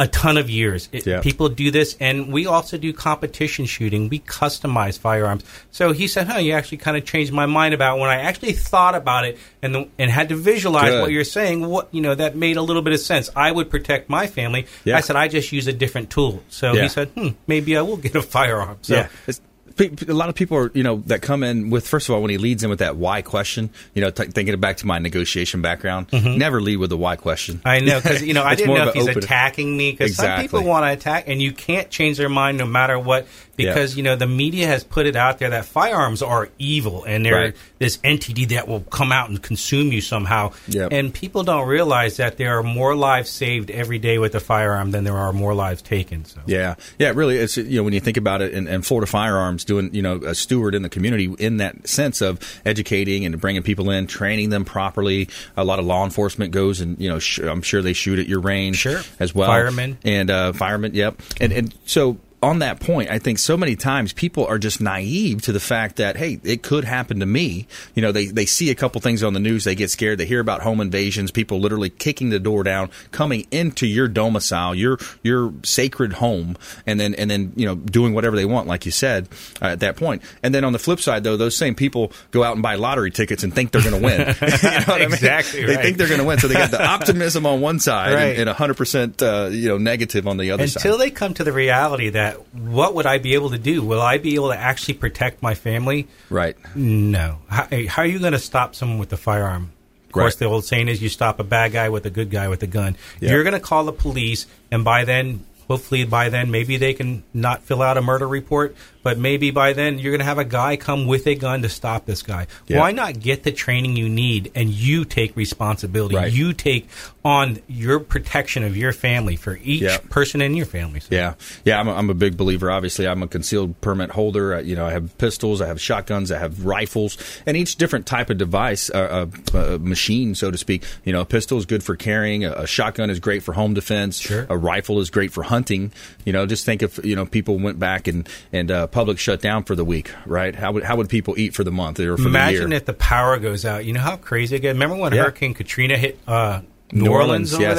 a 0.00 0.08
ton 0.08 0.38
of 0.38 0.48
years. 0.48 0.88
It, 0.92 1.06
Yeah. 1.06 1.20
People 1.20 1.50
do 1.50 1.70
this, 1.70 1.94
and 2.00 2.32
we 2.32 2.46
also 2.46 2.78
do 2.78 2.90
competition 2.92 3.66
shooting. 3.66 4.08
We 4.08 4.20
customize 4.20 4.98
firearms. 4.98 5.44
So 5.70 5.92
he 5.92 6.06
said, 6.08 6.26
"Huh, 6.26 6.38
you 6.38 6.52
actually 6.54 6.78
kind 6.78 6.96
of 6.96 7.04
changed 7.04 7.32
my 7.32 7.44
mind 7.46 7.74
about 7.74 7.98
when 7.98 8.08
I 8.08 8.20
actually 8.22 8.52
thought 8.52 8.94
about 8.94 9.26
it 9.26 9.38
and 9.62 9.74
the, 9.74 9.88
and 9.98 10.10
had 10.10 10.30
to 10.30 10.36
visualize 10.36 10.88
Good. 10.88 11.02
what 11.02 11.10
you're 11.12 11.24
saying. 11.24 11.66
What 11.68 11.88
you 11.92 12.00
know 12.00 12.14
that 12.14 12.34
made 12.34 12.56
a 12.56 12.62
little 12.62 12.82
bit 12.82 12.94
of 12.94 13.00
sense. 13.00 13.28
I 13.36 13.52
would 13.52 13.68
protect 13.68 14.08
my 14.08 14.26
family. 14.26 14.66
Yeah. 14.84 14.96
I 14.96 15.00
said 15.00 15.16
I 15.16 15.28
just 15.28 15.52
use 15.52 15.66
a 15.66 15.72
different 15.74 16.08
tool. 16.08 16.42
So 16.48 16.72
Yeah. 16.72 16.82
he 16.82 16.88
said, 16.88 17.08
hmm, 17.10 17.28
maybe 17.46 17.76
I 17.76 17.82
will 17.82 17.98
get 17.98 18.14
a 18.16 18.22
firearm. 18.22 18.78
So 18.80 18.94
yeah. 18.94 19.08
It's, 19.26 19.40
a 19.80 20.12
lot 20.14 20.28
of 20.28 20.34
people 20.34 20.56
are, 20.56 20.70
you 20.74 20.82
know, 20.82 21.02
that 21.06 21.22
come 21.22 21.42
in 21.42 21.70
with, 21.70 21.86
first 21.88 22.08
of 22.08 22.14
all, 22.14 22.20
when 22.22 22.30
he 22.30 22.38
leads 22.38 22.62
in 22.62 22.70
with 22.70 22.80
that 22.80 22.96
why 22.96 23.22
question, 23.22 23.70
you 23.94 24.02
know, 24.02 24.10
t- 24.10 24.24
thinking 24.24 24.58
back 24.60 24.78
to 24.78 24.86
my 24.86 24.98
negotiation 24.98 25.62
background, 25.62 26.06
never 26.12 26.60
lead 26.60 26.76
with 26.76 26.90
the 26.90 26.96
why 26.96 27.16
question. 27.16 27.56
Mm-hmm. 27.56 27.68
I 27.68 27.78
know 27.80 28.00
because 28.00 28.22
you 28.26 28.34
know 28.34 28.42
I 28.44 28.54
didn't 28.54 28.74
know 28.74 28.88
if 28.88 28.94
he's 28.94 29.08
open- 29.08 29.22
attacking 29.24 29.76
me 29.76 29.92
because 29.92 30.16
some 30.16 30.40
people 30.40 30.62
want 30.64 30.84
to 30.84 30.90
attack 30.92 31.24
and 31.28 31.40
you 31.40 31.52
can't 31.52 31.90
change 31.90 32.18
their 32.18 32.28
mind 32.28 32.58
no 32.58 32.66
matter 32.66 32.98
what 32.98 33.26
because 33.56 33.96
you 33.96 34.02
know 34.02 34.16
the 34.16 34.26
media 34.26 34.66
has 34.66 34.84
put 34.84 35.06
it 35.06 35.16
out 35.16 35.38
there 35.38 35.50
that 35.50 35.64
firearms 35.64 36.22
are 36.22 36.48
evil 36.58 37.04
and 37.04 37.24
they're 37.24 37.34
Right. 37.34 37.56
This 37.80 37.98
entity 38.04 38.44
that 38.44 38.68
will 38.68 38.82
come 38.82 39.10
out 39.10 39.28
and 39.30 39.42
consume 39.42 39.90
you 39.90 40.00
somehow 40.00 40.52
Yep. 40.68 40.92
and 40.92 41.12
people 41.12 41.42
don't 41.42 41.66
realize 41.66 42.18
that 42.18 42.36
there 42.36 42.56
are 42.58 42.62
more 42.62 42.94
lives 42.94 43.28
saved 43.30 43.70
every 43.70 43.98
day 43.98 44.18
with 44.18 44.34
a 44.36 44.40
firearm 44.40 44.92
than 44.92 45.02
there 45.02 45.16
are 45.16 45.32
more 45.32 45.54
lives 45.54 45.82
taken. 45.82 46.24
So 46.26 46.40
Yeah, 46.46 46.76
yeah, 46.98 47.12
really. 47.14 47.38
It's 47.38 47.56
you 47.56 47.78
know 47.78 47.82
when 47.82 47.92
you 47.94 48.00
think 48.00 48.16
about 48.18 48.42
it, 48.42 48.54
and, 48.54 48.68
and 48.68 48.86
Florida 48.86 49.06
Firearms 49.10 49.64
doing 49.64 49.92
you 49.92 50.02
know 50.02 50.16
a 50.16 50.34
steward 50.34 50.74
in 50.76 50.82
the 50.82 50.88
community 50.88 51.34
in 51.38 51.56
that 51.56 51.88
sense 51.88 52.20
of 52.20 52.38
educating 52.64 53.24
and 53.24 53.40
bringing 53.40 53.62
people 53.62 53.90
in, 53.90 54.06
training 54.06 54.50
them 54.50 54.64
properly. 54.64 55.28
A 55.56 55.64
lot 55.64 55.78
of 55.78 55.86
law 55.86 56.04
enforcement 56.04 56.52
goes 56.52 56.80
and 56.80 57.00
you 57.00 57.08
know 57.08 57.18
sh- 57.18 57.40
I'm 57.40 57.62
sure 57.62 57.82
they 57.82 57.94
shoot 57.94 58.18
at 58.18 58.28
your 58.28 58.40
range 58.40 58.76
Sure. 58.76 59.00
as 59.18 59.34
well. 59.34 59.48
Firemen. 59.48 59.96
and 60.04 60.30
uh, 60.30 60.52
firemen. 60.52 60.94
Yep, 60.94 61.22
and 61.40 61.52
and 61.52 61.74
so. 61.86 62.18
On 62.42 62.60
that 62.60 62.80
point, 62.80 63.10
I 63.10 63.18
think 63.18 63.38
so 63.38 63.54
many 63.54 63.76
times 63.76 64.14
people 64.14 64.46
are 64.46 64.58
just 64.58 64.80
naive 64.80 65.42
to 65.42 65.52
the 65.52 65.60
fact 65.60 65.96
that 65.96 66.16
hey, 66.16 66.40
it 66.42 66.62
could 66.62 66.84
happen 66.84 67.20
to 67.20 67.26
me. 67.26 67.66
You 67.94 68.00
know, 68.00 68.12
they 68.12 68.26
they 68.28 68.46
see 68.46 68.70
a 68.70 68.74
couple 68.74 68.98
things 69.02 69.22
on 69.22 69.34
the 69.34 69.40
news, 69.40 69.64
they 69.64 69.74
get 69.74 69.90
scared, 69.90 70.16
they 70.16 70.24
hear 70.24 70.40
about 70.40 70.62
home 70.62 70.80
invasions, 70.80 71.30
people 71.30 71.60
literally 71.60 71.90
kicking 71.90 72.30
the 72.30 72.38
door 72.40 72.62
down, 72.62 72.88
coming 73.10 73.46
into 73.50 73.86
your 73.86 74.08
domicile, 74.08 74.74
your 74.74 74.98
your 75.22 75.52
sacred 75.64 76.14
home, 76.14 76.56
and 76.86 76.98
then 76.98 77.12
and 77.14 77.30
then 77.30 77.52
you 77.56 77.66
know 77.66 77.74
doing 77.74 78.14
whatever 78.14 78.36
they 78.36 78.46
want, 78.46 78.66
like 78.66 78.86
you 78.86 78.90
said 78.92 79.28
uh, 79.60 79.66
at 79.66 79.80
that 79.80 79.96
point. 79.96 80.22
And 80.42 80.54
then 80.54 80.64
on 80.64 80.72
the 80.72 80.78
flip 80.78 81.00
side, 81.00 81.24
though, 81.24 81.36
those 81.36 81.54
same 81.58 81.74
people 81.74 82.10
go 82.30 82.42
out 82.42 82.54
and 82.54 82.62
buy 82.62 82.76
lottery 82.76 83.10
tickets 83.10 83.42
and 83.42 83.54
think 83.54 83.70
they're 83.70 83.82
going 83.82 84.00
to 84.00 84.02
win. 84.02 84.18
you 84.20 84.24
know 84.70 84.84
what 84.86 84.88
I 84.88 84.98
mean? 85.00 85.12
Exactly 85.12 85.66
They 85.66 85.76
right. 85.76 85.84
think 85.84 85.98
they're 85.98 86.08
going 86.08 86.20
to 86.20 86.26
win, 86.26 86.38
so 86.38 86.48
they 86.48 86.54
got 86.54 86.70
the 86.70 86.82
optimism 86.88 87.44
on 87.44 87.60
one 87.60 87.80
side 87.80 88.14
Right. 88.14 88.38
and, 88.38 88.48
and 88.48 88.58
100% 88.58 89.20
uh, 89.22 89.50
you 89.50 89.68
know 89.68 89.76
negative 89.76 90.26
on 90.26 90.38
the 90.38 90.52
other 90.52 90.62
until 90.62 90.92
side. 90.92 91.00
they 91.00 91.10
come 91.10 91.34
to 91.34 91.44
the 91.44 91.52
reality 91.52 92.08
that 92.08 92.29
what 92.52 92.94
would 92.94 93.06
I 93.06 93.18
be 93.18 93.34
able 93.34 93.50
to 93.50 93.58
do? 93.58 93.82
Will 93.82 94.00
I 94.00 94.18
be 94.18 94.34
able 94.34 94.48
to 94.50 94.56
actually 94.58 94.94
protect 94.94 95.42
my 95.42 95.54
family? 95.54 96.08
Right. 96.28 96.56
No. 96.74 97.38
How, 97.48 97.68
how 97.88 98.02
are 98.02 98.06
you 98.06 98.18
going 98.18 98.32
to 98.32 98.38
stop 98.38 98.74
someone 98.74 98.98
with 98.98 99.12
a 99.12 99.16
firearm? 99.16 99.72
Of 100.06 100.12
course, 100.12 100.34
Right. 100.34 100.38
the 100.40 100.44
old 100.46 100.64
saying 100.64 100.88
is 100.88 101.00
you 101.00 101.08
stop 101.08 101.38
a 101.40 101.44
bad 101.44 101.72
guy 101.72 101.88
with 101.88 102.04
a 102.06 102.10
good 102.10 102.30
guy 102.30 102.48
with 102.48 102.62
a 102.62 102.66
gun. 102.66 102.96
Yeah. 103.20 103.30
You're 103.30 103.44
going 103.44 103.54
to 103.54 103.60
call 103.60 103.84
the 103.84 103.92
police, 103.92 104.46
and 104.70 104.84
by 104.84 105.04
then, 105.04 105.44
hopefully 105.68 106.04
by 106.04 106.30
then, 106.30 106.50
maybe 106.50 106.76
they 106.78 106.94
can 106.94 107.22
not 107.32 107.62
fill 107.62 107.80
out 107.80 107.96
a 107.96 108.02
murder 108.02 108.26
report, 108.26 108.74
but 109.02 109.18
maybe 109.18 109.50
by 109.50 109.72
then 109.72 109.98
you're 109.98 110.12
going 110.12 110.20
to 110.20 110.24
have 110.24 110.38
a 110.38 110.44
guy 110.44 110.76
come 110.76 111.06
with 111.06 111.26
a 111.26 111.34
gun 111.34 111.62
to 111.62 111.68
stop 111.68 112.06
this 112.06 112.22
guy. 112.22 112.46
Yeah. 112.66 112.78
Why 112.80 112.92
not 112.92 113.20
get 113.20 113.42
the 113.42 113.52
training 113.52 113.96
you 113.96 114.08
need 114.08 114.52
and 114.54 114.68
you 114.70 115.04
take 115.04 115.36
responsibility? 115.36 116.16
Right. 116.16 116.32
You 116.32 116.52
take 116.52 116.88
on 117.24 117.58
your 117.68 118.00
protection 118.00 118.64
of 118.64 118.76
your 118.76 118.92
family 118.92 119.36
for 119.36 119.58
each 119.62 119.82
Yeah. 119.82 119.98
person 120.08 120.40
in 120.40 120.54
your 120.54 120.66
family. 120.66 121.00
So- 121.00 121.08
Yeah, 121.10 121.34
yeah, 121.64 121.78
I'm 121.78 121.88
a, 121.88 121.94
I'm 121.94 122.10
a 122.10 122.14
big 122.14 122.36
believer. 122.36 122.70
Obviously, 122.70 123.06
I'm 123.06 123.22
a 123.22 123.28
concealed 123.28 123.78
permit 123.80 124.10
holder. 124.10 124.54
Uh, 124.54 124.60
you 124.60 124.74
know, 124.76 124.86
I 124.86 124.92
have 124.92 125.16
pistols, 125.18 125.60
I 125.60 125.66
have 125.66 125.80
shotguns, 125.80 126.30
I 126.32 126.38
have 126.38 126.64
rifles, 126.64 127.18
and 127.46 127.56
each 127.56 127.76
different 127.76 128.06
type 128.06 128.30
of 128.30 128.38
device, 128.38 128.90
uh, 128.90 129.28
uh, 129.54 129.56
uh, 129.58 129.78
machine, 129.80 130.34
so 130.34 130.50
to 130.50 130.56
speak. 130.58 130.84
You 131.04 131.12
know, 131.12 131.20
a 131.20 131.26
pistol 131.26 131.58
is 131.58 131.66
good 131.66 131.82
for 131.82 131.96
carrying. 131.96 132.44
A, 132.44 132.52
a 132.52 132.66
shotgun 132.66 133.10
is 133.10 133.20
great 133.20 133.42
for 133.42 133.52
home 133.52 133.74
defense. 133.74 134.18
Sure. 134.18 134.46
A 134.48 134.56
rifle 134.56 134.98
is 135.00 135.10
great 135.10 135.32
for 135.32 135.42
hunting. 135.42 135.92
You 136.24 136.32
know, 136.32 136.46
just 136.46 136.64
think 136.64 136.82
if 136.82 136.98
you 137.04 137.16
know 137.16 137.26
people 137.26 137.58
went 137.58 137.78
back 137.78 138.08
and 138.08 138.28
and 138.52 138.70
uh, 138.70 138.86
Publix 138.92 139.18
shut 139.18 139.40
down 139.40 139.64
for 139.64 139.74
the 139.74 139.84
week, 139.84 140.10
right? 140.26 140.54
How 140.54 140.72
would 140.72 140.82
how 140.84 140.96
would 140.96 141.08
people 141.08 141.38
eat 141.38 141.54
for 141.54 141.64
the 141.64 141.70
month 141.70 142.00
or 142.00 142.16
for 142.16 142.26
Imagine 142.28 142.64
the 142.64 142.68
year? 142.70 142.76
if 142.78 142.84
the 142.86 142.92
power 142.92 143.38
goes 143.38 143.64
out. 143.64 143.84
You 143.84 143.92
know 143.92 144.00
how 144.00 144.16
crazy 144.16 144.56
it 144.56 144.60
gets. 144.60 144.74
Remember 144.74 144.96
when 144.96 145.12
Yeah. 145.12 145.22
Hurricane 145.22 145.54
Katrina 145.54 145.96
hit 145.96 146.18
uh, 146.26 146.60
New, 146.92 147.04
New 147.04 147.10
Orleans, 147.10 147.52
Orleans, 147.52 147.54
over 147.54 147.62
yes. 147.62 147.76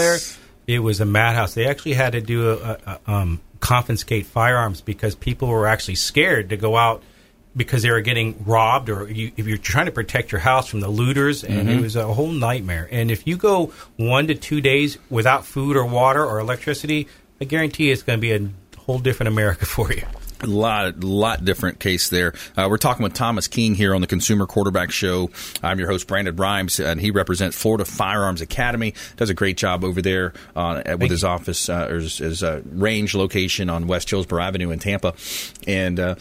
there? 0.68 0.76
It 0.76 0.80
was 0.80 1.02
a 1.02 1.06
madhouse. 1.06 1.54
They 1.54 1.68
actually 1.68 1.94
had 1.94 2.14
to 2.14 2.22
do 2.22 2.52
a, 2.52 2.56
a, 2.56 2.78
a 3.08 3.12
um, 3.12 3.42
confiscate 3.60 4.26
firearms 4.26 4.82
because 4.82 5.16
people 5.16 5.48
were 5.50 5.68
actually 5.68 5.96
scared 5.96 6.50
to 6.50 6.58
go 6.58 6.78
out 6.78 7.04
because 7.58 7.84
they 7.84 7.92
were 7.92 8.00
getting 8.00 8.46
robbed, 8.46 8.90
or 8.90 9.12
you, 9.12 9.32
if 9.36 9.46
you're 9.46 9.58
trying 9.58 9.88
to 9.88 9.92
protect 9.92 10.32
your 10.32 10.40
house 10.40 10.68
from 10.68 10.80
the 10.80 10.88
looters, 10.88 11.44
and 11.44 11.68
Mhm. 11.68 11.78
it 11.80 11.82
was 11.82 11.98
a 11.98 12.08
whole 12.14 12.32
nightmare. 12.32 12.88
And 12.90 13.12
if 13.12 13.28
you 13.28 13.36
go 13.36 13.74
one 13.98 14.28
to 14.28 14.36
two 14.36 14.62
days 14.62 14.98
without 15.10 15.46
food 15.46 15.76
or 15.76 15.84
water 15.86 16.26
or 16.26 16.40
electricity, 16.40 17.08
I 17.42 17.46
guarantee 17.46 17.92
it's 17.92 18.04
going 18.04 18.18
to 18.18 18.22
be 18.22 18.32
a 18.32 18.50
whole 18.80 19.00
different 19.00 19.28
America 19.28 19.66
for 19.76 19.92
you. 19.92 20.04
A 20.44 20.48
lot, 20.48 21.04
lot 21.04 21.46
different 21.46 21.80
case 21.80 22.10
there. 22.10 22.34
Uh, 22.58 22.68
we're 22.68 22.78
talking 22.78 23.04
with 23.04 23.14
Thomas 23.14 23.48
King 23.48 23.76
here 23.76 23.94
on 23.94 24.02
the 24.02 24.08
Consumer 24.08 24.48
Quarterback 24.48 24.90
Show. 24.90 25.30
I'm 25.62 25.78
your 25.78 25.88
host, 25.88 26.08
Brandon 26.08 26.36
Rhymes, 26.36 26.80
and 26.80 27.00
he 27.00 27.12
represents 27.12 27.56
Florida 27.56 27.86
Firearms 27.86 28.42
Academy. 28.42 28.96
Does 29.18 29.30
a 29.30 29.36
great 29.36 29.56
job 29.56 29.84
over 29.84 30.02
there 30.02 30.34
uh, 30.56 30.82
with 31.00 31.12
his 31.12 31.24
office, 31.24 31.70
uh, 31.70 31.88
or 31.92 32.00
his, 32.00 32.18
his 32.18 32.42
uh, 32.42 32.62
range 32.66 33.14
location 33.14 33.70
on 33.70 33.86
West 33.86 34.10
Hillsborough 34.10 34.42
Avenue 34.42 34.72
in 34.72 34.80
Tampa. 34.80 35.14
And 35.68 36.00
uh, 36.00 36.16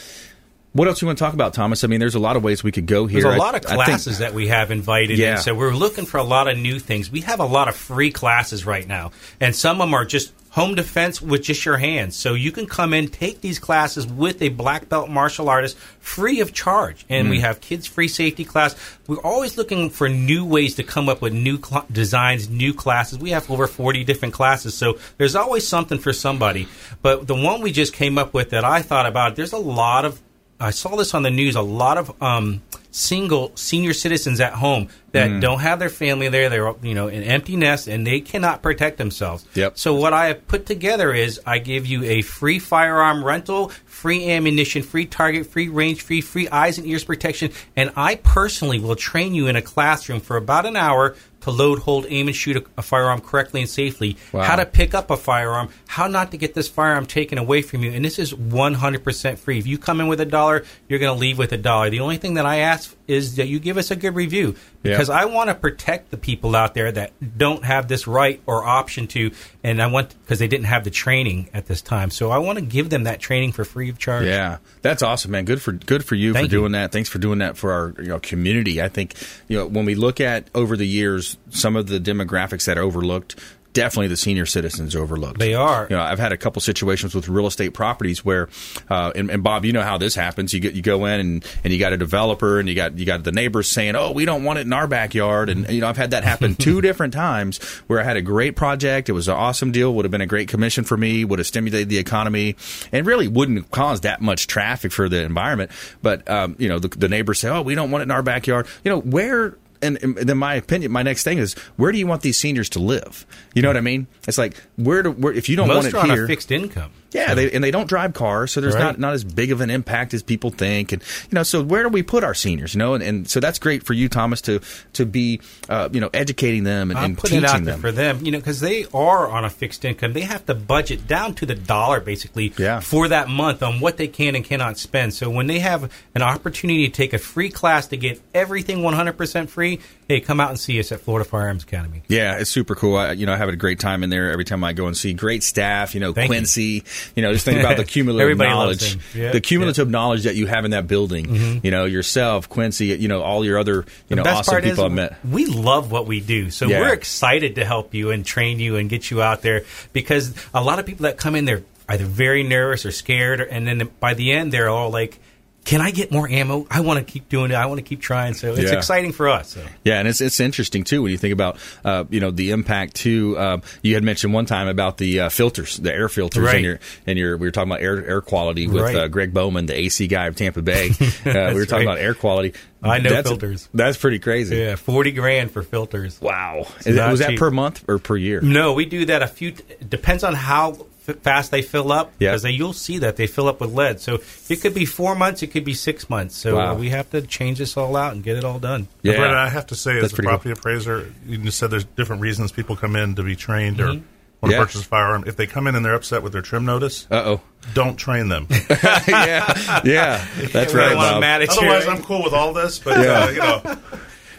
what 0.72 0.86
else 0.86 1.00
you 1.00 1.06
want 1.06 1.16
to 1.16 1.24
talk 1.24 1.32
about, 1.32 1.54
Thomas? 1.54 1.82
I 1.82 1.86
mean, 1.86 1.98
there's 1.98 2.14
a 2.14 2.20
lot 2.20 2.36
of 2.36 2.44
ways 2.44 2.62
we 2.62 2.72
could 2.72 2.86
go 2.86 3.06
here. 3.06 3.22
There's 3.22 3.36
a 3.36 3.38
lot 3.38 3.54
of 3.54 3.64
I 3.64 3.70
think- 3.70 3.84
classes 3.86 4.18
that 4.18 4.34
we 4.34 4.48
have 4.48 4.70
invited 4.70 5.18
Yeah. 5.18 5.36
in, 5.36 5.38
so 5.38 5.54
we're 5.54 5.74
looking 5.74 6.04
for 6.04 6.18
a 6.18 6.22
lot 6.24 6.46
of 6.46 6.58
new 6.58 6.78
things. 6.78 7.10
We 7.10 7.22
have 7.22 7.40
a 7.40 7.46
lot 7.46 7.68
of 7.68 7.74
free 7.74 8.10
classes 8.10 8.66
right 8.66 8.86
now, 8.86 9.12
and 9.40 9.56
some 9.56 9.80
of 9.80 9.86
them 9.88 9.94
are 9.94 10.04
just 10.04 10.34
home 10.50 10.74
defense 10.74 11.22
with 11.22 11.42
just 11.44 11.64
your 11.64 11.76
hands. 11.76 12.16
So 12.16 12.34
you 12.34 12.50
can 12.50 12.66
come 12.66 12.92
in, 12.92 13.06
take 13.08 13.40
these 13.40 13.58
classes 13.60 14.06
with 14.06 14.42
a 14.42 14.48
black 14.48 14.88
belt 14.88 15.08
martial 15.08 15.48
artist 15.48 15.76
free 16.00 16.40
of 16.40 16.52
charge. 16.52 17.04
And 17.08 17.30
we 17.30 17.38
Mm. 17.38 17.42
have 17.42 17.60
kids 17.60 17.86
free 17.86 18.08
safety 18.08 18.44
class. 18.44 18.74
We're 19.06 19.18
always 19.20 19.56
looking 19.56 19.90
for 19.90 20.08
new 20.08 20.44
ways 20.44 20.74
to 20.74 20.82
come 20.82 21.08
up 21.08 21.22
with 21.22 21.32
new 21.32 21.58
cl- 21.62 21.86
designs, 21.92 22.48
new 22.48 22.74
classes. 22.74 23.18
We 23.18 23.30
have 23.30 23.48
over 23.50 23.68
40 23.68 24.02
different 24.02 24.34
classes, 24.34 24.74
so 24.74 24.98
there's 25.18 25.36
always 25.36 25.66
something 25.68 25.98
for 25.98 26.12
somebody. 26.12 26.66
But 27.00 27.28
the 27.28 27.34
one 27.36 27.60
we 27.60 27.70
just 27.70 27.92
came 27.92 28.18
up 28.18 28.34
with 28.34 28.50
that 28.50 28.64
I 28.64 28.82
thought 28.82 29.06
about, 29.06 29.36
there's 29.36 29.52
a 29.52 29.58
lot 29.58 30.04
of 30.04 30.20
I 30.62 30.70
saw 30.72 30.94
this 30.96 31.14
on 31.14 31.22
the 31.22 31.30
news. 31.30 31.56
A 31.56 31.62
lot 31.62 31.96
of 31.96 32.12
um, 32.22 32.60
single 32.90 33.52
senior 33.54 33.92
citizens 33.92 34.40
at 34.40 34.54
home 34.54 34.88
that 35.12 35.28
Mm. 35.28 35.40
don't 35.40 35.60
have 35.60 35.78
their 35.78 35.88
family 35.88 36.28
there. 36.28 36.48
They're 36.48 36.72
you 36.82 36.94
know 36.94 37.08
an 37.08 37.22
empty 37.22 37.56
nest 37.56 37.88
and 37.88 38.06
they 38.06 38.20
cannot 38.20 38.62
protect 38.62 38.98
themselves. 38.98 39.44
Yep. 39.54 39.78
So 39.78 39.94
what 39.94 40.12
I 40.12 40.26
have 40.26 40.46
put 40.48 40.66
together 40.66 41.12
is 41.12 41.40
I 41.46 41.58
give 41.58 41.86
you 41.86 42.04
a 42.04 42.22
free 42.22 42.58
firearm 42.58 43.24
rental, 43.24 43.70
free 43.86 44.30
ammunition, 44.30 44.82
free 44.82 45.06
target, 45.06 45.46
free 45.46 45.68
range, 45.68 46.02
free 46.02 46.20
free 46.20 46.48
eyes 46.48 46.78
and 46.78 46.86
ears 46.86 47.04
protection, 47.04 47.50
and 47.76 47.90
I 47.96 48.16
personally 48.16 48.78
will 48.78 48.96
train 48.96 49.34
you 49.34 49.46
in 49.46 49.56
a 49.56 49.62
classroom 49.62 50.20
for 50.20 50.36
about 50.36 50.66
an 50.66 50.76
hour 50.76 51.14
to 51.42 51.50
load, 51.50 51.78
hold, 51.80 52.06
aim, 52.08 52.26
and 52.26 52.36
shoot 52.36 52.56
a, 52.56 52.64
a 52.78 52.82
firearm 52.82 53.20
correctly 53.20 53.60
and 53.60 53.68
safely. 53.70 54.16
Wow. 54.32 54.42
How 54.42 54.56
to 54.56 54.66
pick 54.66 54.94
up 54.94 55.10
a 55.10 55.16
firearm, 55.16 55.70
how 55.86 56.06
not 56.06 56.30
to 56.32 56.36
get 56.36 56.54
this 56.54 56.68
firearm 56.68 57.06
taken 57.06 57.38
away 57.38 57.62
from 57.62 57.82
you, 57.82 57.92
and 57.92 58.04
this 58.04 58.18
is 58.18 58.32
100% 58.32 59.38
free. 59.38 59.58
If 59.58 59.66
you 59.66 59.78
come 59.78 60.00
in 60.00 60.08
with 60.08 60.20
a 60.20 60.26
dollar, 60.26 60.64
you're 60.88 60.98
going 60.98 61.14
to 61.14 61.18
leave 61.18 61.38
with 61.38 61.52
a 61.52 61.56
dollar. 61.56 61.90
The 61.90 62.00
only 62.00 62.16
thing 62.18 62.34
that 62.34 62.46
I 62.46 62.58
ask 62.58 62.94
is 63.06 63.36
that 63.36 63.48
you 63.48 63.58
give 63.58 63.76
us 63.76 63.90
a 63.90 63.96
good 63.96 64.14
review 64.14 64.54
Yeah. 64.84 64.92
because 64.92 65.10
I 65.10 65.24
want 65.24 65.48
to 65.50 65.54
protect 65.54 66.10
the 66.10 66.16
people 66.16 66.54
out 66.54 66.74
there 66.74 66.92
that 66.92 67.12
don't 67.38 67.64
have 67.64 67.88
this 67.88 68.06
right 68.06 68.40
or 68.46 68.64
option 68.64 69.06
to, 69.08 69.32
and 69.64 69.82
I 69.82 69.88
want 69.88 70.14
because 70.22 70.38
they 70.38 70.46
didn't 70.48 70.66
have 70.66 70.84
the 70.84 70.90
training 70.90 71.50
at 71.52 71.66
this 71.66 71.82
time. 71.82 72.10
So 72.10 72.30
I 72.30 72.38
want 72.38 72.58
to 72.58 72.64
give 72.64 72.88
them 72.90 73.04
that 73.04 73.18
training 73.20 73.52
for 73.52 73.64
free 73.64 73.88
of 73.90 73.98
charge. 73.98 74.26
Yeah, 74.26 74.58
that's 74.82 75.02
awesome, 75.02 75.32
man. 75.32 75.44
Good 75.44 75.60
for 75.60 75.72
good 75.72 76.04
for 76.04 76.14
you 76.14 76.32
Thank 76.32 76.50
for 76.50 76.54
you. 76.54 76.60
doing 76.60 76.72
that. 76.72 76.92
Thanks 76.92 77.08
for 77.08 77.18
doing 77.18 77.38
that 77.40 77.56
for 77.56 77.72
our 77.72 77.94
you 78.02 78.08
know, 78.10 78.20
community. 78.20 78.80
I 78.80 78.88
think 78.88 79.14
you 79.48 79.58
know 79.58 79.66
when 79.66 79.84
we 79.86 79.94
look 79.96 80.20
at 80.20 80.46
over 80.54 80.76
the 80.76 80.86
years 80.86 81.29
some 81.50 81.76
of 81.76 81.86
the 81.86 81.98
demographics 81.98 82.66
that 82.66 82.78
are 82.78 82.82
overlooked. 82.82 83.38
Definitely, 83.72 84.08
the 84.08 84.16
senior 84.16 84.46
citizens 84.46 84.96
overlooked. 84.96 85.38
They 85.38 85.54
are. 85.54 85.86
You 85.88 85.94
know, 85.94 86.02
I've 86.02 86.18
had 86.18 86.32
a 86.32 86.36
couple 86.36 86.60
situations 86.60 87.14
with 87.14 87.28
real 87.28 87.46
estate 87.46 87.72
properties 87.72 88.24
where, 88.24 88.48
uh, 88.88 89.12
and, 89.14 89.30
and 89.30 89.44
Bob, 89.44 89.64
you 89.64 89.72
know 89.72 89.82
how 89.82 89.96
this 89.96 90.16
happens. 90.16 90.52
You 90.52 90.58
get 90.58 90.74
you 90.74 90.82
go 90.82 91.04
in 91.04 91.20
and, 91.20 91.46
and 91.62 91.72
you 91.72 91.78
got 91.78 91.92
a 91.92 91.96
developer 91.96 92.58
and 92.58 92.68
you 92.68 92.74
got 92.74 92.98
you 92.98 93.06
got 93.06 93.22
the 93.22 93.30
neighbors 93.30 93.70
saying, 93.70 93.94
"Oh, 93.94 94.10
we 94.10 94.24
don't 94.24 94.42
want 94.42 94.58
it 94.58 94.62
in 94.62 94.72
our 94.72 94.88
backyard." 94.88 95.48
And 95.50 95.68
you 95.68 95.82
know, 95.82 95.88
I've 95.88 95.96
had 95.96 96.10
that 96.10 96.24
happen 96.24 96.54
two 96.58 96.80
different 96.80 97.12
times 97.14 97.62
where 97.86 98.00
I 98.00 98.02
had 98.02 98.16
a 98.16 98.22
great 98.22 98.56
project. 98.56 99.08
It 99.08 99.12
was 99.12 99.28
an 99.28 99.36
awesome 99.36 99.70
deal. 99.70 99.94
Would 99.94 100.04
have 100.04 100.10
been 100.10 100.20
a 100.20 100.26
great 100.26 100.48
commission 100.48 100.82
for 100.82 100.96
me. 100.96 101.24
Would 101.24 101.38
have 101.38 101.46
stimulated 101.46 101.88
the 101.88 101.98
economy, 101.98 102.56
and 102.90 103.06
really 103.06 103.28
wouldn't 103.28 103.70
cause 103.70 104.00
that 104.00 104.20
much 104.20 104.48
traffic 104.48 104.90
for 104.90 105.08
the 105.08 105.22
environment. 105.22 105.70
But 106.02 106.28
um, 106.28 106.56
you 106.58 106.68
know, 106.68 106.80
the, 106.80 106.88
the 106.88 107.08
neighbors 107.08 107.38
say, 107.38 107.48
"Oh, 107.48 107.62
we 107.62 107.76
don't 107.76 107.92
want 107.92 108.02
it 108.02 108.06
in 108.06 108.10
our 108.10 108.24
backyard." 108.24 108.66
You 108.82 108.90
know, 108.90 109.00
where 109.00 109.56
and, 109.82 110.02
and 110.02 110.16
then 110.16 110.38
my 110.38 110.54
opinion, 110.54 110.92
my 110.92 111.02
next 111.02 111.24
thing 111.24 111.38
is, 111.38 111.54
where 111.76 111.92
do 111.92 111.98
you 111.98 112.06
want 112.06 112.22
these 112.22 112.38
seniors 112.38 112.68
to 112.70 112.78
live? 112.78 113.26
You 113.54 113.62
know 113.62 113.68
what 113.68 113.76
I 113.76 113.82
mean? 113.82 114.06
It's 114.26 114.38
like 114.38 114.56
where 114.76 115.02
do 115.02 115.10
where, 115.10 115.32
if 115.32 115.48
you 115.48 115.56
don't 115.56 115.68
Most 115.68 115.92
want 115.92 116.10
it 116.10 116.14
here, 116.14 116.24
a 116.24 116.28
fixed 116.28 116.50
income. 116.50 116.92
Yeah, 117.12 117.28
So- 117.28 117.34
they, 117.34 117.50
and 117.52 117.62
they 117.64 117.70
don't 117.70 117.88
drive 117.88 118.12
cars, 118.14 118.52
so 118.52 118.60
there's 118.60 118.74
Right. 118.74 118.82
not 118.84 118.98
not 118.98 119.14
as 119.14 119.24
big 119.24 119.52
of 119.52 119.60
an 119.60 119.70
impact 119.70 120.14
as 120.14 120.22
people 120.22 120.50
think, 120.50 120.92
and 120.92 121.02
you 121.30 121.34
know, 121.34 121.42
so 121.42 121.62
where 121.62 121.82
do 121.82 121.88
we 121.88 122.02
put 122.02 122.22
our 122.24 122.34
seniors? 122.34 122.74
You 122.74 122.78
know, 122.78 122.94
and, 122.94 123.02
and 123.02 123.28
so 123.28 123.40
that's 123.40 123.58
great 123.58 123.84
for 123.84 123.92
you, 123.94 124.08
Thomas, 124.08 124.40
to 124.42 124.60
to 124.94 125.06
be 125.06 125.40
uh, 125.68 125.88
you 125.92 126.00
know 126.00 126.10
educating 126.14 126.64
them 126.64 126.90
and, 126.90 126.98
and 126.98 127.18
putting 127.18 127.40
teaching 127.40 127.44
it 127.44 127.50
out 127.50 127.64
there 127.64 127.74
them. 127.74 127.80
for 127.80 127.92
them, 127.92 128.24
you 128.24 128.30
know, 128.32 128.38
because 128.38 128.60
they 128.60 128.86
are 128.94 129.28
on 129.28 129.44
a 129.44 129.50
fixed 129.50 129.84
income. 129.84 130.12
They 130.12 130.20
have 130.22 130.44
to 130.46 130.54
budget 130.54 131.06
down 131.06 131.34
to 131.34 131.46
the 131.46 131.54
dollar, 131.54 132.00
basically, 132.00 132.52
Yeah. 132.56 132.80
for 132.80 133.08
that 133.08 133.28
month 133.28 133.62
on 133.62 133.80
what 133.80 133.96
they 133.96 134.08
can 134.08 134.34
and 134.34 134.44
cannot 134.44 134.78
spend. 134.78 135.14
So 135.14 135.30
when 135.30 135.46
they 135.46 135.58
have 135.60 135.90
an 136.14 136.22
opportunity 136.22 136.86
to 136.88 136.92
take 136.92 137.12
a 137.12 137.18
free 137.18 137.50
class 137.50 137.86
to 137.88 137.96
get 137.96 138.20
everything 138.34 138.82
100% 138.82 139.48
free, 139.50 139.80
hey, 140.08 140.20
come 140.20 140.40
out 140.40 140.50
and 140.50 140.58
see 140.58 140.78
us 140.80 140.92
at 140.92 141.00
Florida 141.00 141.28
Firearms 141.28 141.62
Academy. 141.62 142.02
Yeah, 142.08 142.38
it's 142.38 142.50
super 142.50 142.74
cool. 142.74 142.96
I, 142.96 143.12
you 143.12 143.26
know, 143.26 143.32
I 143.32 143.36
have 143.36 143.48
a 143.48 143.56
great 143.56 143.78
time 143.80 144.02
in 144.02 144.10
there 144.10 144.30
every 144.30 144.44
time 144.44 144.62
I 144.64 144.72
go 144.72 144.86
and 144.86 144.96
see 144.96 145.12
great 145.12 145.42
staff. 145.42 145.94
You 145.94 146.00
know, 146.00 146.12
Thank. 146.12 146.28
Quincy. 146.28 146.62
You. 146.64 146.82
Know, 147.22 147.32
just 147.32 147.44
think 147.44 147.60
about 147.60 147.76
the 147.76 147.84
cumulative 147.96 148.38
knowledge. 148.38 148.96
Yeah, 149.14 149.32
the 149.32 149.40
cumulative 149.40 149.88
knowledge 149.90 150.24
that 150.24 150.36
you 150.36 150.46
have 150.46 150.64
in 150.64 150.70
that 150.72 150.86
building. 150.86 151.26
Mhm. 151.26 151.64
You 151.64 151.70
know, 151.70 151.84
yourself, 151.84 152.48
Quincy. 152.48 152.86
You 152.86 153.08
know, 153.08 153.22
all 153.22 153.44
your 153.44 153.58
other 153.58 153.84
you 154.08 154.16
the 154.16 154.16
know 154.16 154.22
awesome 154.24 154.62
people 154.62 154.84
I've 154.84 154.92
met. 154.92 155.16
we 155.24 155.46
love 155.46 155.90
what 155.92 156.06
we 156.06 156.20
do, 156.20 156.50
so 156.50 156.66
Yeah. 156.66 156.80
we're 156.80 156.92
excited 156.92 157.54
to 157.56 157.64
help 157.64 157.94
you 157.94 158.10
and 158.10 158.24
train 158.24 158.60
you 158.60 158.76
and 158.76 158.88
get 158.90 159.10
you 159.10 159.22
out 159.22 159.42
there 159.42 159.62
because 159.92 160.34
a 160.54 160.62
lot 160.62 160.78
of 160.78 160.86
people 160.86 161.04
that 161.04 161.16
come 161.16 161.34
in 161.34 161.44
they're 161.44 161.62
either 161.88 162.04
very 162.04 162.42
nervous 162.44 162.86
or 162.86 162.92
scared, 162.92 163.40
and 163.40 163.66
then 163.66 163.88
by 163.98 164.14
the 164.14 164.30
end 164.32 164.52
they're 164.52 164.68
all 164.68 164.90
like, 164.90 165.18
"Can 165.64 165.80
I 165.80 165.90
get 165.90 166.10
more 166.10 166.28
ammo? 166.28 166.66
I 166.70 166.80
want 166.80 166.98
to 167.06 167.10
keep 167.12 167.28
doing 167.28 167.50
it. 167.50 167.54
I 167.54 167.66
want 167.66 167.78
to 167.78 167.82
keep 167.84 168.00
trying." 168.00 168.34
So 168.34 168.54
it's 168.54 168.70
Yeah. 168.72 168.78
exciting 168.78 169.12
for 169.12 169.28
us. 169.28 169.50
So. 169.50 169.62
Yeah, 169.84 169.98
and 169.98 170.08
it's 170.08 170.20
it's 170.20 170.40
interesting 170.40 170.84
too 170.84 171.02
when 171.02 171.12
you 171.12 171.18
think 171.18 171.32
about 171.32 171.58
uh, 171.84 172.04
you 172.10 172.20
know 172.20 172.30
the 172.30 172.50
impact 172.50 172.94
too. 172.96 173.38
Um, 173.38 173.62
you 173.82 173.94
had 173.94 174.02
mentioned 174.04 174.32
one 174.34 174.46
time 174.46 174.68
about 174.68 174.96
the 174.98 175.20
uh, 175.20 175.28
filters, 175.28 175.76
the 175.76 175.92
air 175.92 176.08
filters, 176.08 176.44
Right. 176.44 176.56
and 176.56 176.64
your 176.64 176.80
and 177.06 177.18
your 177.18 177.36
we 177.36 177.46
were 177.46 177.50
talking 177.50 177.70
about 177.70 177.82
air 177.82 178.04
air 178.06 178.20
quality 178.20 178.66
with 178.66 178.82
Right. 178.82 178.96
uh, 178.96 179.08
Greg 179.08 179.32
Bowman, 179.34 179.66
the 179.66 179.76
AC 179.78 180.06
guy 180.08 180.26
of 180.26 180.36
Tampa 180.36 180.62
Bay. 180.62 180.90
Uh, 181.20 181.50
we 181.52 181.60
were 181.60 181.66
talking 181.66 181.86
right. 181.86 181.92
about 181.94 181.98
air 181.98 182.14
quality. 182.14 182.54
I 182.82 182.98
know 182.98 183.10
that's, 183.10 183.28
filters. 183.28 183.68
That's 183.74 183.98
pretty 183.98 184.18
crazy. 184.18 184.56
Yeah, 184.56 184.76
forty 184.76 185.12
grand 185.12 185.50
for 185.50 185.62
filters. 185.62 186.18
Wow, 186.20 186.66
Is 186.86 186.96
was 186.98 187.18
that 187.20 187.36
per 187.36 187.50
month 187.50 187.84
or 187.88 187.98
per 187.98 188.16
year? 188.16 188.40
No, 188.40 188.72
we 188.72 188.86
do 188.86 189.04
that 189.06 189.22
a 189.22 189.26
few. 189.26 189.52
Depends 189.86 190.24
on 190.24 190.34
how 190.34 190.86
f- 191.08 191.16
fast 191.18 191.50
they 191.50 191.62
fill 191.62 191.90
up. 191.92 192.12
Yeah. 192.18 192.30
because 192.36 192.44
you'll 192.52 192.72
see 192.72 192.98
that 192.98 193.16
they 193.16 193.26
fill 193.26 193.48
up 193.48 193.60
with 193.60 193.72
lead. 193.72 194.00
So 194.00 194.20
it 194.48 194.60
could 194.60 194.74
be 194.74 194.84
four 194.84 195.14
months. 195.14 195.42
It 195.42 195.48
could 195.48 195.64
be 195.64 195.74
six 195.74 196.08
months. 196.10 196.36
So 196.36 196.56
Wow. 196.56 196.74
we 196.74 196.90
have 196.90 197.10
to 197.10 197.22
change 197.22 197.58
this 197.58 197.76
all 197.76 197.96
out 197.96 198.12
and 198.14 198.22
get 198.22 198.36
it 198.36 198.44
all 198.44 198.58
done. 198.58 198.88
Yeah. 199.02 199.16
Brandon, 199.16 199.38
I 199.38 199.48
have 199.48 199.66
to 199.68 199.74
say, 199.74 199.94
That's 199.94 200.06
as 200.06 200.12
a 200.12 200.16
pretty 200.16 200.28
property 200.28 200.50
appraiser, 200.50 201.12
you 201.26 201.38
just 201.38 201.58
said 201.58 201.70
there's 201.70 201.84
different 201.84 202.22
reasons 202.22 202.52
people 202.52 202.76
come 202.76 202.96
in 202.96 203.14
to 203.16 203.22
be 203.22 203.36
trained 203.36 203.80
or 203.80 203.86
Mhm. 203.88 204.02
want 204.42 204.52
Yeah. 204.52 204.58
to 204.58 204.64
purchase 204.64 204.82
a 204.82 204.84
firearm. 204.84 205.24
If 205.26 205.36
they 205.36 205.46
come 205.46 205.66
in 205.66 205.74
and 205.74 205.84
they're 205.84 205.94
upset 205.94 206.22
with 206.22 206.32
their 206.32 206.42
trim 206.42 206.64
notice, 206.64 207.06
Uh 207.10 207.22
oh. 207.26 207.40
don't 207.74 207.96
train 207.96 208.28
them. 208.28 208.46
yeah, 209.08 209.80
yeah, 209.84 210.24
that's 210.52 210.74
right. 210.74 210.94
Bob. 210.94 211.20
mad 211.20 211.42
at 211.42 211.48
you. 211.50 211.58
Otherwise, 211.58 211.86
I'm 211.86 212.02
cool 212.02 212.22
with 212.22 212.32
all 212.32 212.52
this, 212.52 212.78
but 212.78 212.98
Yeah. 213.02 213.24
uh, 213.24 213.28
you 213.30 213.38
know. 213.38 213.78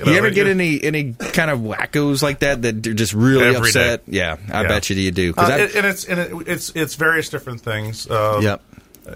You 0.06 0.12
know, 0.14 0.18
ever 0.18 0.30
get 0.32 0.46
you- 0.46 0.52
any 0.52 0.84
any 0.84 1.14
kind 1.14 1.50
of 1.52 1.60
wackos 1.60 2.22
like 2.22 2.40
that 2.40 2.62
that 2.64 2.86
are 2.88 2.94
just 2.94 3.14
really 3.14 3.56
upset? 3.56 4.06
day. 4.06 4.18
Yeah, 4.18 4.38
I 4.52 4.62
Yeah. 4.64 4.68
bet 4.68 4.90
you 4.90 4.96
you 4.96 5.12
do. 5.12 5.34
'Cause 5.34 5.50
Uh, 5.50 5.54
I- 5.54 5.58
and 5.60 5.76
and 5.76 5.86
it's 5.88 6.06
and 6.06 6.20
it, 6.20 6.32
it's 6.48 6.72
it's 6.76 6.96
various 6.96 7.30
different 7.30 7.62
things. 7.62 8.10
Um, 8.10 8.42
Yep. 8.44 8.62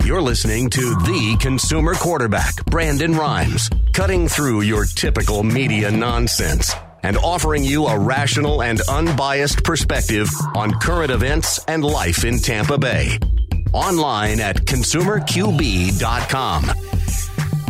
You're 0.03 0.21
listening 0.21 0.69
to 0.71 0.81
the 0.81 1.37
consumer 1.39 1.93
quarterback, 1.93 2.65
Brandon 2.65 3.13
Rhymes, 3.13 3.69
cutting 3.93 4.27
through 4.27 4.61
your 4.61 4.83
typical 4.85 5.43
media 5.43 5.89
nonsense 5.91 6.73
and 7.03 7.15
offering 7.17 7.63
you 7.63 7.85
a 7.87 7.97
rational 7.97 8.61
and 8.63 8.81
unbiased 8.89 9.63
perspective 9.63 10.27
on 10.55 10.73
current 10.79 11.11
events 11.11 11.59
and 11.67 11.85
life 11.85 12.25
in 12.25 12.39
Tampa 12.39 12.77
Bay. 12.77 13.17
Online 13.71 14.41
at 14.41 14.57
consumerqb.com. 14.57 16.71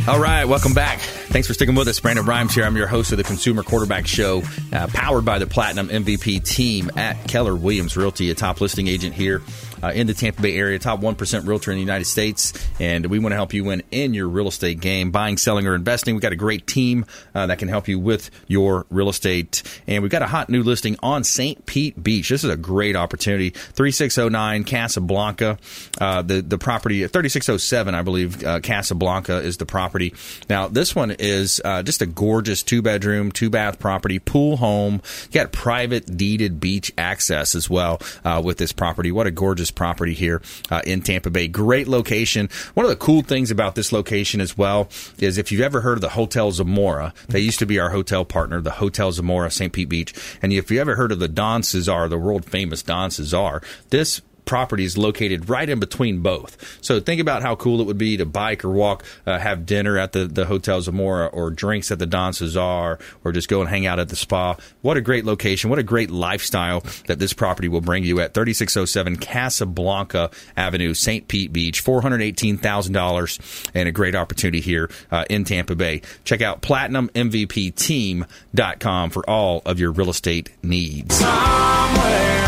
All 0.07 0.19
right, 0.19 0.45
welcome 0.45 0.73
back. 0.73 1.01
Thanks 1.29 1.47
for 1.47 1.53
sticking 1.53 1.75
with 1.75 1.87
us. 1.89 1.99
Brandon 1.99 2.25
Rhymes 2.25 2.55
here. 2.55 2.63
I'm 2.63 2.77
your 2.77 2.87
host 2.87 3.11
of 3.11 3.17
the 3.17 3.23
Consumer 3.23 3.61
Quarterback 3.61 4.07
Show, 4.07 4.43
uh, 4.71 4.87
powered 4.87 5.25
by 5.25 5.39
the 5.39 5.45
Platinum 5.45 5.89
MVP 5.89 6.43
team 6.43 6.89
at 6.95 7.27
Keller 7.27 7.55
Williams 7.55 7.97
Realty, 7.97 8.31
a 8.31 8.35
top 8.35 8.61
listing 8.61 8.87
agent 8.87 9.13
here 9.13 9.41
uh, 9.83 9.91
in 9.93 10.07
the 10.07 10.13
Tampa 10.13 10.41
Bay 10.41 10.57
area, 10.57 10.79
top 10.79 10.99
1% 11.01 11.47
realtor 11.47 11.71
in 11.71 11.77
the 11.77 11.81
United 11.81 12.05
States. 12.05 12.53
And 12.79 13.05
we 13.07 13.19
want 13.19 13.31
to 13.31 13.35
help 13.35 13.53
you 13.53 13.63
win 13.63 13.83
in 13.91 14.13
your 14.13 14.27
real 14.27 14.47
estate 14.47 14.79
game, 14.79 15.11
buying, 15.11 15.37
selling, 15.37 15.67
or 15.67 15.75
investing. 15.75 16.15
We've 16.15 16.21
got 16.21 16.33
a 16.33 16.37
great 16.37 16.67
team 16.67 17.05
uh, 17.33 17.47
that 17.47 17.59
can 17.59 17.67
help 17.67 17.87
you 17.87 17.99
with 17.99 18.29
your 18.47 18.85
real 18.89 19.09
estate. 19.09 19.63
And 19.87 20.01
we've 20.03 20.11
got 20.11 20.21
a 20.21 20.27
hot 20.27 20.49
new 20.49 20.63
listing 20.63 20.97
on 21.01 21.23
St. 21.23 21.65
Pete 21.65 22.01
Beach. 22.01 22.29
This 22.29 22.43
is 22.43 22.49
a 22.49 22.57
great 22.57 22.95
opportunity. 22.95 23.49
3609 23.49 24.63
Casablanca. 24.63 25.57
Uh, 25.99 26.21
the, 26.21 26.41
the 26.41 26.57
property, 26.57 27.01
3607, 27.07 27.95
I 27.95 28.01
believe, 28.01 28.43
uh, 28.43 28.59
Casablanca 28.59 29.37
is 29.37 29.57
the 29.57 29.65
property. 29.65 30.13
Now, 30.49 30.67
this 30.67 30.95
one 30.95 31.11
is 31.11 31.61
uh, 31.63 31.83
just 31.83 32.01
a 32.01 32.05
gorgeous 32.05 32.63
two 32.63 32.81
bedroom, 32.81 33.31
two 33.31 33.49
bath 33.49 33.79
property, 33.79 34.19
pool 34.19 34.57
home. 34.57 35.01
You 35.31 35.41
got 35.41 35.51
private 35.51 36.17
deeded 36.17 36.59
beach 36.59 36.91
access 36.97 37.55
as 37.55 37.69
well 37.69 38.01
uh, 38.23 38.41
with 38.43 38.57
this 38.57 38.71
property. 38.71 39.11
What 39.11 39.27
a 39.27 39.31
gorgeous 39.31 39.66
property 39.71 40.13
here 40.13 40.41
uh, 40.69 40.81
in 40.85 41.01
Tampa 41.01 41.29
Bay. 41.29 41.47
Great 41.47 41.87
location. 41.87 42.49
One 42.73 42.85
of 42.85 42.89
the 42.89 42.95
cool 42.95 43.21
things 43.21 43.51
about 43.51 43.75
this 43.75 43.91
location 43.91 44.41
as 44.41 44.57
well 44.57 44.89
is 45.19 45.37
if 45.37 45.51
you've 45.51 45.61
ever 45.61 45.81
heard 45.81 45.97
of 45.97 46.01
the 46.01 46.09
Hotel 46.09 46.51
Zamora, 46.51 47.13
they 47.27 47.39
used 47.39 47.59
to 47.59 47.65
be 47.65 47.79
our 47.79 47.89
hotel 47.89 48.25
partner, 48.25 48.61
the 48.61 48.71
Hotel 48.71 49.11
Zamora, 49.11 49.51
St. 49.51 49.71
Pete 49.73 49.89
Beach. 49.89 50.13
And 50.41 50.51
if 50.53 50.71
you 50.71 50.79
ever 50.81 50.95
heard 50.95 51.11
of 51.11 51.19
the 51.19 51.27
Don 51.27 51.63
Cesar, 51.63 52.07
the 52.07 52.17
world 52.17 52.45
famous 52.45 52.83
Don 52.83 53.11
Cesar, 53.11 53.61
this 53.89 54.21
property 54.47 54.85
is 54.85 54.97
located 54.97 55.49
right 55.49 55.69
in 55.69 55.79
between 55.79 56.21
both. 56.21 56.79
So 56.81 56.99
think 56.99 57.21
about 57.21 57.43
how 57.43 57.55
cool 57.55 57.79
it 57.81 57.85
would 57.85 57.97
be 57.97 58.17
to 58.17 58.25
bike 58.25 58.65
or 58.65 58.71
walk, 58.71 59.03
uh, 59.25 59.37
have 59.37 59.65
dinner 59.65 59.97
at 59.99 60.13
the, 60.13 60.25
the 60.25 60.45
Hotel 60.45 60.81
Zamora 60.81 61.27
or 61.27 61.51
drinks 61.51 61.91
at 61.91 61.99
the 61.99 62.07
Don 62.07 62.33
Cesar 62.33 62.97
or 63.23 63.31
just 63.31 63.47
go 63.47 63.61
and 63.61 63.69
hang 63.69 63.85
out 63.85 63.99
at 63.99 64.09
the 64.09 64.15
spa. 64.15 64.55
What 64.81 64.97
a 64.97 65.01
great 65.01 65.25
location. 65.25 65.69
What 65.69 65.77
a 65.79 65.83
great 65.83 66.09
lifestyle 66.09 66.83
that 67.07 67.19
this 67.19 67.33
property 67.33 67.67
will 67.67 67.81
bring 67.81 68.03
you 68.03 68.19
at 68.19 68.33
3607 68.33 69.17
Casablanca 69.17 70.31
Avenue, 70.55 70.93
St. 70.93 71.27
Pete 71.27 71.51
Beach, 71.53 71.83
$418,000 71.83 73.69
and 73.73 73.89
a 73.89 73.91
great 73.91 74.15
opportunity 74.15 74.61
here 74.61 74.89
uh, 75.11 75.25
in 75.29 75.43
Tampa 75.43 75.75
Bay. 75.75 76.01
Check 76.23 76.41
out 76.41 76.61
platinummvpteam.com 76.61 79.09
for 79.09 79.29
all 79.29 79.61
of 79.65 79.79
your 79.79 79.91
real 79.91 80.09
estate 80.09 80.51
needs. 80.63 81.15
Somewhere, 81.15 82.46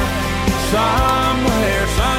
somewhere 0.71 1.88
75. 1.88 2.18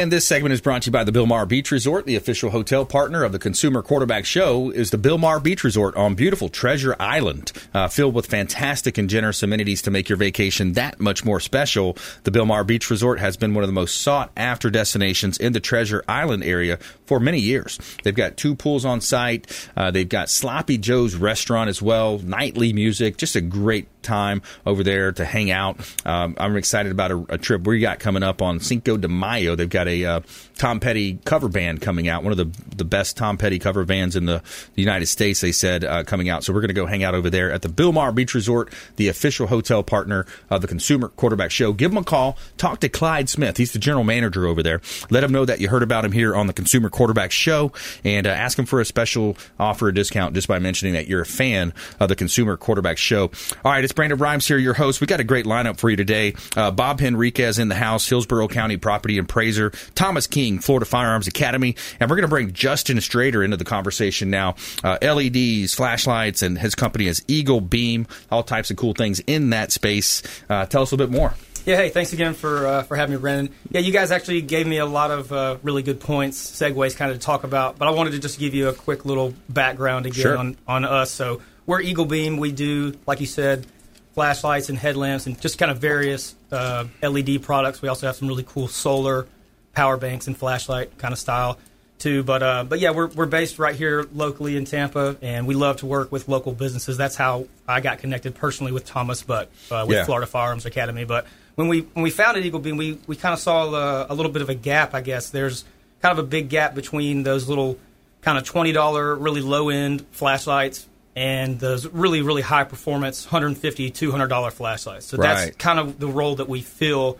And 0.00 0.10
this 0.10 0.26
segment 0.26 0.54
is 0.54 0.62
brought 0.62 0.80
to 0.80 0.86
you 0.86 0.92
by 0.92 1.04
the 1.04 1.12
Bilmar 1.12 1.46
Beach 1.46 1.70
Resort. 1.70 2.06
The 2.06 2.16
official 2.16 2.48
hotel 2.48 2.86
partner 2.86 3.22
of 3.22 3.32
the 3.32 3.38
Consumer 3.38 3.82
Quarterback 3.82 4.24
Show 4.24 4.70
is 4.70 4.90
the 4.90 4.96
Bilmar 4.96 5.42
Beach 5.42 5.62
Resort 5.62 5.94
on 5.94 6.14
beautiful 6.14 6.48
Treasure 6.48 6.96
Island, 6.98 7.52
uh, 7.74 7.86
filled 7.86 8.14
with 8.14 8.24
fantastic 8.24 8.96
and 8.96 9.10
generous 9.10 9.42
amenities 9.42 9.82
to 9.82 9.90
make 9.90 10.08
your 10.08 10.16
vacation 10.16 10.72
that 10.72 11.00
much 11.00 11.22
more 11.22 11.38
special. 11.38 11.98
The 12.24 12.30
Bilmar 12.30 12.66
Beach 12.66 12.88
Resort 12.88 13.20
has 13.20 13.36
been 13.36 13.52
one 13.52 13.62
of 13.62 13.68
the 13.68 13.74
most 13.74 14.00
sought 14.00 14.30
after 14.38 14.70
destinations 14.70 15.36
in 15.36 15.52
the 15.52 15.60
Treasure 15.60 16.02
Island 16.08 16.44
area 16.44 16.78
for 17.04 17.20
many 17.20 17.38
years. 17.38 17.78
They've 18.02 18.14
got 18.14 18.38
two 18.38 18.54
pools 18.54 18.86
on 18.86 19.02
site. 19.02 19.68
Uh, 19.76 19.90
they've 19.90 20.08
got 20.08 20.30
Sloppy 20.30 20.78
Joe's 20.78 21.14
restaurant 21.14 21.68
as 21.68 21.82
well, 21.82 22.20
nightly 22.20 22.72
music, 22.72 23.18
just 23.18 23.36
a 23.36 23.42
great 23.42 23.86
time 24.02 24.40
over 24.64 24.82
there 24.82 25.12
to 25.12 25.26
hang 25.26 25.50
out. 25.50 25.78
Um, 26.06 26.34
I'm 26.38 26.56
excited 26.56 26.90
about 26.90 27.10
a, 27.10 27.26
a 27.34 27.38
trip 27.38 27.66
we 27.66 27.80
got 27.80 27.98
coming 27.98 28.22
up 28.22 28.40
on 28.40 28.60
Cinco 28.60 28.96
de 28.96 29.08
Mayo. 29.08 29.56
They've 29.56 29.68
got 29.68 29.88
uh, 30.06 30.20
Tom 30.56 30.80
Petty 30.80 31.18
cover 31.24 31.48
band 31.48 31.80
coming 31.80 32.08
out, 32.08 32.22
one 32.22 32.32
of 32.32 32.38
the 32.38 32.76
the 32.76 32.84
best 32.84 33.16
Tom 33.16 33.36
Petty 33.36 33.58
cover 33.58 33.84
bands 33.84 34.16
in 34.16 34.26
the, 34.26 34.42
the 34.74 34.82
United 34.82 35.06
States. 35.06 35.40
They 35.40 35.52
said 35.52 35.84
uh, 35.84 36.04
coming 36.04 36.28
out, 36.28 36.44
so 36.44 36.52
we're 36.52 36.60
going 36.60 36.68
to 36.68 36.74
go 36.74 36.86
hang 36.86 37.04
out 37.04 37.14
over 37.14 37.30
there 37.30 37.50
at 37.50 37.62
the 37.62 37.68
Bilmar 37.68 38.14
Beach 38.14 38.34
Resort, 38.34 38.72
the 38.96 39.08
official 39.08 39.46
hotel 39.46 39.82
partner 39.82 40.26
of 40.48 40.60
the 40.62 40.68
Consumer 40.68 41.08
Quarterback 41.08 41.50
Show. 41.50 41.72
Give 41.72 41.90
them 41.90 41.98
a 41.98 42.04
call. 42.04 42.38
Talk 42.56 42.80
to 42.80 42.88
Clyde 42.88 43.28
Smith. 43.28 43.56
He's 43.56 43.72
the 43.72 43.78
general 43.78 44.04
manager 44.04 44.46
over 44.46 44.62
there. 44.62 44.80
Let 45.10 45.24
him 45.24 45.32
know 45.32 45.44
that 45.44 45.60
you 45.60 45.68
heard 45.68 45.82
about 45.82 46.04
him 46.04 46.12
here 46.12 46.34
on 46.34 46.46
the 46.46 46.52
Consumer 46.52 46.90
Quarterback 46.90 47.32
Show, 47.32 47.72
and 48.04 48.26
uh, 48.26 48.30
ask 48.30 48.58
him 48.58 48.66
for 48.66 48.80
a 48.80 48.84
special 48.84 49.36
offer, 49.58 49.88
a 49.88 49.94
discount, 49.94 50.34
just 50.34 50.48
by 50.48 50.58
mentioning 50.58 50.94
that 50.94 51.08
you're 51.08 51.22
a 51.22 51.26
fan 51.26 51.72
of 51.98 52.08
the 52.08 52.16
Consumer 52.16 52.56
Quarterback 52.56 52.98
Show. 52.98 53.30
All 53.64 53.72
right, 53.72 53.82
it's 53.84 53.92
Brandon 53.92 54.18
Rhymes 54.18 54.46
here, 54.46 54.58
your 54.58 54.74
host. 54.74 55.00
We 55.00 55.06
got 55.06 55.20
a 55.20 55.24
great 55.24 55.46
lineup 55.46 55.78
for 55.78 55.90
you 55.90 55.96
today. 55.96 56.34
Uh, 56.56 56.70
Bob 56.70 57.00
Henriquez 57.00 57.58
in 57.58 57.68
the 57.68 57.74
house, 57.74 58.08
Hillsborough 58.08 58.48
County 58.48 58.76
Property 58.76 59.18
Appraiser, 59.18 59.72
Thomas 59.94 60.26
King, 60.26 60.58
Florida 60.58 60.86
Firearms 60.86 61.26
Academy, 61.26 61.76
and 61.98 62.08
we're 62.10 62.16
going 62.16 62.24
to 62.24 62.28
bring 62.28 62.52
Justin 62.52 62.98
Strader 62.98 63.44
into 63.44 63.56
the 63.56 63.64
conversation 63.64 64.30
now. 64.30 64.54
Uh, 64.84 64.98
LEDs, 65.02 65.74
flashlights, 65.74 66.42
and 66.42 66.58
his 66.58 66.74
company 66.74 67.06
is 67.06 67.24
Eagle 67.28 67.60
Beam. 67.60 68.06
All 68.30 68.42
types 68.42 68.70
of 68.70 68.76
cool 68.76 68.94
things 68.94 69.20
in 69.26 69.50
that 69.50 69.72
space. 69.72 70.22
Uh, 70.48 70.66
tell 70.66 70.82
us 70.82 70.92
a 70.92 70.94
little 70.96 71.06
bit 71.06 71.16
more. 71.16 71.34
Yeah, 71.66 71.76
hey, 71.76 71.90
thanks 71.90 72.14
again 72.14 72.32
for 72.32 72.66
uh, 72.66 72.82
for 72.84 72.96
having 72.96 73.14
me, 73.16 73.20
Brandon. 73.20 73.54
Yeah, 73.70 73.80
you 73.80 73.92
guys 73.92 74.10
actually 74.10 74.40
gave 74.40 74.66
me 74.66 74.78
a 74.78 74.86
lot 74.86 75.10
of 75.10 75.30
uh, 75.30 75.58
really 75.62 75.82
good 75.82 76.00
points, 76.00 76.38
segues, 76.38 76.96
kind 76.96 77.10
of 77.12 77.18
to 77.18 77.22
talk 77.24 77.44
about. 77.44 77.76
But 77.78 77.86
I 77.86 77.90
wanted 77.90 78.12
to 78.12 78.18
just 78.18 78.38
give 78.38 78.54
you 78.54 78.68
a 78.68 78.72
quick 78.72 79.04
little 79.04 79.34
background 79.50 80.06
again 80.06 80.22
Sure. 80.22 80.38
on 80.38 80.56
on 80.66 80.86
us. 80.86 81.10
So 81.10 81.42
we're 81.66 81.82
Eagle 81.82 82.06
Beam. 82.06 82.38
We 82.38 82.50
do, 82.50 82.94
like 83.06 83.20
you 83.20 83.26
said, 83.26 83.66
flashlights 84.14 84.70
and 84.70 84.78
headlamps 84.78 85.26
and 85.26 85.38
just 85.38 85.58
kind 85.58 85.70
of 85.70 85.78
various 85.78 86.34
uh, 86.50 86.86
LED 87.02 87.42
products. 87.42 87.82
We 87.82 87.88
also 87.88 88.06
have 88.06 88.16
some 88.16 88.26
really 88.28 88.44
cool 88.48 88.66
solar 88.66 89.26
power 89.74 89.96
banks 89.96 90.26
and 90.26 90.36
flashlight 90.36 90.96
kind 90.98 91.12
of 91.12 91.18
style 91.18 91.58
too. 91.98 92.22
But 92.22 92.42
uh, 92.42 92.64
but 92.64 92.80
yeah, 92.80 92.90
we're 92.90 93.08
we're 93.08 93.26
based 93.26 93.58
right 93.58 93.74
here 93.74 94.06
locally 94.14 94.56
in 94.56 94.64
Tampa, 94.64 95.16
and 95.22 95.46
we 95.46 95.54
love 95.54 95.78
to 95.78 95.86
work 95.86 96.10
with 96.10 96.28
local 96.28 96.52
businesses. 96.52 96.96
That's 96.96 97.16
how 97.16 97.46
I 97.68 97.80
got 97.80 97.98
connected 97.98 98.34
personally 98.34 98.72
with 98.72 98.84
Thomas, 98.86 99.22
but 99.22 99.50
uh, 99.70 99.84
with 99.86 99.96
Yeah. 99.98 100.04
Florida 100.04 100.26
Firearms 100.26 100.66
Academy. 100.66 101.04
But 101.04 101.26
when 101.56 101.68
we 101.68 101.80
when 101.80 102.02
we 102.02 102.10
founded 102.10 102.44
Eagle 102.46 102.60
Beam, 102.60 102.76
we 102.76 102.98
we 103.06 103.16
kind 103.16 103.32
of 103.32 103.38
saw 103.38 103.70
uh, 103.70 104.06
a 104.08 104.14
little 104.14 104.32
bit 104.32 104.42
of 104.42 104.48
a 104.48 104.54
gap. 104.54 104.94
I 104.94 105.00
guess 105.02 105.30
there's 105.30 105.64
kind 106.02 106.18
of 106.18 106.24
a 106.24 106.26
big 106.26 106.48
gap 106.48 106.74
between 106.74 107.22
those 107.22 107.48
little 107.48 107.78
kind 108.22 108.38
of 108.38 108.44
twenty 108.44 108.72
dollar 108.72 109.14
really 109.14 109.40
low 109.42 109.68
end 109.68 110.04
flashlights 110.12 110.86
and 111.16 111.58
those 111.58 111.86
really 111.88 112.22
really 112.22 112.40
high 112.42 112.62
performance 112.64 113.24
150 113.26 113.90
200 113.90 114.26
dollar 114.28 114.50
flashlights. 114.50 115.06
So 115.06 115.18
Right. 115.18 115.34
that's 115.46 115.56
kind 115.56 115.78
of 115.78 115.98
the 115.98 116.06
role 116.08 116.36
that 116.36 116.48
we 116.48 116.60
feel. 116.62 117.18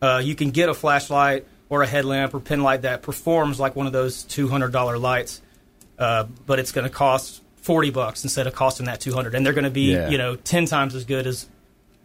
Uh, 0.00 0.20
you 0.22 0.34
can 0.34 0.50
get 0.50 0.68
a 0.68 0.74
flashlight 0.74 1.46
or 1.72 1.82
a 1.82 1.86
headlamp 1.86 2.34
or 2.34 2.40
pin 2.40 2.62
light 2.62 2.82
that 2.82 3.00
performs 3.00 3.58
like 3.58 3.74
one 3.74 3.86
of 3.86 3.94
those 3.94 4.24
two 4.24 4.46
hundred 4.46 4.72
dollar 4.72 4.98
lights, 4.98 5.40
uh, 5.98 6.24
but 6.46 6.58
it's 6.58 6.70
going 6.70 6.86
to 6.86 6.92
cost 6.92 7.42
forty 7.56 7.88
bucks 7.88 8.24
instead 8.24 8.46
of 8.46 8.54
costing 8.54 8.84
that 8.86 9.00
two 9.00 9.14
hundred, 9.14 9.34
and 9.34 9.46
they're 9.46 9.54
going 9.54 9.64
to 9.64 9.70
be 9.70 9.92
Yeah. 9.92 10.10
you 10.10 10.18
know 10.18 10.36
ten 10.36 10.66
times 10.66 10.94
as 10.94 11.04
good 11.06 11.26
as 11.26 11.48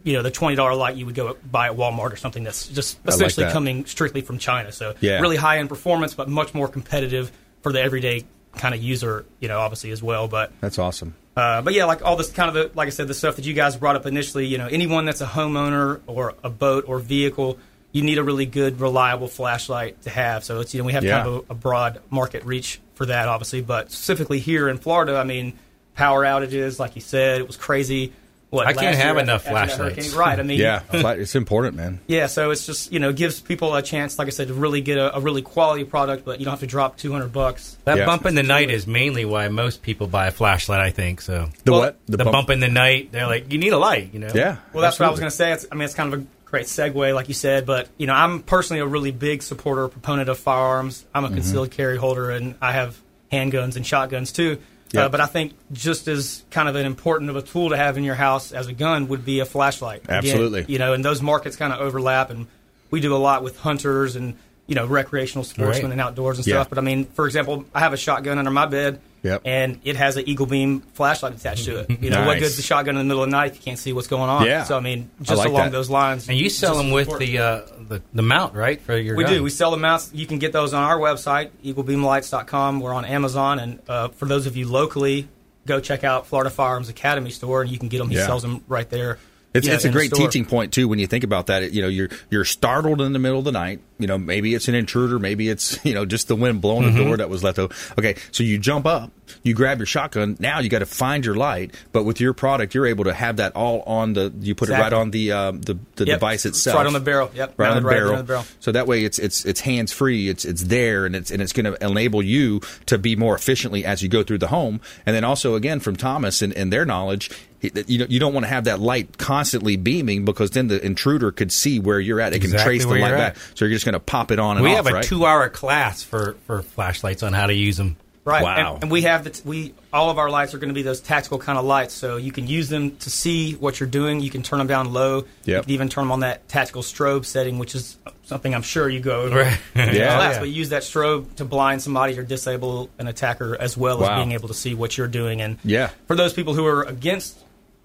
you 0.04 0.14
know 0.14 0.22
the 0.22 0.30
twenty 0.30 0.56
dollar 0.56 0.74
light 0.74 0.96
you 0.96 1.04
would 1.04 1.14
go 1.14 1.36
buy 1.50 1.66
at 1.68 1.76
Walmart 1.76 2.12
or 2.12 2.16
something 2.16 2.44
that's 2.44 2.66
just 2.68 2.96
I 3.04 3.10
like 3.10 3.14
essentially 3.16 3.44
that. 3.44 3.52
coming 3.52 3.84
strictly 3.84 4.22
from 4.22 4.38
China. 4.38 4.72
So 4.72 4.94
Yeah. 5.00 5.20
really 5.20 5.36
high 5.36 5.58
end 5.58 5.68
performance, 5.68 6.14
but 6.14 6.30
much 6.30 6.54
more 6.54 6.66
competitive 6.66 7.30
for 7.62 7.70
the 7.70 7.82
everyday 7.82 8.24
kind 8.56 8.74
of 8.74 8.82
user. 8.82 9.26
You 9.40 9.48
know, 9.48 9.58
obviously 9.60 9.90
as 9.90 10.02
well, 10.02 10.28
but. 10.28 10.50
That's 10.62 10.78
awesome. 10.78 11.14
Uh, 11.36 11.60
but 11.62 11.72
yeah, 11.74 11.84
like 11.84 12.02
all 12.04 12.16
this 12.16 12.30
kind 12.32 12.48
of 12.48 12.54
the, 12.54 12.70
like 12.76 12.86
I 12.86 12.90
said, 12.90 13.06
the 13.06 13.14
stuff 13.14 13.36
that 13.36 13.44
you 13.44 13.54
guys 13.54 13.76
brought 13.76 13.94
up 13.94 14.06
initially. 14.06 14.46
You 14.46 14.58
know, 14.58 14.66
anyone 14.66 15.04
that's 15.04 15.20
a 15.20 15.26
homeowner 15.26 16.00
or 16.08 16.34
a 16.42 16.50
boat 16.50 16.84
or 16.88 16.98
vehicle, 16.98 17.58
you 17.98 18.04
need 18.04 18.18
a 18.18 18.22
really 18.22 18.46
good, 18.46 18.80
reliable 18.80 19.26
flashlight 19.28 20.00
to 20.02 20.10
have. 20.10 20.44
So 20.44 20.60
it's 20.60 20.72
you 20.72 20.80
know 20.80 20.86
we 20.86 20.92
have 20.92 21.04
Yeah. 21.04 21.22
kind 21.24 21.28
of 21.28 21.34
a, 21.48 21.52
a 21.52 21.54
broad 21.54 22.00
market 22.10 22.44
reach 22.44 22.80
for 22.94 23.06
that, 23.06 23.28
obviously. 23.28 23.60
But 23.60 23.90
specifically 23.90 24.38
here 24.38 24.68
in 24.68 24.78
Florida, 24.78 25.16
I 25.16 25.24
mean, 25.24 25.58
power 25.96 26.22
outages, 26.24 26.78
like 26.78 26.94
you 26.94 27.02
said, 27.02 27.40
it 27.40 27.46
was 27.46 27.56
crazy. 27.56 28.12
What 28.50 28.66
I 28.66 28.72
can't 28.72 28.96
have 28.96 29.18
enough 29.18 29.44
flashlights. 29.44 30.14
right? 30.14 30.38
I 30.38 30.42
mean, 30.42 30.58
yeah, 30.58 30.80
it's 30.92 31.34
important, 31.34 31.76
man. 31.76 32.00
yeah, 32.06 32.28
so 32.28 32.50
it's 32.50 32.64
just 32.64 32.90
you 32.90 32.98
know 32.98 33.12
gives 33.12 33.40
people 33.42 33.74
a 33.74 33.82
chance, 33.82 34.18
like 34.18 34.26
I 34.26 34.30
said, 34.30 34.48
to 34.48 34.54
really 34.54 34.80
get 34.80 34.96
a, 34.96 35.16
a 35.16 35.20
really 35.20 35.42
quality 35.42 35.84
product, 35.84 36.24
but 36.24 36.38
you 36.38 36.46
don't 36.46 36.52
have 36.52 36.60
to 36.60 36.66
drop 36.66 36.96
two 36.96 37.12
hundred 37.12 37.30
bucks. 37.30 37.76
That 37.84 37.98
Yeah. 37.98 38.06
bump 38.06 38.24
in 38.24 38.34
the 38.36 38.42
night 38.42 38.70
is 38.70 38.86
mainly 38.86 39.26
why 39.26 39.48
most 39.48 39.82
people 39.82 40.06
buy 40.06 40.28
a 40.28 40.30
flashlight. 40.30 40.80
I 40.80 40.90
think 40.92 41.20
so. 41.20 41.50
The 41.64 41.72
Well, 41.72 41.80
what? 41.82 41.98
The, 42.06 42.24
bump, 42.24 42.48
in 42.48 42.60
the 42.60 42.68
night, 42.68 43.12
they're 43.12 43.26
like, 43.26 43.52
you 43.52 43.58
need 43.58 43.74
a 43.74 43.78
light, 43.78 44.14
you 44.14 44.18
know. 44.20 44.30
Yeah. 44.34 44.56
Well, 44.72 44.80
that's 44.80 44.98
what 44.98 45.08
I 45.08 45.10
was 45.10 45.20
going 45.20 45.30
to 45.30 45.36
say. 45.36 45.52
It's, 45.52 45.66
I 45.70 45.74
mean, 45.74 45.82
it's 45.84 45.92
kind 45.94 46.14
of 46.14 46.20
a 46.22 46.24
great 46.50 46.66
segue, 46.66 47.14
like 47.14 47.28
you 47.28 47.34
said. 47.34 47.66
But 47.66 47.88
you 47.98 48.06
know, 48.06 48.14
I'm 48.14 48.42
personally 48.42 48.80
a 48.80 48.86
really 48.86 49.10
big 49.12 49.42
supporter, 49.42 49.88
proponent 49.88 50.28
of 50.28 50.38
firearms. 50.38 51.04
I'm 51.14 51.24
Mm-hmm. 51.24 51.32
a 51.32 51.36
concealed 51.36 51.70
carry 51.70 51.96
holder, 51.96 52.30
and 52.30 52.54
I 52.60 52.72
have 52.72 52.98
handguns 53.32 53.76
and 53.76 53.86
shotguns 53.86 54.32
too. 54.32 54.58
Yeah. 54.92 55.04
Uh, 55.04 55.08
but 55.10 55.20
I 55.20 55.26
think 55.26 55.52
just 55.70 56.08
as 56.08 56.42
kind 56.50 56.66
of 56.66 56.74
an 56.74 56.86
important 56.86 57.28
of 57.28 57.36
a 57.36 57.42
tool 57.42 57.68
to 57.70 57.76
have 57.76 57.98
in 57.98 58.04
your 58.04 58.14
house 58.14 58.52
as 58.52 58.68
a 58.68 58.72
gun 58.72 59.08
would 59.08 59.22
be 59.22 59.40
a 59.40 59.44
flashlight. 59.44 60.04
Again, 60.04 60.16
Absolutely. 60.16 60.64
you 60.66 60.78
know, 60.78 60.94
and 60.94 61.04
those 61.04 61.20
markets 61.20 61.56
kind 61.56 61.74
of 61.74 61.80
overlap, 61.80 62.30
and 62.30 62.46
we 62.90 63.00
do 63.02 63.14
a 63.14 63.18
lot 63.18 63.42
with 63.42 63.58
hunters 63.58 64.16
and 64.16 64.38
you 64.68 64.76
know 64.76 64.86
recreational 64.86 65.42
sportsmen 65.42 65.86
Right. 65.86 65.92
and 65.92 66.00
outdoors 66.00 66.38
and 66.38 66.46
Yeah. 66.46 66.54
stuff. 66.56 66.68
But 66.68 66.78
I 66.78 66.82
mean, 66.82 67.06
for 67.06 67.26
example, 67.26 67.64
I 67.74 67.80
have 67.80 67.92
a 67.92 67.96
shotgun 67.96 68.38
under 68.38 68.50
my 68.52 68.66
bed. 68.66 69.00
Yep. 69.24 69.42
And 69.44 69.80
it 69.82 69.96
has 69.96 70.16
an 70.16 70.28
Eagle 70.28 70.46
Beam 70.46 70.80
flashlight 70.94 71.34
attached 71.34 71.64
to 71.64 71.78
it. 71.78 71.90
You 72.00 72.08
know, 72.10 72.20
what 72.20 72.34
Nice. 72.34 72.42
good's 72.42 72.56
the 72.56 72.62
shotgun 72.62 72.94
in 72.94 72.98
the 73.00 73.04
middle 73.04 73.24
of 73.24 73.28
the 73.28 73.36
night 73.36 73.50
if 73.50 73.56
you 73.56 73.62
can't 73.64 73.78
see 73.78 73.92
what's 73.92 74.06
going 74.06 74.30
on? 74.30 74.46
Yeah. 74.46 74.62
So 74.62 74.76
I 74.76 74.80
mean, 74.80 75.10
I 75.20 75.24
just 75.24 75.38
like 75.38 75.48
along 75.48 75.64
that. 75.64 75.72
those 75.72 75.90
lines. 75.90 76.28
And 76.28 76.38
you 76.38 76.48
sell 76.48 76.76
them 76.76 76.92
with 76.92 77.08
important. 77.08 77.32
the, 77.32 77.38
uh, 77.38 77.60
the 77.88 78.02
the 78.14 78.22
mount, 78.22 78.54
right? 78.54 78.80
For 78.80 78.96
your 78.96 79.16
We 79.16 79.24
gun. 79.24 79.32
do. 79.32 79.42
We 79.42 79.50
sell 79.50 79.72
the 79.72 79.76
mounts. 79.76 80.10
You 80.14 80.24
can 80.26 80.38
get 80.38 80.52
those 80.52 80.72
on 80.72 80.84
our 80.84 80.98
website, 80.98 81.50
eaglebeamlights.com. 81.64 82.78
We're 82.80 82.94
on 82.94 83.04
Amazon, 83.04 83.58
and 83.58 83.78
uh, 83.88 84.08
for 84.08 84.26
those 84.26 84.46
of 84.46 84.56
you 84.56 84.68
locally, 84.68 85.28
go 85.66 85.80
check 85.80 86.04
out 86.04 86.26
Florida 86.26 86.50
Firearms 86.50 86.88
Academy 86.88 87.30
store, 87.30 87.62
and 87.62 87.70
you 87.70 87.78
can 87.78 87.88
get 87.88 87.98
them. 87.98 88.08
He 88.10 88.16
Yeah. 88.16 88.26
sells 88.26 88.42
them 88.42 88.62
right 88.68 88.88
there. 88.88 89.18
It's, 89.54 89.66
know, 89.66 89.72
it's 89.72 89.84
a 89.86 89.90
great 89.90 90.12
teaching 90.12 90.44
point 90.44 90.72
too 90.74 90.88
when 90.88 90.98
you 90.98 91.06
think 91.06 91.24
about 91.24 91.46
that. 91.46 91.72
You 91.72 91.82
know, 91.82 91.88
you're 91.88 92.10
you're 92.30 92.44
startled 92.44 93.00
in 93.00 93.12
the 93.14 93.18
middle 93.18 93.38
of 93.38 93.44
the 93.46 93.52
night. 93.52 93.80
You 93.98 94.06
know, 94.06 94.18
maybe 94.18 94.54
it's 94.54 94.68
an 94.68 94.74
intruder, 94.74 95.18
maybe 95.18 95.48
it's 95.48 95.78
you 95.84 95.94
know 95.94 96.04
just 96.04 96.28
the 96.28 96.36
wind 96.36 96.60
blowing 96.60 96.84
Mm-hmm. 96.88 96.98
the 96.98 97.04
door 97.04 97.16
that 97.16 97.28
was 97.30 97.42
left 97.42 97.58
open. 97.58 97.76
Okay, 97.98 98.16
so 98.30 98.42
you 98.44 98.58
jump 98.58 98.84
up, 98.86 99.10
you 99.42 99.54
grab 99.54 99.78
your 99.78 99.86
shotgun. 99.86 100.36
Now 100.38 100.60
you 100.60 100.68
got 100.68 100.80
to 100.80 100.86
find 100.86 101.24
your 101.24 101.34
light, 101.34 101.74
but 101.92 102.04
with 102.04 102.20
your 102.20 102.34
product, 102.34 102.74
you're 102.74 102.86
able 102.86 103.04
to 103.04 103.14
have 103.14 103.38
that 103.38 103.56
all 103.56 103.80
on 103.82 104.12
the. 104.12 104.32
You 104.40 104.54
put 104.54 104.68
it 104.68 104.72
right 104.72 104.92
on 104.92 105.10
the 105.10 105.32
um, 105.32 105.60
the, 105.62 105.78
the 105.96 106.04
Yep. 106.06 106.16
device 106.18 106.44
It's 106.46 106.58
itself, 106.58 106.76
right 106.76 106.86
on 106.86 106.92
the 106.92 107.00
barrel. 107.00 107.30
Yep. 107.34 107.54
right 107.56 107.70
on 107.70 107.82
the 107.82 107.88
right 107.88 107.94
barrel. 107.96 108.12
on 108.12 108.18
the 108.18 108.24
barrel. 108.24 108.44
So 108.60 108.70
that 108.72 108.86
way, 108.86 109.02
it's 109.04 109.18
it's 109.18 109.44
it's 109.46 109.60
hands 109.60 109.92
free. 109.92 110.28
It's 110.28 110.44
it's 110.44 110.64
there, 110.64 111.06
and 111.06 111.16
it's 111.16 111.30
and 111.30 111.40
it's 111.42 111.52
going 111.54 111.64
to 111.72 111.84
enable 111.84 112.22
you 112.22 112.60
to 112.86 112.98
be 112.98 113.16
more 113.16 113.34
efficiently 113.34 113.84
as 113.84 114.02
you 114.02 114.08
go 114.10 114.22
through 114.22 114.38
the 114.38 114.48
home. 114.48 114.80
And 115.06 115.16
then 115.16 115.24
also 115.24 115.54
again 115.54 115.80
from 115.80 115.96
Thomas 115.96 116.42
and, 116.42 116.52
and 116.52 116.72
their 116.72 116.84
knowledge, 116.84 117.30
you 117.60 118.06
you 118.08 118.20
don't 118.20 118.34
want 118.34 118.44
to 118.44 118.48
have 118.48 118.64
that 118.64 118.80
light 118.80 119.18
constantly 119.18 119.76
beaming 119.76 120.24
because 120.24 120.50
then 120.52 120.68
the 120.68 120.84
intruder 120.84 121.32
could 121.32 121.50
see 121.52 121.80
where 121.80 121.98
you're 122.00 122.20
at. 122.20 122.32
It 122.32 122.40
can 122.40 122.46
Exactly 122.52 122.78
trace 122.78 122.84
the 122.86 122.94
light 123.00 123.10
back. 123.12 123.36
So 123.54 123.64
you're 123.64 123.74
just 123.74 123.84
going 123.84 123.94
to 123.94 124.00
pop 124.00 124.30
it 124.30 124.38
on 124.38 124.56
and 124.58 124.64
we 124.64 124.70
off. 124.70 124.72
We 124.72 124.76
have 124.76 124.86
a 124.86 124.94
right? 124.96 125.04
two-hour 125.04 125.48
class 125.50 126.02
for, 126.02 126.34
for 126.46 126.62
flashlights 126.62 127.22
on 127.22 127.32
how 127.32 127.46
to 127.46 127.54
use 127.54 127.76
them. 127.76 127.96
Right. 128.24 128.42
Wow. 128.42 128.74
And, 128.74 128.82
and 128.84 128.92
we 128.92 129.02
have 129.02 129.24
the 129.24 129.30
t- 129.30 129.42
we 129.46 129.74
all 129.90 130.10
of 130.10 130.18
our 130.18 130.28
lights 130.28 130.52
are 130.52 130.58
going 130.58 130.68
to 130.68 130.74
be 130.74 130.82
those 130.82 131.00
tactical 131.00 131.38
kind 131.38 131.58
of 131.58 131.64
lights, 131.64 131.94
so 131.94 132.18
you 132.18 132.30
can 132.30 132.46
use 132.46 132.68
them 132.68 132.94
to 132.98 133.08
see 133.08 133.54
what 133.54 133.80
you're 133.80 133.88
doing. 133.88 134.20
You 134.20 134.28
can 134.28 134.42
turn 134.42 134.58
them 134.58 134.66
down 134.66 134.92
low. 134.92 135.24
You 135.46 135.62
can 135.62 135.70
even 135.70 135.88
turn 135.88 136.04
them 136.04 136.12
on 136.12 136.20
that 136.20 136.46
tactical 136.46 136.82
strobe 136.82 137.24
setting, 137.24 137.58
which 137.58 137.74
is 137.74 137.96
something 138.24 138.54
I'm 138.54 138.60
sure 138.60 138.86
you 138.86 139.00
go 139.00 139.22
over 139.22 139.38
Right. 139.38 139.58
in 139.74 139.94
Yeah. 139.94 140.16
class. 140.16 140.34
Yeah. 140.34 140.40
But 140.40 140.48
use 140.50 140.68
that 140.68 140.82
strobe 140.82 141.36
to 141.36 141.46
blind 141.46 141.80
somebody 141.80 142.18
or 142.18 142.22
disable 142.22 142.90
an 142.98 143.08
attacker, 143.08 143.56
as 143.58 143.78
well 143.78 144.04
as 144.04 144.18
being 144.18 144.32
able 144.32 144.48
to 144.48 144.54
see 144.54 144.74
what 144.74 144.98
you're 144.98 145.08
doing. 145.08 145.40
And 145.40 145.56
Yeah. 145.64 145.88
for 146.06 146.14
those 146.14 146.34
people 146.34 146.52
who 146.52 146.66
are 146.66 146.82
against 146.82 147.38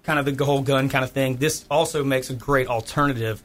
kind 0.04 0.18
of 0.18 0.36
the 0.36 0.44
whole 0.44 0.62
gun 0.62 0.88
kind 0.88 1.04
of 1.04 1.10
thing, 1.10 1.36
this 1.36 1.64
also 1.70 2.04
makes 2.04 2.30
a 2.30 2.34
great 2.34 2.68
alternative 2.68 3.42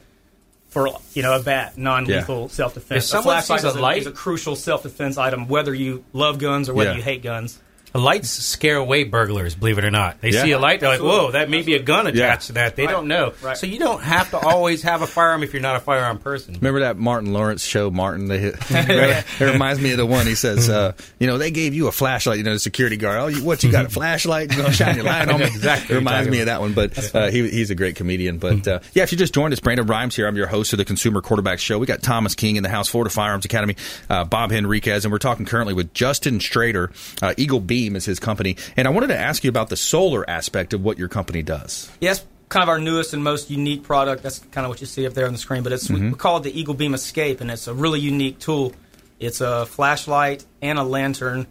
for 0.68 0.88
you 1.14 1.22
know 1.22 1.34
a 1.34 1.42
bat, 1.42 1.76
non-lethal 1.76 2.48
self-defense. 2.48 3.04
If 3.04 3.08
someone 3.10 3.36
a 3.38 3.42
flashlight 3.42 3.60
sees 3.60 3.64
a 3.64 3.68
is 3.70 3.74
a, 3.76 3.80
light- 3.80 3.98
is 4.02 4.06
a 4.06 4.12
crucial 4.12 4.54
self-defense 4.54 5.18
item, 5.18 5.48
whether 5.48 5.74
you 5.74 6.04
love 6.12 6.38
guns 6.38 6.68
or 6.68 6.74
whether 6.74 6.90
Yeah. 6.90 6.96
you 6.98 7.02
hate 7.02 7.22
guns. 7.22 7.58
Lights 7.94 8.30
scare 8.30 8.76
away 8.76 9.04
burglars, 9.04 9.54
believe 9.54 9.78
it 9.78 9.84
or 9.84 9.90
not. 9.90 10.20
They 10.20 10.30
Yeah. 10.30 10.42
see 10.44 10.52
a 10.52 10.58
light, 10.58 10.80
they're 10.80 10.88
like, 10.88 11.00
whoa, 11.00 11.32
that 11.32 11.50
may 11.50 11.62
be 11.62 11.74
a 11.74 11.82
gun 11.82 12.06
attached 12.06 12.16
Yeah. 12.18 12.36
to 12.36 12.52
that. 12.54 12.76
They 12.76 12.86
Right. 12.86 12.92
don't 12.92 13.08
know. 13.08 13.32
Right. 13.42 13.56
So 13.56 13.66
you 13.66 13.78
don't 13.78 14.02
have 14.02 14.30
to 14.30 14.38
always 14.38 14.82
have 14.82 15.02
a 15.02 15.06
firearm 15.06 15.42
if 15.42 15.52
you're 15.52 15.62
not 15.62 15.76
a 15.76 15.80
firearm 15.80 16.18
person. 16.18 16.54
Remember 16.60 16.80
that 16.80 16.96
Martin 16.98 17.32
Lawrence 17.32 17.64
show, 17.64 17.90
Martin? 17.90 18.28
They 18.28 18.38
hit, 18.38 18.54
it 18.70 19.24
reminds 19.40 19.80
me 19.80 19.90
of 19.90 19.96
the 19.96 20.06
one 20.06 20.26
he 20.26 20.34
says, 20.34 20.68
uh, 20.70 20.92
you 21.18 21.26
know, 21.26 21.36
they 21.38 21.50
gave 21.50 21.74
you 21.74 21.88
a 21.88 21.92
flashlight, 21.92 22.38
you 22.38 22.44
know, 22.44 22.52
the 22.52 22.58
security 22.60 22.96
guard. 22.96 23.18
Oh, 23.18 23.26
you, 23.26 23.42
what, 23.44 23.62
you 23.64 23.72
got 23.72 23.86
a 23.86 23.88
flashlight? 23.90 24.50
You 24.50 24.56
going 24.58 24.70
to 24.70 24.76
shine 24.76 24.94
your 24.96 25.04
light 25.04 25.28
on 25.28 25.40
me? 25.40 25.46
Exactly 25.50 25.96
It 25.96 25.98
reminds 25.98 26.28
me 26.28 26.36
you're 26.36 26.42
of 26.42 26.46
that 26.46 26.60
one, 26.60 26.72
but 26.74 27.14
uh, 27.14 27.28
he, 27.30 27.48
he's 27.50 27.70
a 27.70 27.74
great 27.74 27.96
comedian. 27.96 28.38
But 28.38 28.66
uh, 28.68 28.80
yeah, 28.94 29.02
if 29.02 29.12
you 29.12 29.18
just 29.18 29.34
joined 29.34 29.52
us, 29.52 29.60
Brandon 29.60 29.84
Rhymes 29.86 30.14
here. 30.16 30.26
I'm 30.28 30.36
your 30.36 30.46
host 30.46 30.72
of 30.72 30.78
the 30.78 30.84
Consumer 30.84 31.20
Quarterback 31.20 31.58
Show. 31.58 31.78
We 31.78 31.86
got 31.86 32.02
Thomas 32.02 32.34
King 32.34 32.56
in 32.56 32.62
the 32.62 32.68
house, 32.68 32.88
Florida 32.88 33.10
Firearms 33.10 33.44
Academy, 33.44 33.74
uh, 34.08 34.24
Bob 34.24 34.52
Henriquez, 34.52 35.04
and 35.04 35.10
we're 35.12 35.18
talking 35.18 35.44
currently 35.44 35.74
with 35.74 35.92
Justin 35.92 36.38
Strader. 36.38 36.90
Uh, 37.20 37.34
Eagle 37.36 37.60
Beam 37.80 37.96
is 37.96 38.04
his 38.04 38.20
company. 38.20 38.56
And 38.76 38.86
I 38.86 38.90
wanted 38.90 39.06
to 39.08 39.16
ask 39.16 39.42
you 39.42 39.48
about 39.48 39.70
the 39.70 39.76
solar 39.76 40.28
aspect 40.28 40.74
of 40.74 40.84
what 40.84 40.98
your 40.98 41.08
company 41.08 41.42
does. 41.42 41.90
Yes, 42.00 42.26
kind 42.50 42.62
of 42.62 42.68
our 42.68 42.78
newest 42.78 43.14
and 43.14 43.24
most 43.24 43.50
unique 43.50 43.82
product. 43.82 44.22
That's 44.22 44.40
kind 44.50 44.66
of 44.66 44.68
what 44.68 44.82
you 44.82 44.86
see 44.86 45.06
up 45.06 45.14
there 45.14 45.26
on 45.26 45.32
the 45.32 45.38
screen. 45.38 45.62
But 45.62 45.72
it's 45.72 45.88
we, 45.88 46.10
we 46.10 46.14
call 46.14 46.36
it 46.36 46.42
the 46.42 46.58
Eagle 46.60 46.74
Beam 46.74 46.92
Escape, 46.92 47.40
and 47.40 47.50
it's 47.50 47.68
a 47.68 47.74
really 47.74 48.00
unique 48.00 48.38
tool. 48.38 48.74
It's 49.18 49.40
a 49.40 49.64
flashlight 49.64 50.44
and 50.60 50.78
a 50.78 50.82
lantern 50.82 51.46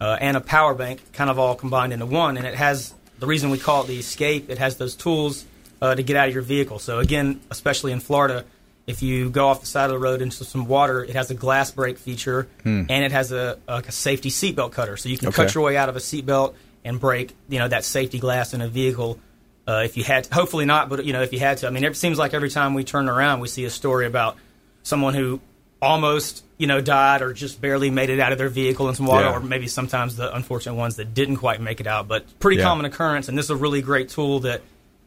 uh, 0.00 0.16
and 0.20 0.38
a 0.38 0.40
power 0.40 0.74
bank, 0.74 1.12
kind 1.12 1.28
of 1.28 1.38
all 1.38 1.54
combined 1.54 1.92
into 1.92 2.06
one. 2.06 2.38
And 2.38 2.46
it 2.46 2.54
has 2.54 2.94
the 3.18 3.26
reason 3.26 3.50
we 3.50 3.58
call 3.58 3.84
it 3.84 3.88
the 3.88 3.98
Escape. 3.98 4.48
It 4.48 4.56
has 4.56 4.78
those 4.78 4.94
tools 4.94 5.44
uh, 5.82 5.94
to 5.94 6.02
get 6.02 6.16
out 6.16 6.28
of 6.28 6.34
your 6.34 6.42
vehicle. 6.42 6.78
So 6.78 6.98
again, 6.98 7.40
especially 7.50 7.92
in 7.92 8.00
Florida. 8.00 8.46
If 8.86 9.02
you 9.02 9.30
go 9.30 9.48
off 9.48 9.60
the 9.60 9.66
side 9.66 9.86
of 9.86 9.90
the 9.92 9.98
road 9.98 10.20
into 10.20 10.44
some 10.44 10.66
water, 10.66 11.02
it 11.02 11.14
has 11.16 11.30
a 11.30 11.34
glass 11.34 11.70
break 11.70 11.96
feature, 11.98 12.48
and 12.64 12.90
it 12.90 13.12
has 13.12 13.32
a, 13.32 13.58
a, 13.66 13.76
a 13.86 13.92
safety 13.92 14.28
seatbelt 14.30 14.72
cutter, 14.72 14.96
so 14.98 15.08
you 15.08 15.16
can 15.18 15.32
cut 15.32 15.54
your 15.54 15.64
way 15.64 15.76
out 15.76 15.88
of 15.88 15.96
a 15.96 16.00
seatbelt 16.00 16.54
and 16.84 17.00
break, 17.00 17.34
you 17.48 17.58
know, 17.58 17.68
that 17.68 17.84
safety 17.84 18.18
glass 18.18 18.52
in 18.52 18.60
a 18.60 18.68
vehicle. 18.68 19.18
Uh, 19.66 19.80
if 19.86 19.96
you 19.96 20.04
had, 20.04 20.26
hopefully 20.26 20.66
not, 20.66 20.90
but 20.90 21.02
you 21.06 21.14
know, 21.14 21.22
if 21.22 21.32
you 21.32 21.38
had 21.38 21.56
to, 21.58 21.66
I 21.66 21.70
mean, 21.70 21.82
it 21.84 21.96
seems 21.96 22.18
like 22.18 22.34
every 22.34 22.50
time 22.50 22.74
we 22.74 22.84
turn 22.84 23.08
around, 23.08 23.40
we 23.40 23.48
see 23.48 23.64
a 23.64 23.70
story 23.70 24.04
about 24.04 24.36
someone 24.82 25.14
who 25.14 25.40
almost, 25.80 26.44
you 26.58 26.66
know, 26.66 26.82
died 26.82 27.22
or 27.22 27.32
just 27.32 27.60
barely 27.62 27.88
made 27.90 28.10
it 28.10 28.20
out 28.20 28.32
of 28.32 28.38
their 28.38 28.50
vehicle 28.50 28.88
in 28.90 28.94
some 28.94 29.06
water, 29.06 29.24
Yeah. 29.24 29.36
or 29.36 29.40
maybe 29.40 29.66
sometimes 29.66 30.16
the 30.16 30.34
unfortunate 30.34 30.74
ones 30.74 30.96
that 30.96 31.14
didn't 31.14 31.36
quite 31.36 31.60
make 31.62 31.80
it 31.80 31.86
out. 31.86 32.06
But 32.08 32.38
pretty 32.38 32.58
Yeah. 32.58 32.64
common 32.64 32.84
occurrence, 32.84 33.28
and 33.30 33.38
this 33.38 33.46
is 33.46 33.50
a 33.50 33.56
really 33.56 33.80
great 33.80 34.10
tool 34.10 34.40
that 34.40 34.60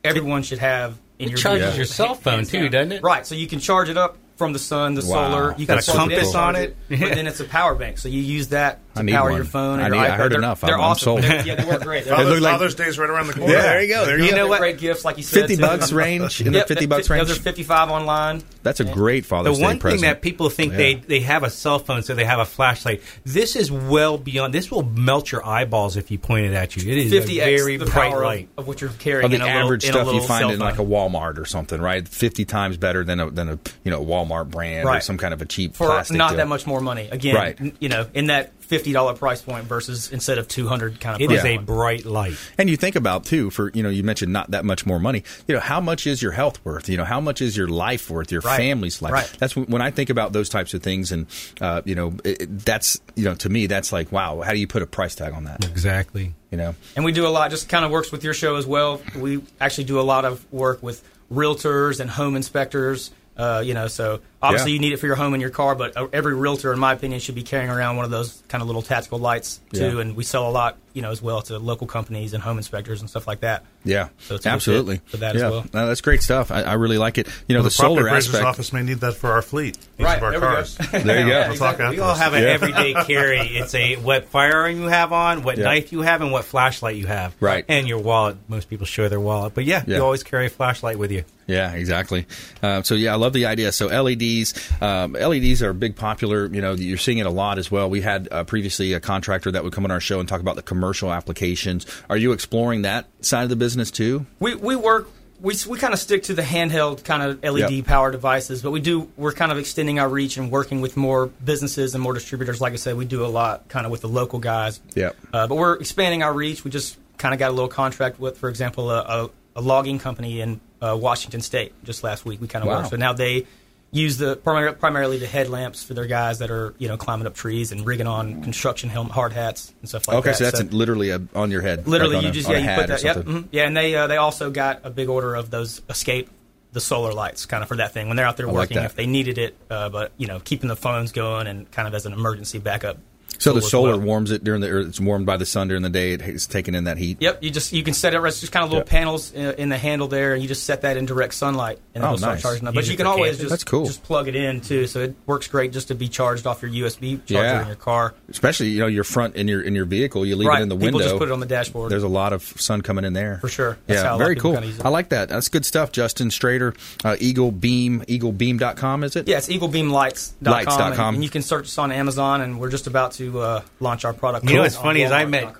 everyone 0.04 0.42
should 0.42 0.60
have 0.60 0.98
in 1.20 1.26
It 1.28 1.30
your 1.32 1.38
charges 1.38 1.62
vehicle. 1.66 1.78
your 1.78 1.86
cell 1.86 2.16
phone, 2.16 2.46
too, 2.46 2.70
down. 2.70 2.72
doesn't 2.72 2.92
it? 2.94 3.04
Right, 3.04 3.26
so 3.26 3.36
you 3.36 3.48
can 3.48 3.60
charge 3.60 3.90
it 3.90 3.98
up 3.98 4.18
from 4.36 4.54
the 4.54 4.60
sun, 4.60 4.94
the 4.94 5.02
Wow. 5.02 5.30
solar. 5.32 5.56
You 5.58 5.66
That's 5.66 5.86
can 5.88 5.94
super 5.94 5.98
plug 5.98 6.12
it 6.12 6.18
in, 6.20 6.24
cool. 6.26 6.32
charge 6.32 6.56
it, 6.56 6.76
but 6.90 7.00
then 7.16 7.26
it's 7.28 7.40
a 7.40 7.46
power 7.46 7.74
bank, 7.76 7.98
so 7.98 8.08
you 8.08 8.22
use 8.22 8.50
that 8.50 8.80
I 9.00 9.02
need 9.04 9.12
power 9.14 9.30
one. 9.30 9.36
your 9.38 9.46
phone. 9.46 9.80
I 9.80 9.90
need- 9.90 9.96
your 9.98 10.06
I 10.06 10.10
heard 10.12 10.32
They're- 10.32 10.40
enough. 10.40 10.62
They're 10.62 10.72
I'm- 10.72 10.80
I'm 10.82 10.92
awesome. 10.92 11.06
sold. 11.06 11.24
They're- 11.24 11.42
yeah, 11.46 11.56
they 11.56 11.66
work 11.66 11.82
great. 11.84 12.06
They're 12.06 12.16
Father's, 12.16 12.42
like- 12.42 12.52
Father's 12.54 12.76
Day's 12.76 12.98
right 13.00 13.10
around 13.10 13.28
the 13.28 13.34
corner. 13.34 13.54
Yeah, 13.54 13.62
there 13.62 13.82
you 13.84 13.88
go. 13.90 14.06
There 14.06 14.18
you 14.18 14.26
you 14.26 14.32
go. 14.32 14.38
know 14.38 14.48
what? 14.48 14.60
Great 14.60 14.78
gifts, 14.80 15.06
like 15.06 15.18
you 15.18 15.24
said. 15.24 15.42
50 15.42 15.56
too. 15.58 15.62
bucks 15.62 15.92
range? 15.92 16.42
In 16.42 16.52
the 16.54 16.60
Yep, 16.60 16.68
50 16.68 16.84
fi- 16.86 16.88
bucks 16.88 17.10
range? 17.10 17.28
Those 17.28 17.38
are 17.38 17.42
55 17.42 17.90
online. 17.90 18.44
That's 18.64 18.80
a 18.80 18.86
great 18.86 19.26
Father's 19.26 19.58
Day 19.58 19.64
present. 19.64 19.80
The 19.82 19.86
one 19.86 19.94
thing 19.94 20.02
that 20.02 20.22
people 20.22 20.50
think 20.50 20.72
Yeah. 20.74 20.78
they, 20.78 20.94
they 20.96 21.20
have 21.22 21.44
a 21.44 21.50
cell 21.50 21.80
phone, 21.80 22.04
so 22.04 22.16
they 22.16 22.26
have 22.26 22.40
a 22.40 22.46
flashlight. 22.46 23.02
This 23.26 23.56
is 23.56 23.72
well 23.72 24.18
beyond. 24.18 24.54
This 24.54 24.70
will 24.70 24.84
melt 24.84 25.32
your 25.32 25.46
eyeballs 25.46 25.96
if 25.96 26.12
you 26.12 26.18
point 26.18 26.48
it 26.48 26.54
at 26.54 26.76
you. 26.76 26.92
It 26.92 26.98
is 26.98 27.12
50x 27.14 27.42
a 27.42 27.56
very 27.58 27.78
the 27.78 27.86
bright 27.86 28.12
power 28.12 28.24
light. 28.26 28.50
of, 28.58 28.64
of 28.64 28.68
what 28.68 28.82
you're 28.82 28.90
carrying. 28.92 29.26
Of 29.26 29.32
the 29.32 29.38
in 29.38 29.42
little- 29.44 29.58
average 29.58 29.86
stuff 29.86 30.12
you 30.14 30.22
find 30.22 30.52
in 30.52 30.60
like 30.60 30.80
a. 30.80 30.88
Walmart 30.88 31.38
or 31.38 31.46
something, 31.46 31.80
right? 31.82 32.08
Fifty 32.08 32.46
times 32.46 32.78
better 32.78 33.04
than 33.04 33.20
a 33.20 33.30
than 33.30 33.50
a 33.50 33.60
you 33.84 33.92
know 33.92 34.04
Walmart 34.04 34.50
brand 34.50 34.88
or 34.88 35.00
some 35.02 35.18
kind 35.18 35.34
of 35.34 35.42
a 35.42 35.46
cheap 35.46 35.76
for 35.76 35.88
plastic. 35.88 36.16
not 36.18 36.30
deal. 36.30 36.38
that 36.38 36.48
much 36.48 36.66
more 36.66 36.80
money. 36.80 37.10
Again, 37.12 37.36
Right. 37.36 37.74
you 37.80 37.90
know, 37.90 38.08
in 38.14 38.28
that 38.28 38.52
fifty 38.68 38.92
dollar 38.94 39.14
price 39.14 39.42
point 39.42 39.66
versus 39.66 40.12
instead 40.12 40.38
of 40.38 40.48
two 40.48 40.68
hundred 40.68 41.00
kind 41.00 41.16
of. 41.16 41.22
It 41.22 41.28
price 41.28 41.40
is 41.40 41.46
a 41.46 41.58
bright 41.58 42.06
light. 42.06 42.36
And 42.58 42.70
you 42.70 42.78
think 42.78 42.96
about 42.96 43.26
too, 43.26 43.50
for 43.50 43.72
you 43.74 43.82
know, 43.84 43.90
you 43.90 44.04
mentioned 44.04 44.32
not 44.34 44.52
that 44.52 44.66
much 44.66 44.86
more 44.86 45.00
money. 45.00 45.24
You 45.48 45.56
know, 45.56 45.62
how 45.62 45.80
much 45.82 46.06
is 46.06 46.22
your 46.22 46.32
health 46.34 46.60
worth? 46.64 46.90
You 46.90 46.98
know, 46.98 47.06
how 47.06 47.20
much 47.22 47.42
is 47.42 47.56
your 47.58 47.68
life 47.68 48.10
worth? 48.10 48.32
Your 48.32 48.42
Right. 48.42 48.58
family's 48.58 49.02
life. 49.02 49.14
Right. 49.14 49.36
That's 49.40 49.56
when, 49.56 49.66
when 49.66 49.82
I 49.82 49.92
think 49.92 50.10
about 50.10 50.34
those 50.34 50.50
types 50.50 50.74
of 50.74 50.84
things, 50.84 51.12
and 51.12 51.28
uh, 51.62 51.82
you 51.86 51.96
know, 51.96 52.14
it, 52.24 52.42
it- 52.42 52.66
that's 52.66 53.00
you 53.16 53.24
know, 53.26 53.36
to 53.36 53.50
me, 53.50 53.68
that's 53.68 53.92
like, 53.92 54.12
wow, 54.12 54.42
how 54.42 54.52
do 54.52 54.60
you 54.60 54.68
put 54.68 54.82
a 54.82 54.88
price 54.88 55.16
tag 55.16 55.34
on 55.34 55.46
that? 55.46 55.66
Exactly. 55.66 56.34
You 56.52 56.58
know, 56.58 56.76
And 56.96 57.04
we 57.04 57.12
do 57.12 57.28
a 57.28 57.30
lot. 57.30 57.52
Just 57.52 57.68
kind 57.68 57.84
of 57.84 57.92
works 57.92 58.12
with 58.12 58.24
your 58.24 58.34
show 58.34 58.56
as 58.56 58.66
well. 58.66 59.02
We 59.16 59.42
actually 59.60 59.84
do 59.86 60.00
a 60.00 60.02
lot 60.02 60.24
of 60.26 60.46
work 60.52 60.82
with 60.82 61.04
realtors 61.32 62.00
and 62.00 62.10
home 62.10 62.36
inspectors. 62.36 63.12
Uh, 63.38 63.62
you 63.64 63.76
know, 63.76 63.88
so 63.88 64.20
obviously 64.42 64.72
Yeah. 64.72 64.76
you 64.76 64.80
need 64.82 64.94
it 64.94 64.98
for 64.98 65.06
your 65.06 65.16
home 65.16 65.34
and 65.36 65.42
your 65.42 65.52
car, 65.52 65.76
but 65.76 65.96
uh, 65.96 66.08
every 66.12 66.34
realtor, 66.34 66.74
in 66.74 66.80
my 66.80 66.94
opinion, 66.94 67.20
should 67.20 67.36
be 67.36 67.44
carrying 67.44 67.70
around 67.70 67.96
one 67.96 68.04
of 68.06 68.10
those 68.12 68.42
kind 68.48 68.62
of 68.64 68.68
little 68.68 68.82
tactical 68.82 69.20
lights 69.20 69.60
too. 69.74 69.96
Yeah. 69.96 70.02
And 70.02 70.16
we 70.16 70.24
sell 70.24 70.50
a 70.50 70.52
lot, 70.52 70.78
you 70.94 71.04
know, 71.04 71.12
as 71.12 71.22
well 71.22 71.42
to 71.44 71.60
local 71.60 71.86
companies 71.86 72.34
and 72.34 72.42
home 72.42 72.58
inspectors 72.58 73.00
and 73.02 73.10
stuff 73.10 73.28
like 73.28 73.42
that. 73.42 73.64
Yeah, 73.88 74.10
So 74.20 74.36
it's 74.36 74.46
absolutely. 74.46 75.02
for 75.06 75.18
that 75.18 75.36
yeah. 75.36 75.46
as 75.46 75.52
well. 75.52 75.66
No, 75.74 75.88
that's 75.88 76.02
great 76.02 76.22
stuff. 76.22 76.52
I, 76.52 76.62
I 76.62 76.74
really 76.74 76.98
like 76.98 77.18
it. 77.18 77.28
You 77.48 77.56
know, 77.56 77.62
the, 77.64 77.68
the, 77.70 77.72
solar 77.72 78.08
aspect. 78.10 78.44
office 78.44 78.74
may 78.74 78.84
need 78.84 79.00
that 79.00 79.14
for 79.16 79.32
our 79.32 79.42
fleet, 79.42 79.78
each 79.98 80.04
Right, 80.06 80.18
of 80.18 80.24
our 80.24 80.32
there 80.32 80.40
we 80.40 80.46
go. 80.48 80.54
cars. 80.54 80.78
There 80.92 81.20
you 81.22 81.28
go. 81.28 81.46
We'll 81.50 81.58
talk 81.58 81.78
We 81.80 82.00
all 82.00 82.16
have 82.16 82.34
an 82.34 82.44
Yeah. 82.44 82.50
everyday 82.50 82.94
carry. 83.06 83.40
It's 83.40 83.74
a 83.76 83.96
what 83.96 84.26
firearm 84.26 84.78
you 84.80 84.88
have 84.88 85.12
on, 85.14 85.44
what 85.44 85.58
Yeah. 85.58 85.66
knife 85.66 85.92
you 85.92 86.02
have, 86.02 86.22
and 86.22 86.32
what 86.32 86.46
flashlight 86.46 86.96
you 86.96 87.08
have. 87.08 87.36
Right. 87.40 87.66
And 87.68 87.88
your 87.88 88.00
wallet. 88.00 88.38
Most 88.48 88.70
people 88.70 88.86
show 88.86 89.08
their 89.10 89.20
wallet, 89.20 89.54
but 89.54 89.66
yeah, 89.66 89.84
Yeah. 89.88 89.98
you 89.98 90.04
always 90.04 90.24
carry 90.24 90.48
a 90.48 90.50
flashlight 90.50 90.98
with 91.00 91.12
you. 91.12 91.24
Yeah, 91.50 91.72
exactly. 91.72 92.26
Uh, 92.62 92.82
so 92.84 92.94
yeah, 92.94 93.14
I 93.14 93.16
love 93.16 93.32
the 93.32 93.46
idea. 93.46 93.72
So 93.72 93.88
LEDs, 93.88 94.54
um, 94.82 95.14
LEDs 95.14 95.64
are 95.64 95.70
a 95.70 95.74
big 95.74 95.96
popular. 95.96 96.46
You 96.48 96.60
know, 96.60 96.74
you're 96.74 96.98
seeing 96.98 97.20
it 97.20 97.26
a 97.26 97.30
lot 97.30 97.58
as 97.58 97.72
well. 97.72 97.90
We 97.90 98.02
had 98.02 98.28
uh, 98.32 98.44
previously 98.44 98.92
a 98.92 99.00
contractor 99.00 99.50
that 99.52 99.64
would 99.64 99.72
come 99.72 99.86
on 99.86 99.92
our 99.92 100.02
show 100.02 100.20
and 100.20 100.28
talk 100.28 100.42
about 100.42 100.58
the 100.58 100.62
commercial 100.62 101.10
applications. 101.14 101.86
Are 102.10 102.18
you 102.18 102.34
exploring 102.34 102.82
that 102.82 103.06
side 103.22 103.44
of 103.44 103.50
the 103.50 103.56
business 103.56 103.77
too? 103.92 104.26
We 104.40 104.56
we 104.56 104.76
work 104.76 105.10
we 105.40 105.56
we 105.70 105.78
kind 105.78 105.94
of 105.94 106.00
stick 106.00 106.24
to 106.24 106.34
the 106.34 106.42
handheld 106.42 107.04
kind 107.04 107.22
of 107.22 107.44
LED 107.44 107.72
Yep. 107.72 107.86
power 107.86 108.12
devices, 108.12 108.62
but 108.62 108.72
we 108.72 108.80
do 108.80 109.10
we're 109.18 109.34
kind 109.34 109.52
of 109.52 109.58
extending 109.58 110.00
our 110.00 110.10
reach 110.10 110.38
and 110.38 110.50
working 110.52 110.82
with 110.82 110.98
more 110.98 111.28
businesses 111.46 111.94
and 111.94 112.02
more 112.04 112.14
distributors. 112.14 112.60
Like 112.60 112.74
I 112.74 112.78
said, 112.78 112.98
we 112.98 113.06
do 113.06 113.24
a 113.24 113.28
lot 113.28 113.68
kind 113.70 113.86
of 113.86 113.92
with 113.92 114.02
the 114.02 114.10
local 114.10 114.40
guys. 114.40 114.80
Yep. 114.96 115.16
Uh, 115.32 115.48
but 115.48 115.56
we're 115.56 115.76
expanding 115.76 116.24
our 116.24 116.34
reach. 116.34 116.64
We 116.64 116.72
just 116.72 116.98
kind 117.18 117.34
of 117.34 117.40
got 117.40 117.50
a 117.50 117.54
little 117.54 117.68
contract 117.70 118.20
with, 118.20 118.38
for 118.38 118.50
example, 118.50 118.90
a, 118.92 119.00
a, 119.02 119.30
a 119.58 119.62
logging 119.62 120.00
company 120.00 120.42
in 120.42 120.60
uh, 120.82 120.98
Washington 121.00 121.42
State 121.42 121.74
just 121.84 122.04
last 122.04 122.26
week. 122.26 122.40
We 122.42 122.48
kind 122.48 122.64
of 122.64 122.70
Wow. 122.70 122.78
worked. 122.80 122.90
So 122.90 122.96
now 122.96 123.14
they 123.14 123.46
use 123.92 124.18
the 124.18 124.36
primar- 124.38 124.78
primarily 124.78 125.18
the 125.18 125.28
headlamps 125.28 125.84
for 125.84 125.94
their 125.94 126.06
guys 126.06 126.40
that 126.40 126.52
are 126.52 126.74
you 126.78 126.88
know 126.88 126.98
climbing 126.98 127.28
up 127.28 127.36
trees 127.36 127.72
and 127.72 127.86
rigging 127.86 128.08
on 128.08 128.42
construction 128.44 128.90
helmet 128.90 129.14
hard 129.14 129.34
hats 129.34 129.74
and 129.80 129.90
stuff 129.90 130.08
like 130.08 130.18
okay, 130.18 130.32
that. 130.32 130.42
Okay, 130.42 130.52
so 130.58 130.64
that's 130.64 130.74
literally 130.74 131.12
a, 131.12 131.22
on 131.36 131.52
your 131.52 131.62
head. 131.62 131.88
Literally, 131.88 132.16
like 132.16 132.24
you 132.24 132.30
a- 132.30 132.34
just 132.34 132.50
yeah, 132.50 132.58
you 132.58 132.82
put 132.82 132.88
that. 132.88 133.04
Yep, 133.04 133.18
mhm. 133.18 133.48
yeah, 133.52 133.66
and 133.66 133.76
they 133.76 133.96
uh, 133.96 134.08
they 134.08 134.18
also 134.18 134.52
got 134.52 134.82
a 134.84 134.90
big 134.90 135.10
order 135.10 135.36
of 135.36 135.50
those 135.50 135.82
escape 135.90 136.30
the 136.74 136.82
solar 136.82 137.14
lights 137.14 137.46
kind 137.46 137.64
of 137.64 137.70
for 137.70 137.78
that 137.78 137.94
thing 137.94 138.08
when 138.08 138.18
they're 138.18 138.26
out 138.26 138.38
there 138.38 138.50
I 138.50 138.52
working 138.52 138.76
that. 138.76 138.86
if 138.86 138.96
they 138.96 139.08
needed 139.08 139.38
it, 139.38 139.56
uh, 139.70 139.90
but 139.90 140.12
you 140.18 140.28
know 140.28 140.40
keeping 140.40 140.68
the 140.68 140.76
phones 140.76 141.12
going 141.12 141.48
and 141.48 141.70
kind 141.72 141.88
of 141.88 141.94
as 141.94 142.06
an 142.06 142.14
emergency 142.14 142.60
backup. 142.60 142.98
So 143.40 143.54
the 143.54 143.62
solar 143.62 143.92
well. 143.98 144.00
warms 144.00 144.32
it 144.32 144.44
during 144.44 144.62
the, 144.62 144.70
or 144.70 144.80
it's 144.80 145.00
warmed 145.00 145.26
by 145.28 145.38
the 145.38 145.46
sun 145.46 145.68
during 145.68 145.84
the 145.84 145.90
day. 145.92 146.14
It's 146.14 146.48
taking 146.48 146.74
in 146.74 146.86
that 146.86 146.98
heat. 146.98 147.18
Yep, 147.20 147.44
you 147.44 147.52
just 147.52 147.72
you 147.72 147.84
can 147.84 147.94
set 147.94 148.16
it. 148.16 148.24
It's 148.24 148.40
just 148.40 148.52
kind 148.52 148.64
of 148.64 148.70
little 148.72 148.80
Yep. 148.80 148.88
panels 148.90 149.32
in, 149.32 149.54
in 149.56 149.70
the 149.70 149.78
handle 149.78 150.08
there, 150.08 150.34
and 150.34 150.42
you 150.42 150.48
just 150.48 150.64
set 150.64 150.82
that 150.82 150.98
in 150.98 151.06
direct 151.06 151.36
sunlight, 151.36 151.80
and 151.94 152.04
Oh, 152.04 152.08
it'll 152.08 152.18
start 152.18 152.34
nice. 152.36 152.42
charging 152.42 152.68
up. 152.68 152.74
But 152.74 152.88
you 152.88 152.98
can 152.98 153.06
always 153.06 153.34
camping. 153.34 153.42
just 153.42 153.50
That's 153.52 153.64
cool. 153.64 153.86
just 153.86 154.02
plug 154.04 154.28
it 154.28 154.36
in 154.36 154.62
too, 154.62 154.88
so 154.88 155.02
it 155.02 155.16
works 155.28 155.48
great 155.48 155.72
just 155.72 155.90
to 155.90 155.96
be 155.96 156.08
charged 156.10 156.48
off 156.48 156.64
your 156.64 156.72
USB 156.72 157.18
charger 157.26 157.44
Yeah. 157.48 157.62
in 157.62 157.68
your 157.68 157.76
car. 157.76 158.16
Especially 158.30 158.70
you 158.70 158.80
know 158.80 158.88
your 158.88 159.04
front 159.04 159.36
in 159.36 159.48
your 159.48 159.62
in 159.62 159.76
your 159.76 159.86
vehicle, 159.86 160.26
you 160.26 160.36
leave 160.36 160.48
Right, 160.48 160.60
it 160.60 160.64
in 160.64 160.70
the 160.70 160.76
people 160.76 160.98
window. 160.98 161.06
just 161.06 161.20
put 161.20 161.30
it 161.30 161.32
on 161.32 161.40
the 161.40 161.46
dashboard. 161.46 161.92
There's 161.92 162.04
a 162.04 162.08
lot 162.08 162.34
of 162.34 162.42
sun 162.58 162.82
coming 162.82 163.06
in 163.06 163.14
there 163.14 163.38
For 163.42 163.50
sure. 163.50 163.78
That's 163.86 164.02
yeah, 164.02 164.18
very 164.18 164.36
cool. 164.36 164.54
kinda 164.54 164.68
use 164.68 164.80
it. 164.80 164.86
I 164.86 164.90
like 164.90 165.10
that. 165.10 165.30
That's 165.30 165.48
good 165.50 165.66
stuff. 165.66 165.92
Justin 165.92 166.30
Strader, 166.30 166.76
uh, 167.06 167.16
Eagle 167.20 167.52
Beam, 167.52 168.04
EagleBeam.com, 168.08 169.04
is 169.04 169.16
it? 169.16 169.28
Yeah, 169.28 169.38
it's 169.38 169.48
eaglebeamlights.com. 169.48 170.52
Lights.com. 170.52 170.90
And, 171.08 171.16
and 171.18 171.24
you 171.24 171.30
can 171.30 171.42
search 171.44 171.66
us 171.66 171.78
on 171.78 171.92
Amazon, 171.92 172.42
and 172.42 172.60
we're 172.60 172.70
just 172.70 172.88
about 172.88 173.14
to 173.18 173.40
uh, 173.40 173.62
launch 173.80 174.06
our 174.06 174.14
product. 174.14 174.46
You 174.46 174.56
know 174.56 174.62
what's 174.62 174.76
funny 174.76 175.02
is 175.02 175.12
I 175.12 175.26
met. 175.26 175.56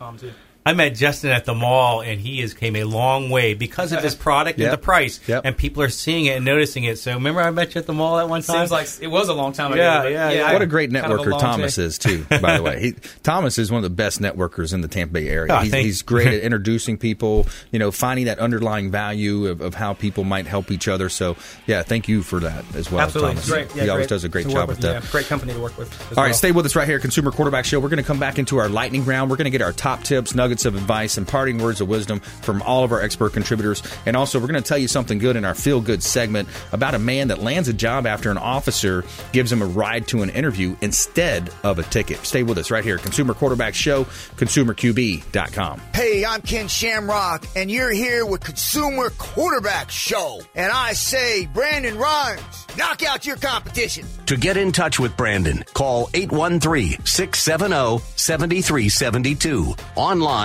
I 0.68 0.74
met 0.74 0.96
Justin 0.96 1.32
at 1.32 1.46
the 1.46 1.54
mall, 1.54 2.02
and 2.02 2.20
he 2.20 2.42
has 2.42 2.54
came 2.54 2.76
a 2.76 2.84
long 2.84 3.30
way 3.30 3.54
because 3.54 3.92
of 3.92 4.04
his 4.04 4.16
product 4.16 4.60
Yep. 4.60 4.66
and 4.66 4.74
the 4.74 4.82
price. 4.84 5.20
Yep. 5.28 5.42
And 5.46 5.58
people 5.58 5.82
are 5.84 5.90
seeing 5.90 6.26
it 6.26 6.36
and 6.36 6.46
noticing 6.46 6.84
it. 6.84 7.00
So 7.00 7.14
remember, 7.14 7.42
I 7.42 7.52
met 7.52 7.74
you 7.76 7.80
at 7.80 7.88
the 7.88 7.94
mall 7.94 8.20
at 8.20 8.28
one 8.30 8.42
time. 8.42 8.58
Seems 8.68 8.72
like 8.72 8.88
it 9.02 9.08
was 9.08 9.30
a 9.30 9.34
long 9.34 9.54
time 9.54 9.72
ago. 9.74 9.82
Yeah, 9.82 10.08
yeah, 10.08 10.30
yeah. 10.32 10.54
What 10.54 10.62
a 10.62 10.66
great 10.66 10.92
kind 10.92 11.06
of 11.06 11.12
a 11.20 11.24
networker 11.24 11.40
Thomas 11.40 11.76
day. 11.78 11.84
is 11.84 11.98
too. 11.98 12.26
By 12.42 12.58
the 12.58 12.64
way, 12.64 12.80
he, 12.82 12.96
Thomas 13.24 13.58
is 13.58 13.72
one 13.72 13.80
of 13.80 13.84
the 13.84 13.96
best 13.96 14.20
networkers 14.20 14.74
in 14.74 14.82
the 14.82 14.88
Tampa 14.88 15.14
Bay 15.14 15.30
area. 15.30 15.54
Oh, 15.54 15.60
he's, 15.60 15.74
he's 15.74 16.02
great 16.02 16.28
at 16.34 16.42
introducing 16.42 16.98
people. 16.98 17.48
You 17.72 17.80
know, 17.80 17.92
finding 17.92 18.26
that 18.26 18.40
underlying 18.40 18.92
value 18.92 19.48
of, 19.48 19.62
of 19.62 19.74
how 19.76 19.94
people 19.94 20.24
might 20.24 20.48
help 20.48 20.70
each 20.72 20.88
other. 20.88 21.10
So, 21.10 21.38
yeah, 21.66 21.82
thank 21.84 22.08
you 22.08 22.24
for 22.24 22.40
that 22.42 22.66
as 22.76 22.92
well, 22.92 23.02
Absolutely, 23.02 23.36
Thomas. 23.36 23.50
great. 23.50 23.76
Yeah, 23.76 23.84
he 23.84 23.90
always 23.90 24.04
great 24.08 24.10
does 24.10 24.24
a 24.24 24.30
great 24.30 24.48
job 24.48 24.68
with 24.68 24.78
with. 24.78 24.86
that. 24.86 25.04
Yeah, 25.04 25.12
great 25.12 25.28
company 25.28 25.54
to 25.54 25.60
work 25.60 25.78
with. 25.78 25.90
as 26.12 26.18
All 26.18 26.24
right, 26.24 26.30
well. 26.30 26.34
stay 26.38 26.52
with 26.52 26.66
us 26.66 26.76
right 26.76 26.88
here, 26.88 27.00
Consumer 27.00 27.32
Quarterback 27.32 27.66
Show. 27.66 27.80
We're 27.80 27.90
going 27.90 27.98
to 27.98 28.08
come 28.08 28.20
back 28.20 28.38
into 28.40 28.58
our 28.58 28.68
lightning 28.70 29.06
round. 29.06 29.30
We're 29.30 29.38
going 29.38 29.46
to 29.46 29.52
get 29.52 29.62
our 29.62 29.72
top 29.74 30.04
tips, 30.04 30.36
nuggets 30.36 30.57
of 30.66 30.76
advice, 30.76 31.18
and 31.18 31.28
parting 31.28 31.58
words 31.58 31.82
of 31.82 31.88
wisdom 31.88 32.20
from 32.20 32.62
all 32.62 32.84
of 32.84 32.92
our 32.92 33.02
expert 33.02 33.34
contributors. 33.34 33.84
And 34.06 34.16
also, 34.16 34.40
we're 34.40 34.48
going 34.48 34.62
to 34.62 34.68
tell 34.68 34.78
you 34.78 34.88
something 34.88 35.18
good 35.18 35.36
in 35.36 35.46
our 35.46 35.56
feel 35.56 35.82
good 35.82 36.04
segment 36.04 36.50
about 36.72 36.96
a 36.96 37.00
man 37.00 37.30
that 37.30 37.40
lands 37.40 37.68
a 37.68 37.74
job 37.74 38.06
after 38.06 38.32
an 38.32 38.38
officer 38.38 39.04
gives 39.34 39.52
him 39.52 39.62
a 39.62 39.66
ride 39.66 40.08
to 40.08 40.22
an 40.22 40.30
interview 40.30 40.76
instead 40.82 41.50
of 41.64 41.80
a 41.80 41.84
ticket. 41.84 42.18
Stay 42.26 42.44
with 42.44 42.58
us 42.58 42.72
right 42.72 42.84
here, 42.84 42.98
Consumer 42.98 43.34
Quarterback 43.34 43.74
Show, 43.74 44.06
consumerqb.com. 44.36 45.82
Hey, 45.94 46.26
I'm 46.26 46.42
Ken 46.42 46.68
Shamrock, 46.68 47.46
and 47.56 47.70
you're 47.70 47.92
here 47.92 48.26
with 48.26 48.42
Consumer 48.42 49.10
Quarterback 49.18 49.92
Show. 49.92 50.42
And 50.56 50.72
I 50.72 50.94
say, 50.94 51.46
Brandon 51.48 51.98
Rhymes, 51.98 52.68
knock 52.78 53.04
out 53.04 53.26
your 53.26 53.38
competition. 53.38 54.06
To 54.28 54.38
get 54.38 54.58
in 54.58 54.72
touch 54.72 55.00
with 55.00 55.16
Brandon, 55.18 55.64
call 55.74 56.10
813 56.14 57.06
670 57.06 58.04
7372. 58.16 59.76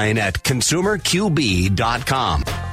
Online 0.02 0.18
at 0.18 0.42
consumerqb.com. 0.42 2.71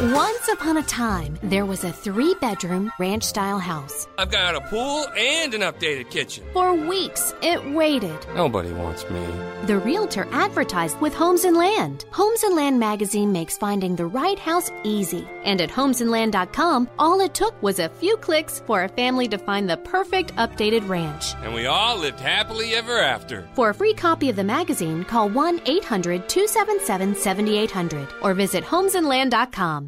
Once 0.00 0.46
upon 0.46 0.76
a 0.76 0.82
time, 0.84 1.36
there 1.42 1.66
was 1.66 1.82
a 1.82 1.90
three 1.90 2.32
bedroom 2.40 2.88
ranch 3.00 3.24
style 3.24 3.58
house. 3.58 4.06
I've 4.16 4.30
got 4.30 4.54
a 4.54 4.60
pool 4.60 5.08
and 5.16 5.52
an 5.54 5.62
updated 5.62 6.08
kitchen. 6.08 6.44
For 6.52 6.72
weeks, 6.72 7.34
it 7.42 7.72
waited. 7.72 8.16
Nobody 8.32 8.70
wants 8.70 9.10
me. 9.10 9.26
The 9.64 9.78
realtor 9.78 10.28
advertised 10.30 11.00
with 11.00 11.14
Homes 11.14 11.42
and 11.42 11.56
Land. 11.56 12.04
Homes 12.12 12.44
and 12.44 12.54
Land 12.54 12.78
magazine 12.78 13.32
makes 13.32 13.58
finding 13.58 13.96
the 13.96 14.06
right 14.06 14.38
house 14.38 14.70
easy. 14.84 15.26
And 15.42 15.60
at 15.60 15.68
homesandland.com, 15.68 16.88
all 17.00 17.20
it 17.20 17.34
took 17.34 17.60
was 17.60 17.80
a 17.80 17.88
few 17.88 18.16
clicks 18.18 18.62
for 18.66 18.84
a 18.84 18.88
family 18.88 19.26
to 19.26 19.36
find 19.36 19.68
the 19.68 19.78
perfect 19.78 20.32
updated 20.36 20.88
ranch. 20.88 21.34
And 21.42 21.52
we 21.52 21.66
all 21.66 21.98
lived 21.98 22.20
happily 22.20 22.76
ever 22.76 23.00
after. 23.00 23.48
For 23.54 23.70
a 23.70 23.74
free 23.74 23.94
copy 23.94 24.30
of 24.30 24.36
the 24.36 24.44
magazine, 24.44 25.02
call 25.02 25.28
1 25.28 25.62
800 25.66 26.28
277 26.28 27.16
7800 27.16 28.06
or 28.22 28.34
visit 28.34 28.62
homesandland.com. 28.62 29.87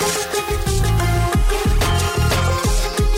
Thank 0.00 0.28
you. 0.28 0.33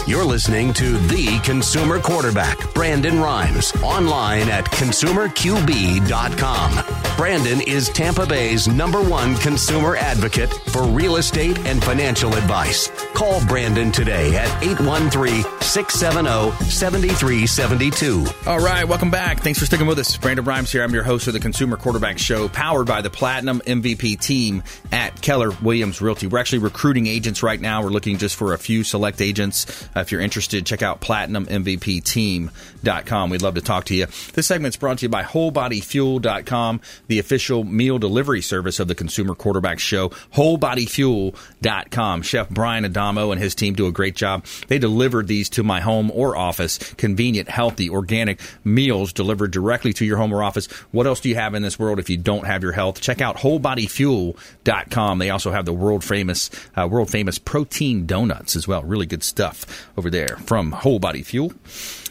You're 0.08 0.24
listening 0.24 0.72
to 0.74 0.98
The 0.98 1.40
Consumer 1.40 1.98
Quarterback, 1.98 2.72
Brandon 2.74 3.18
Rhymes, 3.18 3.72
online 3.82 4.48
at 4.48 4.64
consumerqb.com. 4.66 7.16
Brandon 7.16 7.60
is 7.62 7.88
Tampa 7.88 8.24
Bay's 8.24 8.68
number 8.68 9.02
one 9.02 9.34
consumer 9.36 9.96
advocate 9.96 10.52
for 10.68 10.84
real 10.84 11.16
estate 11.16 11.58
and 11.66 11.82
financial 11.82 12.36
advice. 12.36 12.88
Call 13.14 13.44
Brandon 13.46 13.90
today 13.90 14.36
at 14.36 14.62
813 14.62 15.42
670 15.60 16.52
7372. 16.70 18.26
All 18.46 18.60
right, 18.60 18.86
welcome 18.86 19.10
back. 19.10 19.40
Thanks 19.40 19.58
for 19.58 19.66
sticking 19.66 19.88
with 19.88 19.98
us. 19.98 20.16
Brandon 20.16 20.44
Rhymes 20.44 20.70
here. 20.70 20.84
I'm 20.84 20.94
your 20.94 21.02
host 21.02 21.26
of 21.26 21.32
the 21.32 21.40
Consumer 21.40 21.76
Quarterback 21.76 22.18
Show, 22.18 22.48
powered 22.48 22.86
by 22.86 23.02
the 23.02 23.10
Platinum 23.10 23.60
MVP 23.66 24.20
team 24.20 24.62
at 24.92 25.20
Keller 25.20 25.50
Williams 25.62 26.00
Realty. 26.00 26.28
We're 26.28 26.38
actually 26.38 26.60
recruiting 26.60 27.08
agents 27.08 27.42
right 27.42 27.60
now. 27.60 27.82
We're 27.82 27.88
looking 27.88 28.18
just 28.18 28.36
for 28.36 28.52
a 28.52 28.58
few 28.58 28.84
select 28.84 29.20
agents. 29.20 29.88
Uh, 29.96 30.00
if 30.00 30.10
you're 30.12 30.20
interested, 30.20 30.66
check 30.66 30.82
out 30.82 31.00
platinummvpteam.com. 31.00 33.30
We'd 33.30 33.42
love 33.42 33.54
to 33.54 33.62
talk 33.62 33.84
to 33.86 33.94
you. 33.94 34.04
This 34.34 34.46
segment's 34.46 34.76
brought 34.76 34.98
to 34.98 35.06
you 35.06 35.08
by 35.08 35.22
wholebodyfuel.com. 35.22 36.82
the 37.08 37.18
official 37.18 37.64
meal 37.64 37.98
delivery 37.98 38.42
service 38.42 38.78
of 38.78 38.88
the 38.88 38.94
Consumer 38.94 39.34
Quarterback 39.34 39.78
Show, 39.78 40.10
wholebodyfuel.com. 40.34 42.22
Chef 42.22 42.50
Brian 42.50 42.84
Adamo 42.84 43.30
and 43.30 43.40
his 43.40 43.54
team 43.54 43.72
do 43.74 43.86
a 43.86 43.92
great 43.92 44.14
job. 44.14 44.44
They 44.68 44.78
delivered 44.78 45.28
these 45.28 45.48
to 45.50 45.62
my 45.62 45.80
home 45.80 46.10
or 46.10 46.36
office. 46.36 46.76
Convenient, 46.94 47.48
healthy, 47.48 47.88
organic 47.88 48.40
meals 48.64 49.14
delivered 49.14 49.52
directly 49.52 49.94
to 49.94 50.04
your 50.04 50.18
home 50.18 50.32
or 50.32 50.42
office. 50.42 50.66
What 50.92 51.06
else 51.06 51.20
do 51.20 51.30
you 51.30 51.36
have 51.36 51.54
in 51.54 51.62
this 51.62 51.78
world 51.78 51.98
if 51.98 52.10
you 52.10 52.18
don't 52.18 52.46
have 52.46 52.62
your 52.62 52.72
health? 52.72 53.00
Check 53.00 53.22
out 53.22 53.38
wholebodyfuel.com. 53.38 55.18
They 55.18 55.30
also 55.30 55.52
have 55.52 55.64
the 55.64 55.72
world 55.72 56.04
famous, 56.04 56.50
uh, 56.76 56.86
world 56.90 57.10
famous 57.10 57.38
protein 57.38 58.04
donuts 58.04 58.56
as 58.56 58.68
well. 58.68 58.82
Really 58.82 59.06
good 59.06 59.22
stuff 59.22 59.85
over 59.96 60.10
there 60.10 60.36
from 60.44 60.72
Whole 60.72 60.98
Body 60.98 61.22
Fuel. 61.22 61.52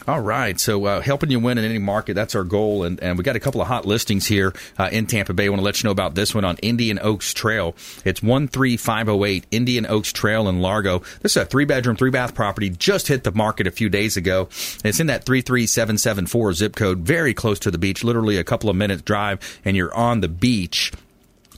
All 0.08 0.20
right, 0.20 0.58
so 0.60 0.84
uh, 0.84 1.00
helping 1.00 1.32
you 1.32 1.40
win 1.40 1.58
in 1.58 1.64
any 1.64 1.80
market, 1.80 2.14
that's 2.14 2.36
our 2.36 2.44
goal. 2.44 2.84
And, 2.84 3.02
and 3.02 3.18
we 3.18 3.24
got 3.24 3.34
a 3.34 3.40
couple 3.40 3.60
of 3.60 3.66
hot 3.66 3.86
listings 3.86 4.24
here 4.24 4.54
uh, 4.78 4.88
in 4.92 5.06
Tampa 5.06 5.34
Bay. 5.34 5.46
I 5.46 5.48
want 5.48 5.58
to 5.58 5.64
let 5.64 5.82
you 5.82 5.88
know 5.88 5.92
about 5.92 6.14
this 6.14 6.32
one 6.32 6.44
on 6.44 6.56
Indian 6.58 7.00
Oaks 7.02 7.34
Trail. 7.34 7.74
It's 8.04 8.20
13508 8.20 9.46
Indian 9.50 9.84
Oaks 9.86 10.12
Trail 10.12 10.48
in 10.48 10.60
Largo. 10.60 11.00
This 11.22 11.32
is 11.32 11.38
a 11.38 11.44
three 11.44 11.64
bedroom, 11.64 11.96
three 11.96 12.12
bath 12.12 12.36
property, 12.36 12.70
just 12.70 13.08
hit 13.08 13.24
the 13.24 13.32
market 13.32 13.66
a 13.66 13.72
few 13.72 13.88
days 13.88 14.16
ago. 14.16 14.48
It's 14.84 15.00
in 15.00 15.08
that 15.08 15.24
33774 15.24 16.52
zip 16.52 16.76
code, 16.76 16.98
very 17.00 17.34
close 17.34 17.58
to 17.60 17.72
the 17.72 17.78
beach, 17.78 18.04
literally 18.04 18.36
a 18.36 18.44
couple 18.44 18.70
of 18.70 18.76
minutes 18.76 19.02
drive, 19.02 19.60
and 19.64 19.76
you're 19.76 19.94
on 19.94 20.20
the 20.20 20.28
beach. 20.28 20.92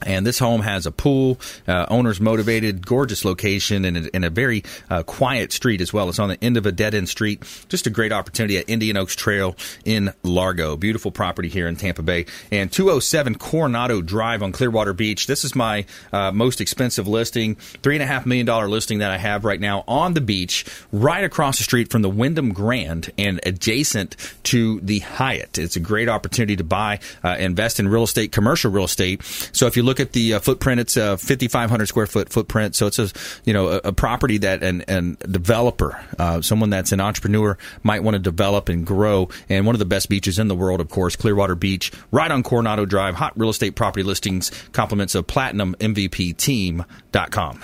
And 0.05 0.25
this 0.25 0.39
home 0.39 0.61
has 0.61 0.85
a 0.85 0.91
pool, 0.91 1.39
uh, 1.67 1.85
owner's 1.89 2.19
motivated, 2.19 2.85
gorgeous 2.85 3.25
location, 3.25 3.85
and 3.85 4.09
a, 4.13 4.27
a 4.27 4.29
very 4.29 4.63
uh, 4.89 5.03
quiet 5.03 5.51
street 5.51 5.81
as 5.81 5.91
well. 5.91 6.09
It's 6.09 6.19
on 6.19 6.29
the 6.29 6.43
end 6.43 6.57
of 6.57 6.65
a 6.65 6.71
dead 6.71 6.93
end 6.95 7.09
street. 7.09 7.43
Just 7.67 7.87
a 7.87 7.89
great 7.89 8.11
opportunity 8.11 8.57
at 8.57 8.69
Indian 8.69 8.97
Oaks 8.97 9.15
Trail 9.15 9.55
in 9.85 10.13
Largo. 10.23 10.77
Beautiful 10.77 11.11
property 11.11 11.49
here 11.49 11.67
in 11.67 11.75
Tampa 11.75 12.01
Bay. 12.01 12.25
And 12.51 12.71
207 12.71 13.35
Coronado 13.35 14.01
Drive 14.01 14.41
on 14.43 14.51
Clearwater 14.51 14.93
Beach. 14.93 15.27
This 15.27 15.43
is 15.43 15.55
my 15.55 15.85
uh, 16.13 16.31
most 16.31 16.61
expensive 16.61 17.07
listing, 17.07 17.55
$3.5 17.55 18.25
million 18.25 18.69
listing 18.69 18.99
that 18.99 19.11
I 19.11 19.17
have 19.17 19.45
right 19.45 19.59
now 19.59 19.83
on 19.87 20.13
the 20.13 20.21
beach, 20.21 20.65
right 20.91 21.23
across 21.23 21.57
the 21.57 21.63
street 21.63 21.91
from 21.91 22.01
the 22.01 22.09
Wyndham 22.09 22.53
Grand 22.53 23.11
and 23.17 23.39
adjacent 23.45 24.15
to 24.43 24.79
the 24.81 24.99
Hyatt. 24.99 25.57
It's 25.57 25.75
a 25.75 25.79
great 25.79 26.09
opportunity 26.09 26.55
to 26.55 26.63
buy, 26.63 26.99
uh, 27.23 27.35
invest 27.39 27.79
in 27.79 27.87
real 27.87 28.03
estate, 28.03 28.31
commercial 28.31 28.71
real 28.71 28.85
estate. 28.85 29.23
So 29.51 29.67
if 29.67 29.75
you 29.75 29.83
look 29.89 29.99
at 29.99 30.13
the 30.13 30.35
uh, 30.35 30.39
footprint, 30.39 30.79
it's 30.79 30.95
a 30.95 31.17
5,500 31.17 31.87
square 31.87 32.05
foot 32.05 32.29
footprint. 32.29 32.75
So 32.75 32.87
it's 32.87 32.99
a 32.99 33.09
you 33.43 33.53
know 33.53 33.69
a, 33.69 33.81
a 33.85 33.91
property 33.91 34.37
that 34.37 34.63
an, 34.63 34.83
an 34.83 35.17
developer, 35.29 35.99
uh, 36.17 36.41
someone 36.41 36.69
that's 36.69 36.91
an 36.91 37.01
entrepreneur, 37.01 37.57
might 37.83 38.03
want 38.03 38.13
to 38.13 38.19
develop 38.19 38.69
and 38.69 38.85
grow. 38.85 39.29
And 39.49 39.65
one 39.65 39.75
of 39.75 39.79
the 39.79 39.85
best 39.85 40.07
beaches 40.07 40.37
in 40.39 40.47
the 40.47 40.55
world, 40.55 40.79
of 40.79 40.89
course, 40.89 41.15
Clearwater 41.15 41.55
Beach, 41.55 41.91
right 42.11 42.31
on 42.31 42.43
Coronado 42.43 42.85
Drive. 42.85 43.15
Hot 43.15 43.37
real 43.37 43.49
estate 43.49 43.75
property 43.75 44.03
listings, 44.03 44.51
compliments 44.71 45.15
of 45.15 45.25
Platinum 45.25 45.75
MVP 45.79 46.37
Team.com. 46.37 47.61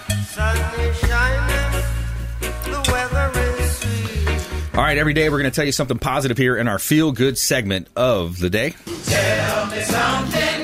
All 4.73 4.81
right, 4.81 4.97
every 4.97 5.13
day 5.13 5.29
we're 5.29 5.39
going 5.39 5.49
to 5.49 5.55
tell 5.55 5.65
you 5.65 5.71
something 5.71 5.99
positive 5.99 6.37
here 6.37 6.57
in 6.57 6.67
our 6.67 6.79
feel 6.79 7.13
good 7.13 7.37
segment 7.37 7.87
of 7.95 8.39
the 8.39 8.49
day. 8.49 8.75
Tell 9.05 9.67
me 9.67 9.81
something. 9.81 10.54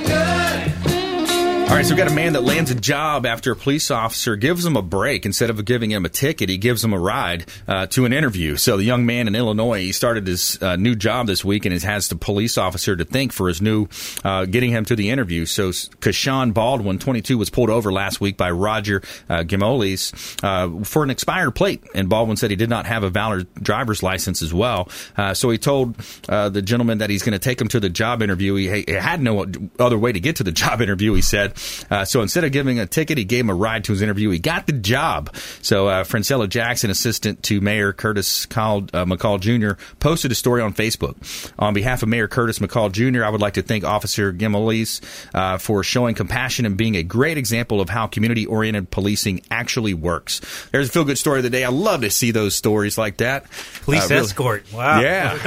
All 1.72 1.78
right, 1.78 1.86
so 1.86 1.96
we've 1.96 2.04
got 2.04 2.12
a 2.12 2.14
man 2.14 2.34
that 2.34 2.44
lands 2.44 2.70
a 2.70 2.76
job 2.76 3.26
after 3.26 3.54
a 3.54 3.56
police 3.56 3.92
officer 3.92 4.36
gives 4.36 4.66
him 4.66 4.76
a 4.76 4.82
break. 4.82 5.26
Instead 5.26 5.50
of 5.50 5.64
giving 5.64 5.90
him 5.90 6.04
a 6.04 6.10
ticket, 6.10 6.50
he 6.50 6.58
gives 6.58 6.84
him 6.84 6.92
a 6.92 7.00
ride 7.00 7.46
uh, 7.66 7.86
to 7.88 8.04
an 8.04 8.12
interview. 8.12 8.58
So 8.58 8.76
the 8.76 8.84
young 8.84 9.06
man 9.06 9.26
in 9.26 9.36
Illinois, 9.36 9.80
he 9.80 9.94
started 9.94 10.28
his 10.28 10.62
uh, 10.62 10.76
new 10.76 10.96
job 10.96 11.28
this 11.28 11.46
week 11.46 11.64
and 11.66 11.82
has 11.82 12.10
the 12.10 12.18
police 12.18 12.58
officer 12.58 12.98
to 12.98 13.06
thank 13.06 13.32
for 13.32 13.48
his 13.48 13.62
new 13.62 13.88
uh, 14.26 14.44
getting 14.44 14.70
him 14.72 14.84
to 14.84 14.98
the 14.98 15.12
interview. 15.12 15.46
So 15.46 15.70
Kashawn 15.70 16.54
Baldwin, 16.54 17.00
22, 17.00 17.38
was 17.38 17.50
pulled 17.50 17.70
over 17.70 17.90
last 17.90 18.20
week 18.20 18.36
by 18.36 18.52
Roger 18.52 19.02
uh, 19.30 19.44
Gimolis 19.44 20.12
uh, 20.44 20.84
for 20.84 21.06
an 21.06 21.10
expired 21.10 21.52
plate, 21.52 21.86
and 21.96 22.10
Baldwin 22.10 22.36
said 22.36 22.50
he 22.50 22.58
did 22.58 22.70
not 22.70 22.86
have 22.86 23.04
a 23.04 23.10
valid 23.10 23.48
driver's 23.54 24.04
license 24.04 24.42
as 24.42 24.54
well. 24.54 24.90
Uh, 25.16 25.34
so 25.34 25.50
he 25.50 25.58
told 25.58 25.96
uh, 26.28 26.50
the 26.50 26.62
gentleman 26.62 26.98
that 26.98 27.10
he's 27.10 27.24
going 27.24 27.32
to 27.32 27.40
take 27.40 27.62
him 27.62 27.70
to 27.70 27.80
the 27.80 27.90
job 27.90 28.22
interview. 28.22 28.56
He, 28.56 28.84
he 28.86 28.92
had 28.92 29.22
no 29.22 29.46
other 29.80 29.98
way 29.98 30.12
to 30.12 30.20
get 30.20 30.36
to 30.36 30.44
the 30.44 30.52
job 30.52 30.82
interview. 30.82 31.14
He 31.14 31.22
said. 31.22 31.58
Uh, 31.90 32.06
so 32.06 32.22
instead 32.22 32.44
of 32.44 32.52
giving 32.52 32.80
a 32.80 32.86
ticket, 32.86 33.18
he 33.18 33.24
gave 33.26 33.42
him 33.46 33.50
a 33.50 33.56
ride 33.56 33.84
to 33.86 33.92
his 33.92 34.02
interview. 34.02 34.30
He 34.30 34.40
got 34.40 34.68
the 34.68 34.74
job. 34.74 35.36
So 35.62 35.88
uh, 35.88 36.04
Francella 36.04 36.48
Jackson, 36.50 36.90
assistant 36.90 37.44
to 37.44 37.62
Mayor 37.62 37.94
Curtis 37.94 38.46
Call, 38.46 38.80
uh, 38.94 39.06
McCall 39.06 39.40
Jr., 39.40 39.82
posted 40.00 40.32
a 40.32 40.36
story 40.36 40.62
on 40.62 40.74
Facebook. 40.74 41.16
On 41.60 41.74
behalf 41.74 42.04
of 42.04 42.10
Mayor 42.10 42.28
Curtis 42.28 42.60
McCall 42.60 42.92
Jr., 42.92 43.24
I 43.24 43.30
would 43.30 43.42
like 43.42 43.54
to 43.56 43.62
thank 43.62 43.84
Officer 43.84 44.32
Gimolis 44.34 45.02
uh, 45.34 45.58
for 45.58 45.84
showing 45.84 46.16
compassion 46.16 46.66
and 46.66 46.78
being 46.78 46.96
a 46.96 47.04
great 47.04 47.38
example 47.38 47.82
of 47.82 47.90
how 47.90 48.08
community-oriented 48.08 48.90
policing 48.92 49.42
actually 49.52 49.94
works. 49.94 50.42
There's 50.72 50.90
a 50.90 50.92
feel-good 50.92 51.18
story 51.18 51.40
of 51.40 51.44
the 51.44 51.50
day. 51.50 51.64
I 51.64 51.70
love 51.70 52.02
to 52.02 52.10
see 52.10 52.32
those 52.32 52.56
stories 52.56 52.98
like 52.98 53.18
that. 53.18 53.46
Police 53.84 54.04
Uh, 54.06 54.08
really- 54.16 54.26
escort. 54.26 54.66
Wow. 54.74 55.00
Yeah. 55.02 55.38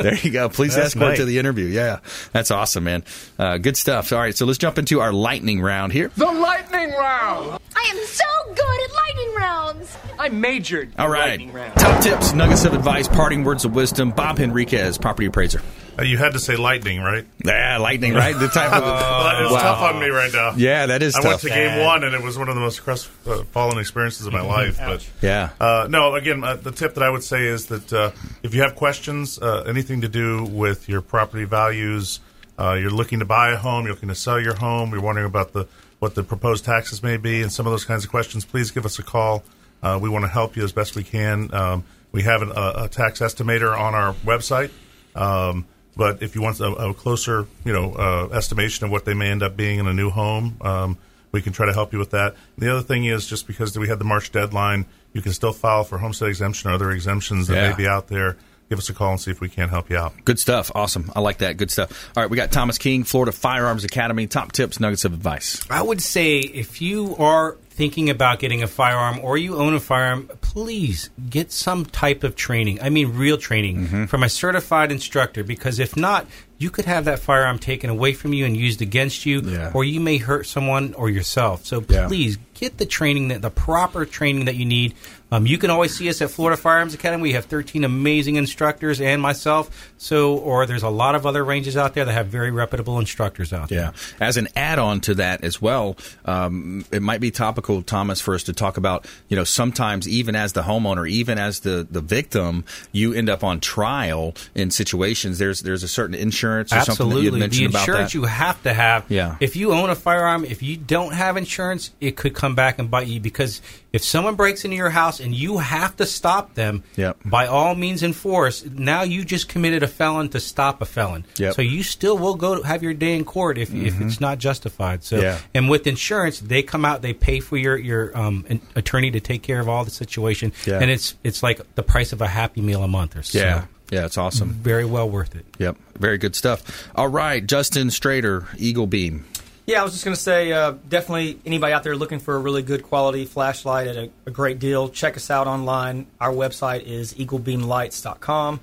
there 0.00 0.14
you 0.16 0.30
go. 0.30 0.48
Police 0.60 0.74
That's 0.74 0.88
escort 0.88 1.10
nice. 1.10 1.18
to 1.18 1.24
the 1.24 1.38
interview. 1.38 1.66
Yeah. 1.66 2.00
That's 2.32 2.50
awesome, 2.50 2.84
man. 2.84 3.04
Uh, 3.38 3.58
good 3.58 3.76
stuff. 3.76 4.12
All 4.12 4.18
right. 4.18 4.36
So 4.36 4.46
let's 4.46 4.58
jump 4.58 4.78
into 4.78 5.00
our 5.00 5.12
lightning 5.12 5.59
round 5.62 5.92
here. 5.92 6.10
The 6.16 6.26
lightning 6.26 6.90
round. 6.90 7.58
I 7.76 7.92
am 7.94 8.06
so 8.06 8.24
good 8.54 8.80
at 8.90 8.94
lightning 8.94 9.34
rounds. 9.36 9.96
I 10.18 10.28
majored. 10.28 10.92
All 10.98 11.06
in 11.06 11.12
right. 11.12 11.28
Lightning 11.30 11.52
round. 11.52 11.74
Top 11.76 12.02
tips, 12.02 12.32
nuggets 12.34 12.64
of 12.64 12.74
advice, 12.74 13.08
parting 13.08 13.44
words 13.44 13.64
of 13.64 13.74
wisdom. 13.74 14.10
Bob 14.10 14.38
Henriquez, 14.38 14.98
property 14.98 15.26
appraiser. 15.26 15.62
Uh, 15.98 16.02
you 16.02 16.16
had 16.18 16.32
to 16.34 16.38
say 16.38 16.56
lightning, 16.56 17.00
right? 17.00 17.26
Yeah, 17.44 17.78
lightning, 17.78 18.14
right? 18.14 18.38
The 18.38 18.48
type 18.48 18.72
of 18.72 18.82
Well, 18.82 19.44
it's 19.44 19.52
Wow. 19.52 19.60
tough 19.60 19.94
on 19.94 20.00
me 20.00 20.08
right 20.08 20.32
now. 20.32 20.52
Yeah, 20.56 20.86
that 20.86 21.02
is 21.02 21.14
I 21.16 21.26
went 21.26 21.40
to 21.40 21.48
game 21.48 21.84
one, 21.84 22.04
and 22.04 22.14
it 22.14 22.22
was 22.22 22.38
one 22.38 22.48
of 22.48 22.54
the 22.54 22.60
most 22.60 22.82
crestfallen 22.82 23.78
experiences 23.78 24.26
of 24.26 24.32
my 24.32 24.40
life. 24.56 24.78
But 24.78 25.06
Yeah. 25.20 25.50
uh, 25.60 25.88
no, 25.90 26.14
again, 26.14 26.44
uh, 26.44 26.54
the 26.56 26.70
tip 26.70 26.94
that 26.94 27.02
I 27.02 27.10
would 27.10 27.24
say 27.24 27.44
is 27.46 27.66
that 27.66 27.92
uh, 27.92 28.10
if 28.42 28.54
you 28.54 28.62
have 28.62 28.76
questions, 28.76 29.38
uh, 29.40 29.64
anything 29.66 30.00
to 30.02 30.08
do 30.08 30.44
with 30.44 30.88
your 30.88 31.00
property 31.02 31.44
values, 31.44 32.20
uh, 32.58 32.72
you're 32.74 32.90
looking 32.90 33.18
to 33.20 33.24
buy 33.24 33.50
a 33.52 33.56
home, 33.56 33.84
you're 33.84 33.94
looking 33.94 34.08
to 34.10 34.14
sell 34.14 34.40
your 34.40 34.54
home, 34.54 34.90
you're 34.92 35.00
wondering 35.00 35.26
about 35.26 35.52
the 35.52 35.66
what 35.98 36.14
the 36.14 36.22
proposed 36.22 36.64
taxes 36.64 37.02
may 37.02 37.18
be, 37.18 37.42
and 37.42 37.52
some 37.52 37.66
of 37.66 37.72
those 37.72 37.84
kinds 37.84 38.04
of 38.04 38.10
questions, 38.10 38.44
please 38.46 38.70
give 38.70 38.86
us 38.86 38.98
a 38.98 39.02
call. 39.02 39.42
Uh, 39.82 39.98
we 40.00 40.08
want 40.08 40.24
to 40.24 40.30
help 40.30 40.56
you 40.56 40.64
as 40.64 40.72
best 40.72 40.96
we 40.96 41.04
can. 41.04 41.52
Um, 41.54 41.84
we 42.10 42.22
have 42.22 42.40
an, 42.40 42.50
a, 42.50 42.84
a 42.84 42.88
tax 42.88 43.20
estimator 43.20 43.78
on 43.78 43.94
our 43.94 44.14
website. 44.24 44.70
Um, 45.14 45.66
but 45.96 46.22
if 46.22 46.34
you 46.34 46.40
want 46.40 46.58
a, 46.60 46.68
a 46.72 46.94
closer, 46.94 47.46
you 47.64 47.72
know, 47.74 47.92
uh, 47.94 48.28
estimation 48.34 48.86
of 48.86 48.90
what 48.90 49.04
they 49.04 49.12
may 49.12 49.30
end 49.30 49.42
up 49.42 49.56
being 49.56 49.78
in 49.78 49.86
a 49.86 49.92
new 49.92 50.08
home, 50.08 50.56
um, 50.62 50.96
we 51.32 51.42
can 51.42 51.52
try 51.52 51.66
to 51.66 51.72
help 51.74 51.92
you 51.92 51.98
with 51.98 52.10
that. 52.12 52.34
The 52.56 52.70
other 52.72 52.82
thing 52.82 53.04
is 53.04 53.26
just 53.26 53.46
because 53.46 53.76
we 53.78 53.88
had 53.88 53.98
the 53.98 54.04
March 54.04 54.32
deadline, 54.32 54.86
you 55.12 55.20
can 55.20 55.32
still 55.32 55.52
file 55.52 55.84
for 55.84 55.98
homestead 55.98 56.28
exemption 56.28 56.70
or 56.70 56.74
other 56.74 56.90
exemptions 56.90 57.46
that 57.48 57.56
Yeah. 57.56 57.70
may 57.70 57.76
be 57.76 57.86
out 57.86 58.08
there. 58.08 58.36
Give 58.70 58.78
us 58.78 58.88
a 58.88 58.94
call 58.94 59.10
and 59.10 59.20
see 59.20 59.32
if 59.32 59.40
we 59.40 59.48
can't 59.48 59.68
help 59.68 59.90
you 59.90 59.96
out. 59.96 60.14
Good 60.24 60.38
stuff. 60.38 60.70
Awesome. 60.76 61.10
I 61.16 61.18
like 61.18 61.38
that. 61.38 61.56
Good 61.56 61.72
stuff. 61.72 62.08
All 62.16 62.22
right. 62.22 62.30
We 62.30 62.36
got 62.36 62.52
Thomas 62.52 62.78
King, 62.78 63.02
Florida 63.02 63.32
Firearms 63.32 63.82
Academy. 63.82 64.28
Top 64.28 64.52
tips, 64.52 64.78
nuggets 64.78 65.04
of 65.04 65.12
advice. 65.12 65.60
I 65.68 65.82
would 65.82 66.00
say 66.00 66.38
if 66.38 66.80
you 66.80 67.16
are 67.16 67.56
thinking 67.80 68.10
about 68.10 68.38
getting 68.40 68.62
a 68.62 68.66
firearm 68.66 69.18
or 69.22 69.38
you 69.38 69.56
own 69.56 69.72
a 69.72 69.80
firearm, 69.80 70.28
please 70.42 71.08
get 71.30 71.50
some 71.50 71.86
type 71.86 72.22
of 72.24 72.36
training. 72.36 72.78
I 72.82 72.90
mean, 72.90 73.14
real 73.16 73.38
training 73.38 73.86
Mm-hmm. 73.86 74.04
from 74.04 74.22
a 74.22 74.28
certified 74.28 74.92
instructor 74.92 75.42
because 75.42 75.78
if 75.78 75.96
not, 75.96 76.26
you 76.58 76.68
could 76.68 76.84
have 76.84 77.06
that 77.06 77.18
firearm 77.20 77.58
taken 77.58 77.88
away 77.88 78.12
from 78.12 78.34
you 78.34 78.44
and 78.44 78.54
used 78.54 78.82
against 78.82 79.24
you, 79.24 79.40
Yeah. 79.40 79.70
or 79.72 79.82
you 79.82 79.98
may 79.98 80.18
hurt 80.18 80.46
someone 80.46 80.92
or 80.92 81.08
yourself. 81.08 81.64
So 81.64 81.82
Yeah. 81.88 82.06
please 82.06 82.36
get 82.52 82.76
the 82.76 82.84
training, 82.84 83.28
that 83.28 83.40
the 83.40 83.48
proper 83.48 84.04
training 84.04 84.44
that 84.44 84.56
you 84.56 84.66
need. 84.66 84.92
Um, 85.32 85.46
you 85.46 85.56
can 85.56 85.70
always 85.70 85.96
see 85.96 86.10
us 86.10 86.20
at 86.20 86.30
Florida 86.30 86.60
Firearms 86.60 86.92
Academy. 86.92 87.22
We 87.22 87.32
have 87.32 87.46
13 87.46 87.82
amazing 87.84 88.36
instructors 88.36 89.00
and 89.00 89.22
myself. 89.22 89.70
So, 89.96 90.34
or 90.36 90.66
there's 90.66 90.82
a 90.82 90.90
lot 90.90 91.14
of 91.14 91.24
other 91.24 91.42
ranges 91.42 91.78
out 91.78 91.94
there 91.94 92.04
that 92.04 92.12
have 92.12 92.26
very 92.26 92.50
reputable 92.50 92.98
instructors 92.98 93.54
out 93.54 93.70
there. 93.70 93.92
Yeah. 94.20 94.26
As 94.26 94.36
an 94.36 94.48
add-on 94.54 95.00
to 95.02 95.14
that 95.14 95.42
as 95.42 95.62
well, 95.62 95.96
um, 96.26 96.84
it 96.92 97.00
might 97.00 97.20
be 97.22 97.30
topical, 97.30 97.69
Thomas, 97.82 98.20
for 98.20 98.34
us 98.34 98.42
to 98.44 98.52
talk 98.52 98.76
about. 98.76 99.06
You 99.28 99.36
know, 99.36 99.44
sometimes 99.44 100.08
even 100.08 100.34
as 100.34 100.52
the 100.52 100.62
homeowner, 100.62 101.08
even 101.08 101.38
as 101.38 101.60
the, 101.60 101.86
the 101.88 102.00
victim, 102.00 102.64
you 102.92 103.12
end 103.12 103.28
up 103.28 103.44
on 103.44 103.60
trial 103.60 104.34
in 104.54 104.70
situations. 104.70 105.38
There's 105.38 105.60
there's 105.60 105.82
a 105.82 105.88
certain 105.88 106.14
insurance 106.14 106.72
or 106.72 106.80
something 106.80 107.08
that 107.08 107.16
you 107.16 107.30
had 107.32 107.34
Absolutely. 107.34 107.40
mentioned 107.40 107.66
the 107.66 107.70
about 107.70 107.88
insurance 107.88 108.14
you 108.14 108.24
have 108.24 108.62
to 108.64 108.74
have. 108.74 109.06
Yeah. 109.08 109.36
If 109.40 109.56
you 109.56 109.72
own 109.72 109.90
a 109.90 109.94
firearm, 109.94 110.44
if 110.44 110.62
you 110.62 110.76
don't 110.76 111.12
have 111.12 111.36
insurance, 111.36 111.92
it 112.00 112.16
could 112.16 112.34
come 112.34 112.54
back 112.54 112.78
and 112.78 112.90
bite 112.90 113.06
you 113.06 113.20
because 113.20 113.62
if 113.92 114.04
someone 114.04 114.34
breaks 114.36 114.64
into 114.64 114.76
your 114.76 114.90
house 114.90 115.20
and 115.20 115.34
you 115.34 115.58
have 115.58 115.96
to 115.96 116.06
stop 116.06 116.54
them, 116.54 116.82
Yep. 116.96 117.18
by 117.24 117.46
all 117.46 117.74
means 117.74 118.02
in 118.02 118.12
force, 118.12 118.64
now 118.64 119.02
you 119.02 119.24
just 119.24 119.48
committed 119.48 119.82
a 119.82 119.88
felon 119.88 120.28
to 120.30 120.40
stop 120.40 120.80
a 120.80 120.84
felon. 120.84 121.24
Yep. 121.38 121.54
So 121.54 121.62
you 121.62 121.82
still 121.82 122.16
will 122.16 122.34
go 122.36 122.62
have 122.62 122.82
your 122.82 122.94
day 122.94 123.14
in 123.16 123.24
court 123.24 123.58
if, 123.58 123.74
if 123.74 123.94
Mhm. 123.94 124.06
it's 124.06 124.20
not 124.20 124.38
justified. 124.38 125.02
So 125.04 125.20
Yeah. 125.20 125.38
and 125.54 125.68
with 125.68 125.86
insurance, 125.86 126.38
they 126.40 126.62
come 126.62 126.84
out, 126.84 127.02
they 127.02 127.12
pay 127.12 127.40
for 127.40 127.56
your 127.56 127.76
your 127.76 128.16
um, 128.16 128.44
an 128.48 128.60
attorney 128.76 129.10
to 129.10 129.20
take 129.20 129.42
care 129.42 129.60
of 129.60 129.68
all 129.68 129.84
the 129.84 129.90
situation, 129.90 130.52
Yeah. 130.66 130.78
and 130.80 130.90
it's 130.90 131.14
it's 131.24 131.42
like 131.42 131.60
the 131.74 131.82
price 131.82 132.12
of 132.12 132.20
a 132.20 132.28
Happy 132.28 132.60
Meal 132.60 132.82
a 132.82 132.88
month 132.88 133.16
or 133.16 133.22
so. 133.22 133.38
Yeah. 133.38 133.64
Yeah, 133.90 134.06
it's 134.06 134.16
awesome. 134.16 134.50
Very 134.62 134.84
well 134.84 135.10
worth 135.10 135.34
it. 135.34 135.44
Yep, 135.58 135.76
very 135.98 136.16
good 136.16 136.36
stuff. 136.36 136.62
All 136.94 137.08
right, 137.08 137.44
Justin 137.44 137.88
Strader, 137.88 138.44
Eagle 138.56 138.86
Beam. 138.86 139.24
Yeah, 139.70 139.82
I 139.82 139.84
was 139.84 139.92
just 139.92 140.04
going 140.04 140.16
to 140.16 140.20
say, 140.20 140.50
uh, 140.50 140.72
definitely 140.88 141.38
anybody 141.46 141.72
out 141.72 141.84
there 141.84 141.94
looking 141.94 142.18
for 142.18 142.34
a 142.34 142.40
really 142.40 142.62
good 142.62 142.82
quality 142.82 143.24
flashlight 143.24 143.86
at 143.86 143.96
a, 143.96 144.10
a 144.26 144.30
great 144.32 144.58
deal, 144.58 144.88
check 144.88 145.16
us 145.16 145.30
out 145.30 145.46
online. 145.46 146.08
Our 146.20 146.32
website 146.32 146.82
is 146.82 147.14
eaglebeamlights.com. 147.14 148.58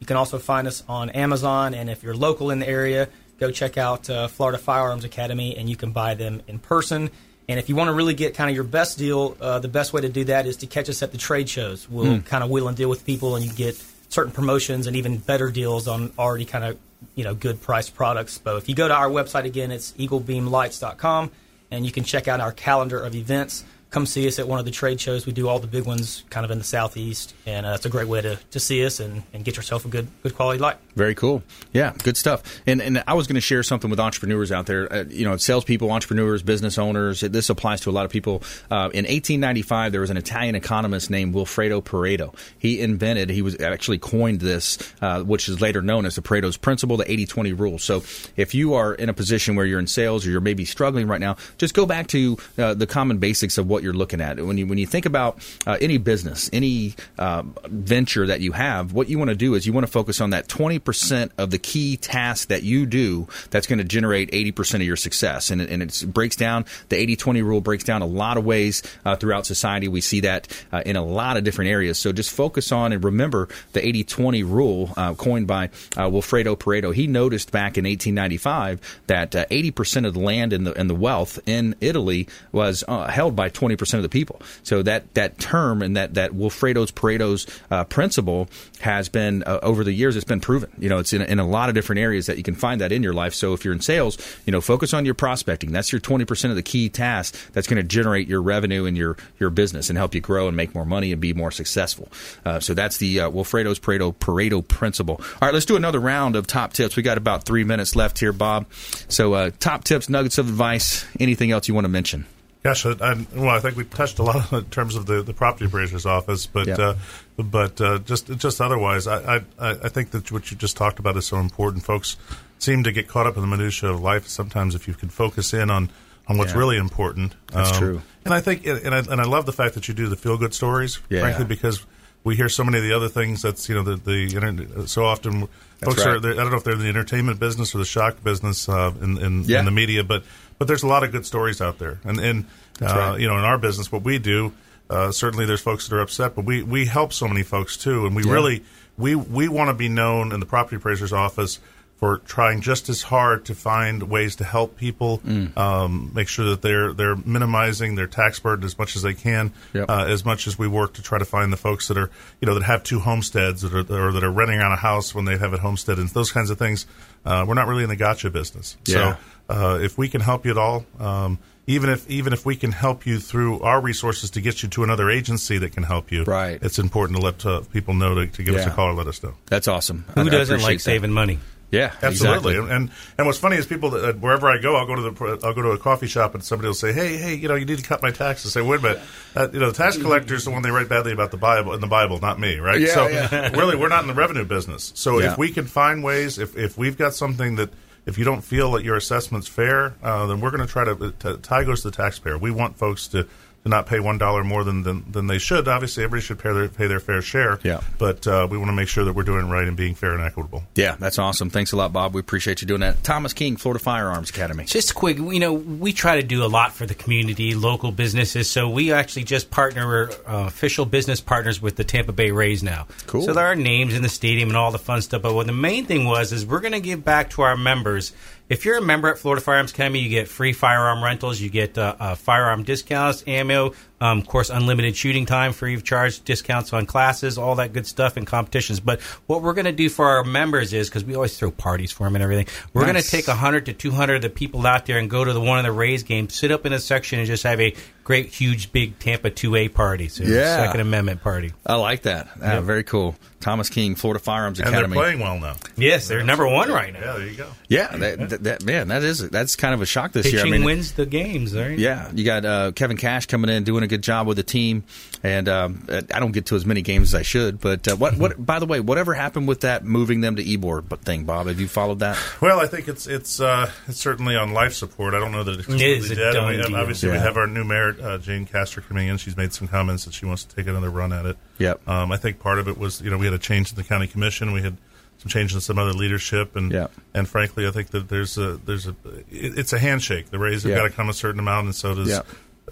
You 0.00 0.06
can 0.06 0.18
also 0.18 0.38
find 0.38 0.68
us 0.68 0.84
on 0.86 1.08
Amazon, 1.08 1.72
and 1.72 1.88
if 1.88 2.02
you're 2.02 2.14
local 2.14 2.50
in 2.50 2.58
the 2.58 2.68
area, 2.68 3.08
go 3.38 3.50
check 3.50 3.78
out 3.78 4.10
uh, 4.10 4.28
Florida 4.28 4.58
Firearms 4.58 5.04
Academy, 5.04 5.56
and 5.56 5.66
you 5.66 5.76
can 5.76 5.92
buy 5.92 6.12
them 6.12 6.42
in 6.46 6.58
person. 6.58 7.08
And 7.48 7.58
if 7.58 7.70
you 7.70 7.74
want 7.74 7.88
to 7.88 7.94
really 7.94 8.12
get 8.12 8.34
kind 8.34 8.50
of 8.50 8.54
your 8.54 8.64
best 8.64 8.98
deal, 8.98 9.38
uh, 9.40 9.60
the 9.60 9.68
best 9.68 9.94
way 9.94 10.02
to 10.02 10.10
do 10.10 10.24
that 10.24 10.44
is 10.44 10.58
to 10.58 10.66
catch 10.66 10.90
us 10.90 11.02
at 11.02 11.10
the 11.10 11.16
trade 11.16 11.48
shows. 11.48 11.88
We'll 11.88 12.16
Hmm. 12.16 12.20
kind 12.20 12.44
of 12.44 12.50
wheel 12.50 12.68
and 12.68 12.76
deal 12.76 12.90
with 12.90 13.06
people, 13.06 13.34
and 13.34 13.42
you 13.42 13.50
get 13.50 13.82
certain 14.10 14.32
promotions 14.32 14.86
and 14.86 14.96
even 14.96 15.16
better 15.16 15.50
deals 15.50 15.88
on 15.88 16.12
already 16.18 16.44
kind 16.44 16.64
of 16.64 16.78
you 17.14 17.24
know 17.24 17.34
good 17.34 17.62
priced 17.62 17.94
products. 17.94 18.36
But 18.36 18.56
if 18.56 18.68
you 18.68 18.74
go 18.74 18.86
to 18.86 18.94
our 18.94 19.08
website 19.08 19.44
again, 19.44 19.70
it's 19.70 19.92
eaglebeamlights.com, 19.92 21.30
and 21.70 21.86
you 21.86 21.92
can 21.92 22.04
check 22.04 22.28
out 22.28 22.40
our 22.40 22.52
calendar 22.52 23.00
of 23.00 23.14
events. 23.14 23.64
Come 23.90 24.06
see 24.06 24.26
us 24.26 24.38
at 24.38 24.48
one 24.48 24.58
of 24.58 24.64
the 24.64 24.70
trade 24.70 25.00
shows. 25.00 25.26
We 25.26 25.32
do 25.32 25.48
all 25.48 25.58
the 25.58 25.66
big 25.66 25.84
ones 25.84 26.24
kind 26.30 26.44
of 26.44 26.50
in 26.50 26.58
the 26.58 26.64
southeast, 26.64 27.34
and 27.46 27.66
uh, 27.66 27.70
it's 27.70 27.86
a 27.86 27.90
great 27.90 28.08
way 28.08 28.20
to, 28.20 28.38
to 28.50 28.60
see 28.60 28.84
us 28.84 29.00
and, 29.00 29.22
and 29.32 29.44
get 29.44 29.56
yourself 29.56 29.84
a 29.84 29.88
good 29.88 30.08
good 30.22 30.34
quality 30.34 30.58
light. 30.58 30.76
Very 30.94 31.14
cool. 31.14 31.42
Yeah, 31.72 31.92
good 32.02 32.16
stuff. 32.16 32.60
And 32.66 32.80
and 32.80 33.02
I 33.06 33.14
was 33.14 33.26
going 33.26 33.34
to 33.34 33.40
share 33.40 33.62
something 33.62 33.90
with 33.90 34.00
entrepreneurs 34.00 34.52
out 34.52 34.66
there. 34.66 34.92
Uh, 34.92 35.04
you 35.08 35.24
know, 35.24 35.36
salespeople, 35.36 35.90
entrepreneurs, 35.90 36.42
business 36.42 36.78
owners. 36.78 37.20
This 37.20 37.50
applies 37.50 37.80
to 37.82 37.90
a 37.90 37.92
lot 37.92 38.04
of 38.04 38.10
people. 38.10 38.42
Uh, 38.70 38.90
in 38.92 39.04
1895, 39.04 39.92
there 39.92 40.00
was 40.00 40.10
an 40.10 40.16
Italian 40.16 40.54
economist 40.54 41.10
named 41.10 41.34
Wilfredo 41.34 41.82
Pareto. 41.82 42.34
He 42.58 42.80
invented, 42.80 43.30
he 43.30 43.42
was 43.42 43.60
actually 43.60 43.98
coined 43.98 44.40
this, 44.40 44.78
uh, 45.00 45.22
which 45.22 45.48
is 45.48 45.60
later 45.60 45.82
known 45.82 46.06
as 46.06 46.16
the 46.16 46.22
Pareto's 46.22 46.56
principle, 46.56 46.96
the 46.96 47.04
80-20 47.04 47.58
rule. 47.58 47.78
So 47.78 48.02
if 48.36 48.54
you 48.54 48.74
are 48.74 48.94
in 48.94 49.08
a 49.08 49.14
position 49.14 49.56
where 49.56 49.66
you're 49.66 49.78
in 49.78 49.86
sales 49.86 50.26
or 50.26 50.30
you're 50.30 50.40
maybe 50.40 50.64
struggling 50.64 51.06
right 51.06 51.20
now, 51.20 51.36
just 51.58 51.74
go 51.74 51.86
back 51.86 52.06
to 52.08 52.38
uh, 52.58 52.74
the 52.74 52.86
common 52.86 53.18
basics 53.18 53.58
of 53.58 53.68
what 53.68 53.79
you're 53.82 53.92
looking 53.92 54.20
at. 54.20 54.38
When 54.44 54.58
you 54.58 54.66
when 54.66 54.78
you 54.78 54.86
think 54.86 55.06
about 55.06 55.38
uh, 55.66 55.76
any 55.80 55.98
business, 55.98 56.48
any 56.52 56.94
uh, 57.18 57.42
venture 57.66 58.26
that 58.26 58.40
you 58.40 58.52
have, 58.52 58.92
what 58.92 59.08
you 59.08 59.18
want 59.18 59.30
to 59.30 59.36
do 59.36 59.54
is 59.54 59.66
you 59.66 59.72
want 59.72 59.86
to 59.86 59.92
focus 59.92 60.20
on 60.20 60.30
that 60.30 60.48
20% 60.48 61.30
of 61.38 61.50
the 61.50 61.58
key 61.58 61.96
tasks 61.96 62.46
that 62.46 62.62
you 62.62 62.86
do 62.86 63.26
that's 63.50 63.66
going 63.66 63.78
to 63.78 63.84
generate 63.84 64.30
80% 64.30 64.76
of 64.76 64.82
your 64.82 64.96
success. 64.96 65.50
And, 65.50 65.60
it- 65.60 65.70
and 65.70 65.82
it 65.82 66.04
breaks 66.12 66.36
down, 66.36 66.64
the 66.88 66.96
80 66.96 67.16
20 67.16 67.42
rule 67.42 67.60
breaks 67.60 67.84
down 67.84 68.02
a 68.02 68.06
lot 68.06 68.36
of 68.36 68.44
ways 68.44 68.82
uh, 69.04 69.16
throughout 69.16 69.46
society. 69.46 69.88
We 69.88 70.00
see 70.00 70.20
that 70.20 70.48
uh, 70.72 70.82
in 70.86 70.96
a 70.96 71.04
lot 71.04 71.36
of 71.36 71.44
different 71.44 71.70
areas. 71.70 71.98
So 71.98 72.12
just 72.12 72.30
focus 72.30 72.72
on 72.72 72.92
and 72.92 73.02
remember 73.04 73.48
the 73.72 73.86
80 73.86 74.04
20 74.04 74.42
rule 74.42 74.90
uh, 74.96 75.14
coined 75.14 75.46
by 75.46 75.66
uh, 75.96 76.08
Wilfredo 76.08 76.56
Pareto. 76.56 76.94
He 76.94 77.06
noticed 77.06 77.50
back 77.52 77.76
in 77.78 77.84
1895 77.84 79.00
that 79.06 79.34
uh, 79.34 79.44
80% 79.46 80.06
of 80.06 80.14
the 80.14 80.20
land 80.20 80.52
and 80.52 80.66
the, 80.66 80.74
and 80.78 80.88
the 80.90 80.94
wealth 80.94 81.38
in 81.46 81.74
Italy 81.80 82.28
was 82.52 82.84
held 82.88 83.34
by 83.36 83.48
20% 83.50 83.69
of 83.74 84.02
the 84.02 84.08
people. 84.08 84.40
So 84.62 84.82
that, 84.82 85.14
that 85.14 85.38
term 85.38 85.82
and 85.82 85.96
that, 85.96 86.14
that 86.14 86.32
Wilfredo's 86.32 86.92
Pareto's 86.92 87.46
uh, 87.70 87.84
principle 87.84 88.48
has 88.80 89.08
been, 89.08 89.42
uh, 89.44 89.58
over 89.62 89.84
the 89.84 89.92
years, 89.92 90.16
it's 90.16 90.24
been 90.24 90.40
proven. 90.40 90.70
You 90.78 90.88
know, 90.88 90.98
it's 90.98 91.12
in, 91.12 91.22
in 91.22 91.38
a 91.38 91.46
lot 91.46 91.68
of 91.68 91.74
different 91.74 92.00
areas 92.00 92.26
that 92.26 92.36
you 92.36 92.42
can 92.42 92.54
find 92.54 92.80
that 92.80 92.92
in 92.92 93.02
your 93.02 93.12
life. 93.12 93.34
So 93.34 93.52
if 93.52 93.64
you're 93.64 93.74
in 93.74 93.80
sales, 93.80 94.18
you 94.46 94.52
know, 94.52 94.60
focus 94.60 94.94
on 94.94 95.04
your 95.04 95.14
prospecting. 95.14 95.72
That's 95.72 95.92
your 95.92 96.00
20% 96.00 96.50
of 96.50 96.56
the 96.56 96.62
key 96.62 96.88
task 96.88 97.36
that's 97.52 97.66
going 97.66 97.76
to 97.76 97.86
generate 97.86 98.28
your 98.28 98.42
revenue 98.42 98.86
and 98.86 98.96
your, 98.96 99.16
your 99.38 99.50
business 99.50 99.88
and 99.90 99.98
help 99.98 100.14
you 100.14 100.20
grow 100.20 100.48
and 100.48 100.56
make 100.56 100.74
more 100.74 100.84
money 100.84 101.12
and 101.12 101.20
be 101.20 101.32
more 101.32 101.50
successful. 101.50 102.08
Uh, 102.44 102.60
so 102.60 102.74
that's 102.74 102.98
the 102.98 103.20
uh, 103.20 103.30
Wilfredo's 103.30 103.78
Pareto, 103.78 104.14
Pareto 104.14 104.66
principle. 104.66 105.16
All 105.20 105.48
right, 105.48 105.54
let's 105.54 105.66
do 105.66 105.76
another 105.76 106.00
round 106.00 106.36
of 106.36 106.46
top 106.46 106.72
tips. 106.72 106.96
We 106.96 107.02
got 107.02 107.18
about 107.18 107.44
three 107.44 107.64
minutes 107.64 107.96
left 107.96 108.18
here, 108.18 108.32
Bob. 108.32 108.66
So 109.08 109.34
uh, 109.34 109.50
top 109.58 109.84
tips, 109.84 110.08
nuggets 110.08 110.38
of 110.38 110.48
advice, 110.48 111.06
anything 111.18 111.50
else 111.50 111.68
you 111.68 111.74
want 111.74 111.84
to 111.84 111.88
mention? 111.88 112.26
Gosh, 112.62 112.84
I, 112.84 112.90
I, 113.00 113.26
well, 113.34 113.48
I 113.48 113.60
think 113.60 113.76
we 113.76 113.84
touched 113.84 114.18
a 114.18 114.22
lot 114.22 114.52
in 114.52 114.64
terms 114.66 114.94
of 114.94 115.06
the, 115.06 115.22
the 115.22 115.32
property 115.32 115.64
appraiser's 115.64 116.04
office, 116.04 116.46
but 116.46 116.68
uh, 116.68 116.94
but 117.38 117.80
uh, 117.80 117.98
just 118.00 118.26
just 118.36 118.60
otherwise, 118.60 119.06
I, 119.06 119.36
I 119.58 119.70
I 119.70 119.88
think 119.88 120.10
that 120.10 120.30
what 120.30 120.50
you 120.50 120.56
just 120.58 120.76
talked 120.76 120.98
about 120.98 121.16
is 121.16 121.24
so 121.26 121.38
important. 121.38 121.84
Folks 121.84 122.16
seem 122.58 122.82
to 122.84 122.92
get 122.92 123.08
caught 123.08 123.26
up 123.26 123.36
in 123.36 123.40
the 123.40 123.46
minutia 123.46 123.88
of 123.90 124.02
life. 124.02 124.28
Sometimes, 124.28 124.74
if 124.74 124.86
you 124.86 124.92
can 124.92 125.08
focus 125.08 125.54
in 125.54 125.70
on 125.70 125.88
on 126.28 126.36
what's 126.36 126.52
Yeah. 126.52 126.58
really 126.58 126.76
important, 126.76 127.32
Um, 127.52 127.64
That's 127.64 127.78
true. 127.78 128.02
And 128.26 128.34
I 128.34 128.40
think, 128.40 128.66
and 128.66 128.94
I, 128.94 128.98
and 128.98 129.20
I 129.20 129.24
love 129.24 129.46
the 129.46 129.52
fact 129.54 129.74
that 129.74 129.88
you 129.88 129.94
do 129.94 130.08
the 130.08 130.16
feel 130.16 130.36
good 130.36 130.52
stories, 130.52 130.98
Yeah. 131.08 131.22
frankly, 131.22 131.46
because 131.46 131.84
we 132.22 132.36
hear 132.36 132.50
so 132.50 132.62
many 132.62 132.76
of 132.76 132.84
the 132.84 132.92
other 132.92 133.08
things. 133.08 133.40
That's 133.40 133.70
you 133.70 133.74
know 133.74 133.82
the 133.82 133.96
the 133.96 134.86
so 134.86 135.06
often 135.06 135.48
That's 135.80 135.94
folks 135.94 136.04
are. 136.06 136.12
right. 136.12 136.22
they're- 136.22 136.32
I 136.32 136.36
don't 136.42 136.50
know 136.50 136.58
if 136.58 136.64
they're 136.64 136.74
in 136.74 136.80
the 136.80 136.88
entertainment 136.88 137.40
business 137.40 137.74
or 137.74 137.78
the 137.78 137.86
shock 137.86 138.22
business 138.22 138.68
uh, 138.68 138.92
in 139.00 139.16
in, 139.16 139.44
Yeah. 139.44 139.60
in 139.60 139.64
the 139.64 139.70
media, 139.70 140.04
but 140.04 140.24
but 140.60 140.68
there's 140.68 140.84
a 140.84 140.86
lot 140.86 141.02
of 141.02 141.10
good 141.10 141.26
stories 141.26 141.60
out 141.60 141.78
there, 141.80 141.98
and 142.04 142.20
and 142.20 142.44
uh, 142.80 142.84
right. 142.86 143.20
you 143.20 143.26
know 143.26 143.36
in 143.38 143.44
our 143.44 143.58
business 143.58 143.90
what 143.90 144.02
we 144.02 144.18
do. 144.20 144.52
Uh, 144.88 145.10
certainly, 145.12 145.46
there's 145.46 145.60
folks 145.60 145.88
that 145.88 145.94
are 145.96 146.00
upset, 146.00 146.34
but 146.34 146.44
we, 146.44 146.64
we 146.64 146.84
help 146.84 147.12
so 147.12 147.28
many 147.28 147.44
folks 147.44 147.76
too, 147.76 148.06
and 148.06 148.14
we 148.16 148.24
Yeah. 148.24 148.32
really 148.32 148.64
we 148.98 149.14
we 149.14 149.48
want 149.48 149.68
to 149.68 149.74
be 149.74 149.88
known 149.88 150.32
in 150.32 150.40
the 150.40 150.46
property 150.46 150.76
appraiser's 150.76 151.12
office 151.12 151.58
for 151.98 152.16
trying 152.26 152.60
just 152.62 152.88
as 152.88 153.02
hard 153.02 153.44
to 153.44 153.54
find 153.54 154.02
ways 154.04 154.34
to 154.36 154.42
help 154.44 154.76
people, 154.78 155.18
Mm. 155.18 155.54
um, 155.56 156.10
make 156.14 156.26
sure 156.28 156.46
that 156.50 156.62
they're 156.62 156.92
they're 156.92 157.14
minimizing 157.14 157.94
their 157.94 158.06
tax 158.08 158.40
burden 158.40 158.64
as 158.64 158.76
much 158.78 158.96
as 158.96 159.02
they 159.02 159.14
can, 159.14 159.52
Yep. 159.74 159.88
uh, 159.88 160.06
as 160.08 160.24
much 160.24 160.46
as 160.48 160.58
we 160.58 160.66
work 160.66 160.94
to 160.94 161.02
try 161.02 161.18
to 161.18 161.24
find 161.24 161.52
the 161.52 161.56
folks 161.58 161.86
that 161.88 161.96
are 161.96 162.10
you 162.40 162.46
know 162.46 162.54
that 162.54 162.64
have 162.64 162.82
two 162.82 162.98
homesteads 162.98 163.62
that 163.62 163.72
are, 163.72 164.08
or 164.08 164.12
that 164.12 164.24
are 164.24 164.30
renting 164.32 164.60
out 164.60 164.72
a 164.72 164.76
house 164.76 165.14
when 165.14 165.24
they 165.24 165.38
have 165.38 165.52
a 165.54 165.58
homestead 165.58 165.98
and 165.98 166.08
those 166.08 166.32
kinds 166.32 166.50
of 166.50 166.58
things. 166.58 166.84
Uh, 167.24 167.44
we're 167.46 167.54
not 167.54 167.68
really 167.68 167.82
in 167.84 167.90
the 167.90 167.96
gotcha 167.96 168.28
business, 168.30 168.76
Yeah. 168.86 168.94
so 168.94 169.16
uh, 169.50 169.78
if 169.82 169.98
we 169.98 170.08
can 170.08 170.20
help 170.20 170.44
you 170.44 170.52
at 170.52 170.58
all, 170.58 170.84
um, 170.98 171.38
even 171.66 171.90
if 171.90 172.08
even 172.08 172.32
if 172.32 172.46
we 172.46 172.56
can 172.56 172.72
help 172.72 173.06
you 173.06 173.18
through 173.20 173.60
our 173.60 173.80
resources 173.80 174.30
to 174.30 174.40
get 174.40 174.62
you 174.62 174.68
to 174.70 174.82
another 174.84 175.10
agency 175.10 175.58
that 175.58 175.72
can 175.72 175.82
help 175.84 176.10
you, 176.10 176.24
Right. 176.24 176.58
It's 176.62 176.78
important 176.78 177.18
to 177.18 177.24
let 177.24 177.44
uh, 177.46 177.60
people 177.72 177.94
know 177.94 178.14
to, 178.14 178.26
to 178.26 178.42
give 178.42 178.54
us 178.54 178.66
a 178.66 178.70
call 178.70 178.86
or 178.88 178.94
let 178.94 179.06
us 179.06 179.22
know. 179.22 179.34
That's 179.46 179.68
awesome. 179.68 180.04
Who 180.14 180.22
I- 180.22 180.24
I 180.24 180.28
doesn't 180.30 180.54
appreciate 180.56 180.62
like 180.62 180.78
that. 180.78 180.82
saving 180.82 181.12
money? 181.12 181.38
Yeah, 181.72 181.92
Absolutely, 182.02 182.54
exactly. 182.54 182.74
and 182.74 182.90
and 183.16 183.26
what's 183.28 183.38
funny 183.38 183.54
is 183.56 183.64
people 183.64 183.90
that 183.90 184.04
uh, 184.04 184.12
wherever 184.14 184.50
I 184.50 184.58
go, 184.58 184.74
I'll 184.74 184.86
go 184.88 184.96
to 184.96 185.02
the 185.02 185.46
I'll 185.46 185.54
go 185.54 185.62
to 185.62 185.70
a 185.70 185.78
coffee 185.78 186.08
shop 186.08 186.34
and 186.34 186.42
somebody 186.42 186.66
will 186.66 186.74
say, 186.74 186.92
"Hey, 186.92 187.16
hey, 187.16 187.34
you 187.34 187.46
know, 187.46 187.54
you 187.54 187.64
need 187.64 187.78
to 187.78 187.84
cut 187.84 188.02
my 188.02 188.10
taxes." 188.10 188.56
I 188.56 188.60
say, 188.60 188.66
"Wait 188.66 188.80
a 188.80 188.82
minute, 188.82 189.00
uh, 189.36 189.48
you 189.52 189.60
know, 189.60 189.70
the 189.70 189.76
tax 189.76 189.96
collector 189.96 190.34
is 190.34 190.44
the 190.44 190.50
one 190.50 190.62
they 190.62 190.72
write 190.72 190.88
badly 190.88 191.12
about 191.12 191.30
the 191.30 191.36
Bible 191.36 191.72
in 191.72 191.80
the 191.80 191.86
Bible, 191.86 192.18
not 192.18 192.40
me, 192.40 192.58
right?" 192.58 192.80
Yeah, 192.80 192.94
so 192.94 193.06
yeah. 193.06 193.50
really, 193.56 193.76
we're 193.76 193.86
not 193.88 194.02
in 194.02 194.08
the 194.08 194.14
revenue 194.14 194.44
business. 194.44 194.90
So 194.96 195.20
Yeah. 195.20 195.30
if 195.30 195.38
we 195.38 195.52
can 195.52 195.66
find 195.68 196.02
ways, 196.02 196.40
if 196.40 196.56
if 196.56 196.76
we've 196.76 196.98
got 196.98 197.14
something 197.14 197.54
that 197.54 197.70
if 198.06 198.18
you 198.18 198.24
don't 198.24 198.42
feel 198.42 198.72
that 198.72 198.84
your 198.84 198.96
assessment's 198.96 199.48
fair, 199.48 199.94
uh, 200.02 200.26
then 200.26 200.40
we're 200.40 200.50
going 200.50 200.66
to 200.66 200.72
try 200.72 200.84
to, 200.84 201.12
to 201.20 201.36
tie 201.38 201.64
goes 201.64 201.82
to 201.82 201.90
the 201.90 201.96
taxpayer. 201.96 202.38
We 202.38 202.50
want 202.50 202.76
folks 202.76 203.08
to. 203.08 203.26
To 203.64 203.68
not 203.68 203.84
pay 203.84 204.00
one 204.00 204.16
dollar 204.16 204.42
more 204.42 204.64
than, 204.64 204.84
than 204.84 205.04
than 205.12 205.26
they 205.26 205.36
should. 205.36 205.68
Obviously, 205.68 206.02
everybody 206.02 206.22
should 206.22 206.38
pay 206.38 206.50
their 206.50 206.68
pay 206.68 206.86
their 206.86 206.98
fair 206.98 207.20
share. 207.20 207.58
Yeah. 207.62 207.82
But 207.98 208.26
uh, 208.26 208.48
we 208.50 208.56
want 208.56 208.70
to 208.70 208.72
make 208.72 208.88
sure 208.88 209.04
that 209.04 209.12
we're 209.12 209.22
doing 209.22 209.50
right 209.50 209.68
and 209.68 209.76
being 209.76 209.94
fair 209.94 210.14
and 210.14 210.22
equitable. 210.22 210.62
Yeah, 210.74 210.96
that's 210.98 211.18
awesome. 211.18 211.50
Thanks 211.50 211.72
a 211.72 211.76
lot, 211.76 211.92
Bob. 211.92 212.14
We 212.14 212.20
appreciate 212.20 212.62
you 212.62 212.66
doing 212.66 212.80
that. 212.80 213.04
Thomas 213.04 213.34
King, 213.34 213.56
Florida 213.56 213.78
Firearms 213.78 214.30
Academy. 214.30 214.64
Just 214.64 214.94
quick, 214.94 215.18
you 215.18 215.38
know, 215.38 215.52
we 215.52 215.92
try 215.92 216.16
to 216.16 216.26
do 216.26 216.42
a 216.42 216.48
lot 216.48 216.72
for 216.72 216.86
the 216.86 216.94
community, 216.94 217.54
local 217.54 217.92
businesses. 217.92 218.48
So 218.48 218.70
we 218.70 218.92
actually 218.92 219.24
just 219.24 219.50
partner, 219.50 220.10
uh, 220.26 220.46
official 220.46 220.86
business 220.86 221.20
partners 221.20 221.60
with 221.60 221.76
the 221.76 221.84
Tampa 221.84 222.12
Bay 222.12 222.30
Rays 222.30 222.62
now. 222.62 222.86
Cool. 223.08 223.22
So 223.22 223.34
there 223.34 223.44
are 223.44 223.56
names 223.56 223.92
in 223.92 224.00
the 224.00 224.08
stadium 224.08 224.48
and 224.48 224.56
all 224.56 224.70
the 224.70 224.78
fun 224.78 225.02
stuff. 225.02 225.20
But 225.20 225.34
what 225.34 225.46
the 225.46 225.52
main 225.52 225.84
thing 225.84 226.06
was 226.06 226.32
is 226.32 226.46
we're 226.46 226.60
going 226.60 226.72
to 226.72 226.80
give 226.80 227.04
back 227.04 227.28
to 227.30 227.42
our 227.42 227.58
members. 227.58 228.12
If 228.50 228.64
you're 228.64 228.78
a 228.78 228.82
member 228.82 229.08
at 229.08 229.16
Florida 229.16 229.40
Firearms 229.40 229.70
Academy, 229.70 230.00
you 230.00 230.08
get 230.08 230.26
free 230.26 230.52
firearm 230.52 231.04
rentals, 231.04 231.40
you 231.40 231.48
get 231.48 231.78
uh, 231.78 231.94
uh, 232.00 232.14
firearm 232.16 232.64
discounts, 232.64 233.22
ammo, 233.24 233.74
um, 234.00 234.18
of 234.18 234.26
course, 234.26 234.50
unlimited 234.50 234.96
shooting 234.96 235.24
time, 235.24 235.52
free 235.52 235.76
of 235.76 235.84
charge, 235.84 236.24
discounts 236.24 236.72
on 236.72 236.84
classes, 236.84 237.38
all 237.38 237.54
that 237.54 237.72
good 237.72 237.86
stuff, 237.86 238.16
and 238.16 238.26
competitions. 238.26 238.80
But 238.80 239.02
what 239.28 239.42
we're 239.42 239.52
going 239.52 239.66
to 239.66 239.72
do 239.72 239.88
for 239.88 240.08
our 240.08 240.24
members 240.24 240.72
is 240.72 240.88
because 240.88 241.04
we 241.04 241.14
always 241.14 241.38
throw 241.38 241.52
parties 241.52 241.92
for 241.92 242.02
them 242.02 242.16
and 242.16 242.24
everything, 242.24 242.48
we're 242.74 242.82
going 242.82 242.96
to 242.96 243.08
take 243.08 243.28
100 243.28 243.66
to 243.66 243.72
200 243.72 244.16
of 244.16 244.22
the 244.22 244.30
people 244.30 244.66
out 244.66 244.84
there 244.84 244.98
and 244.98 245.08
go 245.08 245.24
to 245.24 245.32
the 245.32 245.40
one 245.40 245.60
of 245.60 245.64
the 245.64 245.70
Rays 245.70 246.02
games, 246.02 246.34
sit 246.34 246.50
up 246.50 246.66
in 246.66 246.72
a 246.72 246.80
section, 246.80 247.20
and 247.20 247.28
just 247.28 247.44
have 247.44 247.60
a 247.60 247.72
great, 248.10 248.26
huge, 248.26 248.72
big 248.72 248.98
Tampa 248.98 249.30
2A 249.30 249.72
party, 249.72 250.08
so 250.08 250.24
Yeah. 250.24 250.56
Second 250.56 250.80
Amendment 250.80 251.22
party. 251.22 251.52
I 251.64 251.76
like 251.76 252.02
that. 252.02 252.26
Ah, 252.42 252.54
Yep. 252.54 252.62
Very 252.64 252.82
cool. 252.82 253.14
Thomas 253.38 253.70
King, 253.70 253.94
Florida 253.94 254.18
Firearms 254.22 254.58
And 254.60 254.68
Academy. 254.68 254.94
they're 254.96 255.02
playing 255.02 255.20
well 255.20 255.38
now. 255.38 255.56
Yes, 255.76 256.08
they're 256.08 256.22
number 256.22 256.46
one 256.46 256.70
right 256.70 256.92
now. 256.92 257.00
Yeah, 257.00 257.12
there 257.18 257.26
you 257.26 257.36
go. 257.36 257.46
Yeah, 257.68 257.96
that, 257.96 258.28
that, 258.30 258.42
that- 258.44 258.64
man, 258.64 258.88
that 258.88 259.02
is 259.02 259.30
that's 259.30 259.56
kind 259.56 259.72
of 259.72 259.80
a 259.80 259.86
shock 259.86 260.12
this 260.12 260.26
Pitching 260.26 260.38
year. 260.40 260.46
I 260.46 260.50
mean, 260.58 260.64
wins 260.64 260.92
the 260.92 261.06
games, 261.06 261.54
right? 261.56 261.78
Yeah, 261.78 262.10
you 262.14 262.24
got 262.24 262.44
uh, 262.44 262.72
Kevin 262.72 262.98
Cash 262.98 263.26
coming 263.26 263.48
in, 263.48 263.64
doing 263.64 263.82
a 263.82 263.86
good 263.86 264.02
job 264.02 264.26
with 264.26 264.36
the 264.36 264.42
team, 264.42 264.84
and 265.22 265.48
um, 265.48 265.86
I 265.88 266.20
don't 266.20 266.32
get 266.32 266.46
to 266.46 266.56
as 266.56 266.66
many 266.66 266.82
games 266.82 267.14
as 267.14 267.18
I 267.18 267.22
should. 267.22 267.60
But 267.60 267.88
uh, 267.88 267.96
what, 267.96 268.18
what? 268.18 268.44
By 268.44 268.58
the 268.58 268.66
way, 268.66 268.80
whatever 268.80 269.14
happened 269.14 269.48
with 269.48 269.60
that 269.62 269.84
moving 269.86 270.20
them 270.20 270.36
to 270.36 270.44
Ybor 270.44 270.84
thing, 271.00 271.24
Bob? 271.24 271.46
Have 271.46 271.60
you 271.60 271.68
followed 271.68 272.00
that? 272.00 272.18
Well, 272.42 272.60
I 272.60 272.66
think 272.66 272.88
it's 272.88 273.06
it's 273.06 273.40
uh, 273.40 273.70
it's 273.88 273.98
certainly 274.00 274.36
on 274.36 274.52
life 274.52 274.74
support. 274.74 275.14
I 275.14 275.18
don't 275.18 275.32
know 275.32 275.44
that 275.44 275.60
it's 275.60 275.68
It 275.68 275.80
is 275.80 276.08
completely 276.08 276.12
a 276.12 276.26
dead. 276.26 276.32
done 276.34 276.44
And 276.44 276.50
we 276.50 276.56
have- 276.58 276.66
deal. 276.68 276.76
obviously, 276.76 277.08
we 277.10 277.16
have 277.16 277.38
our 277.38 277.46
new 277.46 277.64
mayor 277.64 277.96
uh, 278.00 278.18
Jane 278.18 278.46
Castor 278.46 278.80
coming 278.80 279.08
in. 279.08 279.16
She's 279.18 279.36
made 279.36 279.52
some 279.52 279.68
comments 279.68 280.04
that 280.04 280.14
she 280.14 280.26
wants 280.26 280.44
to 280.44 280.56
take 280.56 280.66
another 280.66 280.90
run 280.90 281.12
at 281.12 281.26
it. 281.26 281.36
Yep. 281.58 281.86
Um, 281.88 282.10
I 282.12 282.16
think 282.16 282.38
part 282.40 282.58
of 282.58 282.68
it 282.68 282.78
was, 282.78 283.00
you 283.00 283.10
know, 283.10 283.18
we 283.18 283.26
had 283.26 283.34
a 283.34 283.38
change 283.38 283.70
in 283.70 283.76
the 283.76 283.84
county 283.84 284.06
commission. 284.06 284.52
We 284.52 284.62
had 284.62 284.76
some 285.18 285.28
change 285.28 285.52
in 285.54 285.60
some 285.60 285.78
other 285.78 285.92
leadership, 285.92 286.56
and 286.56 286.88
and 287.14 287.28
frankly, 287.28 287.66
I 287.66 287.70
think 287.70 287.88
that 287.90 288.08
there's 288.08 288.38
a 288.38 288.56
there's 288.56 288.86
a 288.86 288.96
it, 289.30 289.58
it's 289.58 289.72
a 289.72 289.78
handshake. 289.78 290.30
The 290.30 290.38
Rays 290.38 290.62
have 290.62 290.70
Yeah. 290.70 290.78
got 290.78 290.84
to 290.84 290.90
come 290.90 291.08
a 291.10 291.12
certain 291.14 291.38
amount, 291.40 291.66
and 291.66 291.74
so 291.74 291.94
does 291.94 292.08
Yeah. 292.08 292.22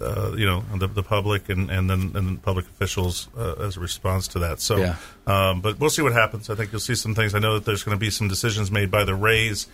uh, 0.01 0.33
you 0.35 0.45
know 0.47 0.63
the, 0.75 0.87
the 0.87 1.03
public 1.03 1.47
and 1.49 1.69
and 1.69 1.87
then 1.89 2.01
and 2.01 2.13
then 2.15 2.37
public 2.37 2.65
officials 2.65 3.27
uh, 3.37 3.53
as 3.59 3.77
a 3.77 3.79
response 3.79 4.27
to 4.29 4.39
that. 4.39 4.61
So, 4.61 4.77
Yeah. 4.77 4.95
um, 5.27 5.61
but 5.61 5.79
we'll 5.79 5.91
see 5.91 6.01
what 6.01 6.13
happens. 6.13 6.49
I 6.49 6.55
think 6.55 6.71
you'll 6.71 6.79
see 6.79 6.95
some 6.95 7.13
things. 7.13 7.35
I 7.35 7.39
know 7.39 7.53
that 7.53 7.65
there's 7.65 7.83
going 7.83 7.95
to 7.95 7.99
be 7.99 8.09
some 8.09 8.27
decisions 8.27 8.71
made 8.71 8.89
by 8.89 9.03
the 9.03 9.13
Rays 9.13 9.67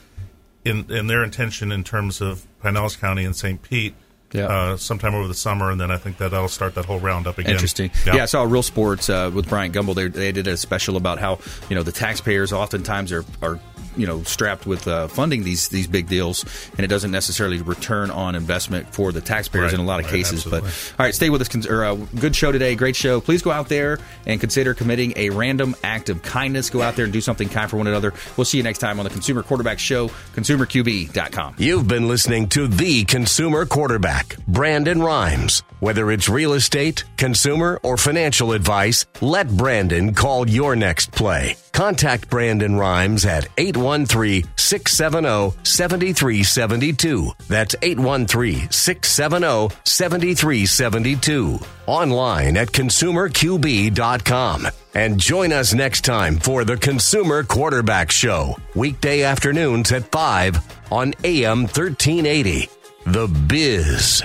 in 0.65 0.91
in 0.91 1.07
their 1.07 1.23
intention 1.23 1.71
in 1.71 1.83
terms 1.85 2.19
of 2.19 2.45
Pinellas 2.61 2.99
County 2.99 3.23
and 3.23 3.35
St. 3.35 3.61
Pete. 3.61 3.95
Yeah. 4.31 4.47
Uh, 4.47 4.77
sometime 4.77 5.15
over 5.15 5.27
the 5.27 5.33
summer, 5.33 5.71
and 5.71 5.79
then 5.79 5.91
I 5.91 5.97
think 5.97 6.17
that 6.17 6.31
that'll 6.31 6.47
start 6.47 6.75
that 6.75 6.85
whole 6.85 6.99
round 6.99 7.27
up 7.27 7.37
again. 7.37 7.53
Interesting. 7.53 7.91
Yeah. 8.05 8.23
I 8.23 8.25
saw 8.25 8.43
Real 8.43 8.63
Sports 8.63 9.09
uh, 9.09 9.31
with 9.33 9.47
Brian 9.47 9.71
Gumbel. 9.71 9.95
They, 9.95 10.07
they 10.07 10.31
did 10.31 10.47
a 10.47 10.57
special 10.57 10.97
about 10.97 11.19
how 11.19 11.39
you 11.69 11.75
know 11.75 11.83
the 11.83 11.91
taxpayers 11.91 12.51
oftentimes 12.51 13.11
are 13.11 13.23
are 13.41 13.59
you 13.97 14.05
know 14.07 14.23
strapped 14.23 14.65
with 14.65 14.87
uh, 14.87 15.07
funding 15.07 15.43
these 15.43 15.69
these 15.69 15.87
big 15.87 16.07
deals, 16.07 16.43
and 16.71 16.81
it 16.81 16.87
doesn't 16.87 17.11
necessarily 17.11 17.61
return 17.61 18.11
on 18.11 18.35
investment 18.35 18.93
for 18.93 19.11
the 19.11 19.21
taxpayers 19.21 19.65
Right, 19.65 19.73
in 19.73 19.79
a 19.79 19.83
lot 19.83 19.99
of 19.99 20.05
right, 20.05 20.15
cases. 20.15 20.39
absolutely. 20.45 20.69
But 20.69 20.93
all 20.99 21.05
right, 21.05 21.15
stay 21.15 21.29
with 21.29 21.41
us. 21.41 21.47
Cons- 21.47 21.67
Or, 21.67 21.83
uh, 21.83 21.95
good 22.19 22.35
show 22.35 22.51
today. 22.51 22.75
Great 22.75 22.95
show. 22.95 23.21
Please 23.21 23.41
go 23.41 23.51
out 23.51 23.69
there 23.69 23.99
and 24.25 24.39
consider 24.39 24.73
committing 24.73 25.13
a 25.15 25.29
random 25.29 25.75
act 25.83 26.09
of 26.09 26.21
kindness. 26.23 26.69
Go 26.69 26.81
out 26.81 26.95
there 26.95 27.05
and 27.05 27.13
do 27.13 27.21
something 27.21 27.49
kind 27.49 27.69
for 27.69 27.77
one 27.77 27.87
another. 27.87 28.13
We'll 28.37 28.45
see 28.45 28.57
you 28.57 28.63
next 28.63 28.79
time 28.79 28.99
on 28.99 29.03
the 29.05 29.09
Consumer 29.11 29.43
Quarterback 29.43 29.79
Show. 29.79 30.09
ConsumerQB.com. 30.35 31.55
You've 31.57 31.87
been 31.87 32.07
listening 32.07 32.47
to 32.49 32.67
The 32.67 33.03
Consumer 33.05 33.65
Quarterback, 33.65 34.37
Brandon 34.47 35.01
Rhymes. 35.01 35.63
Whether 35.79 36.11
it's 36.11 36.29
real 36.29 36.53
estate, 36.53 37.03
consumer, 37.17 37.79
or 37.83 37.97
financial 37.97 38.53
advice, 38.53 39.05
let 39.21 39.47
Brandon 39.49 40.13
call 40.13 40.49
your 40.49 40.75
next 40.75 41.11
play. 41.11 41.55
Contact 41.75 42.29
Brandon 42.29 42.77
Rhymes 42.77 43.25
at 43.25 43.49
813 43.57 44.45
670 44.55 45.59
7372. 45.63 47.31
That's 47.49 47.75
813 47.81 48.71
670 48.71 49.75
7372. 49.83 51.59
Online 51.85 52.55
at 52.55 52.69
consumerqb.com. 52.69 54.67
And 54.93 55.19
join 55.19 55.51
us 55.51 55.73
next 55.73 56.05
time 56.05 56.39
for 56.39 56.63
the 56.63 56.77
Consumer 56.77 57.43
Quarterback 57.43 58.09
Show, 58.09 58.55
weekday 58.73 59.23
afternoons 59.23 59.91
at 59.91 60.09
5 60.13 60.57
on 60.93 61.13
AM 61.25 61.63
1380. 61.63 62.69
The 63.05 63.27
Biz. 63.27 64.23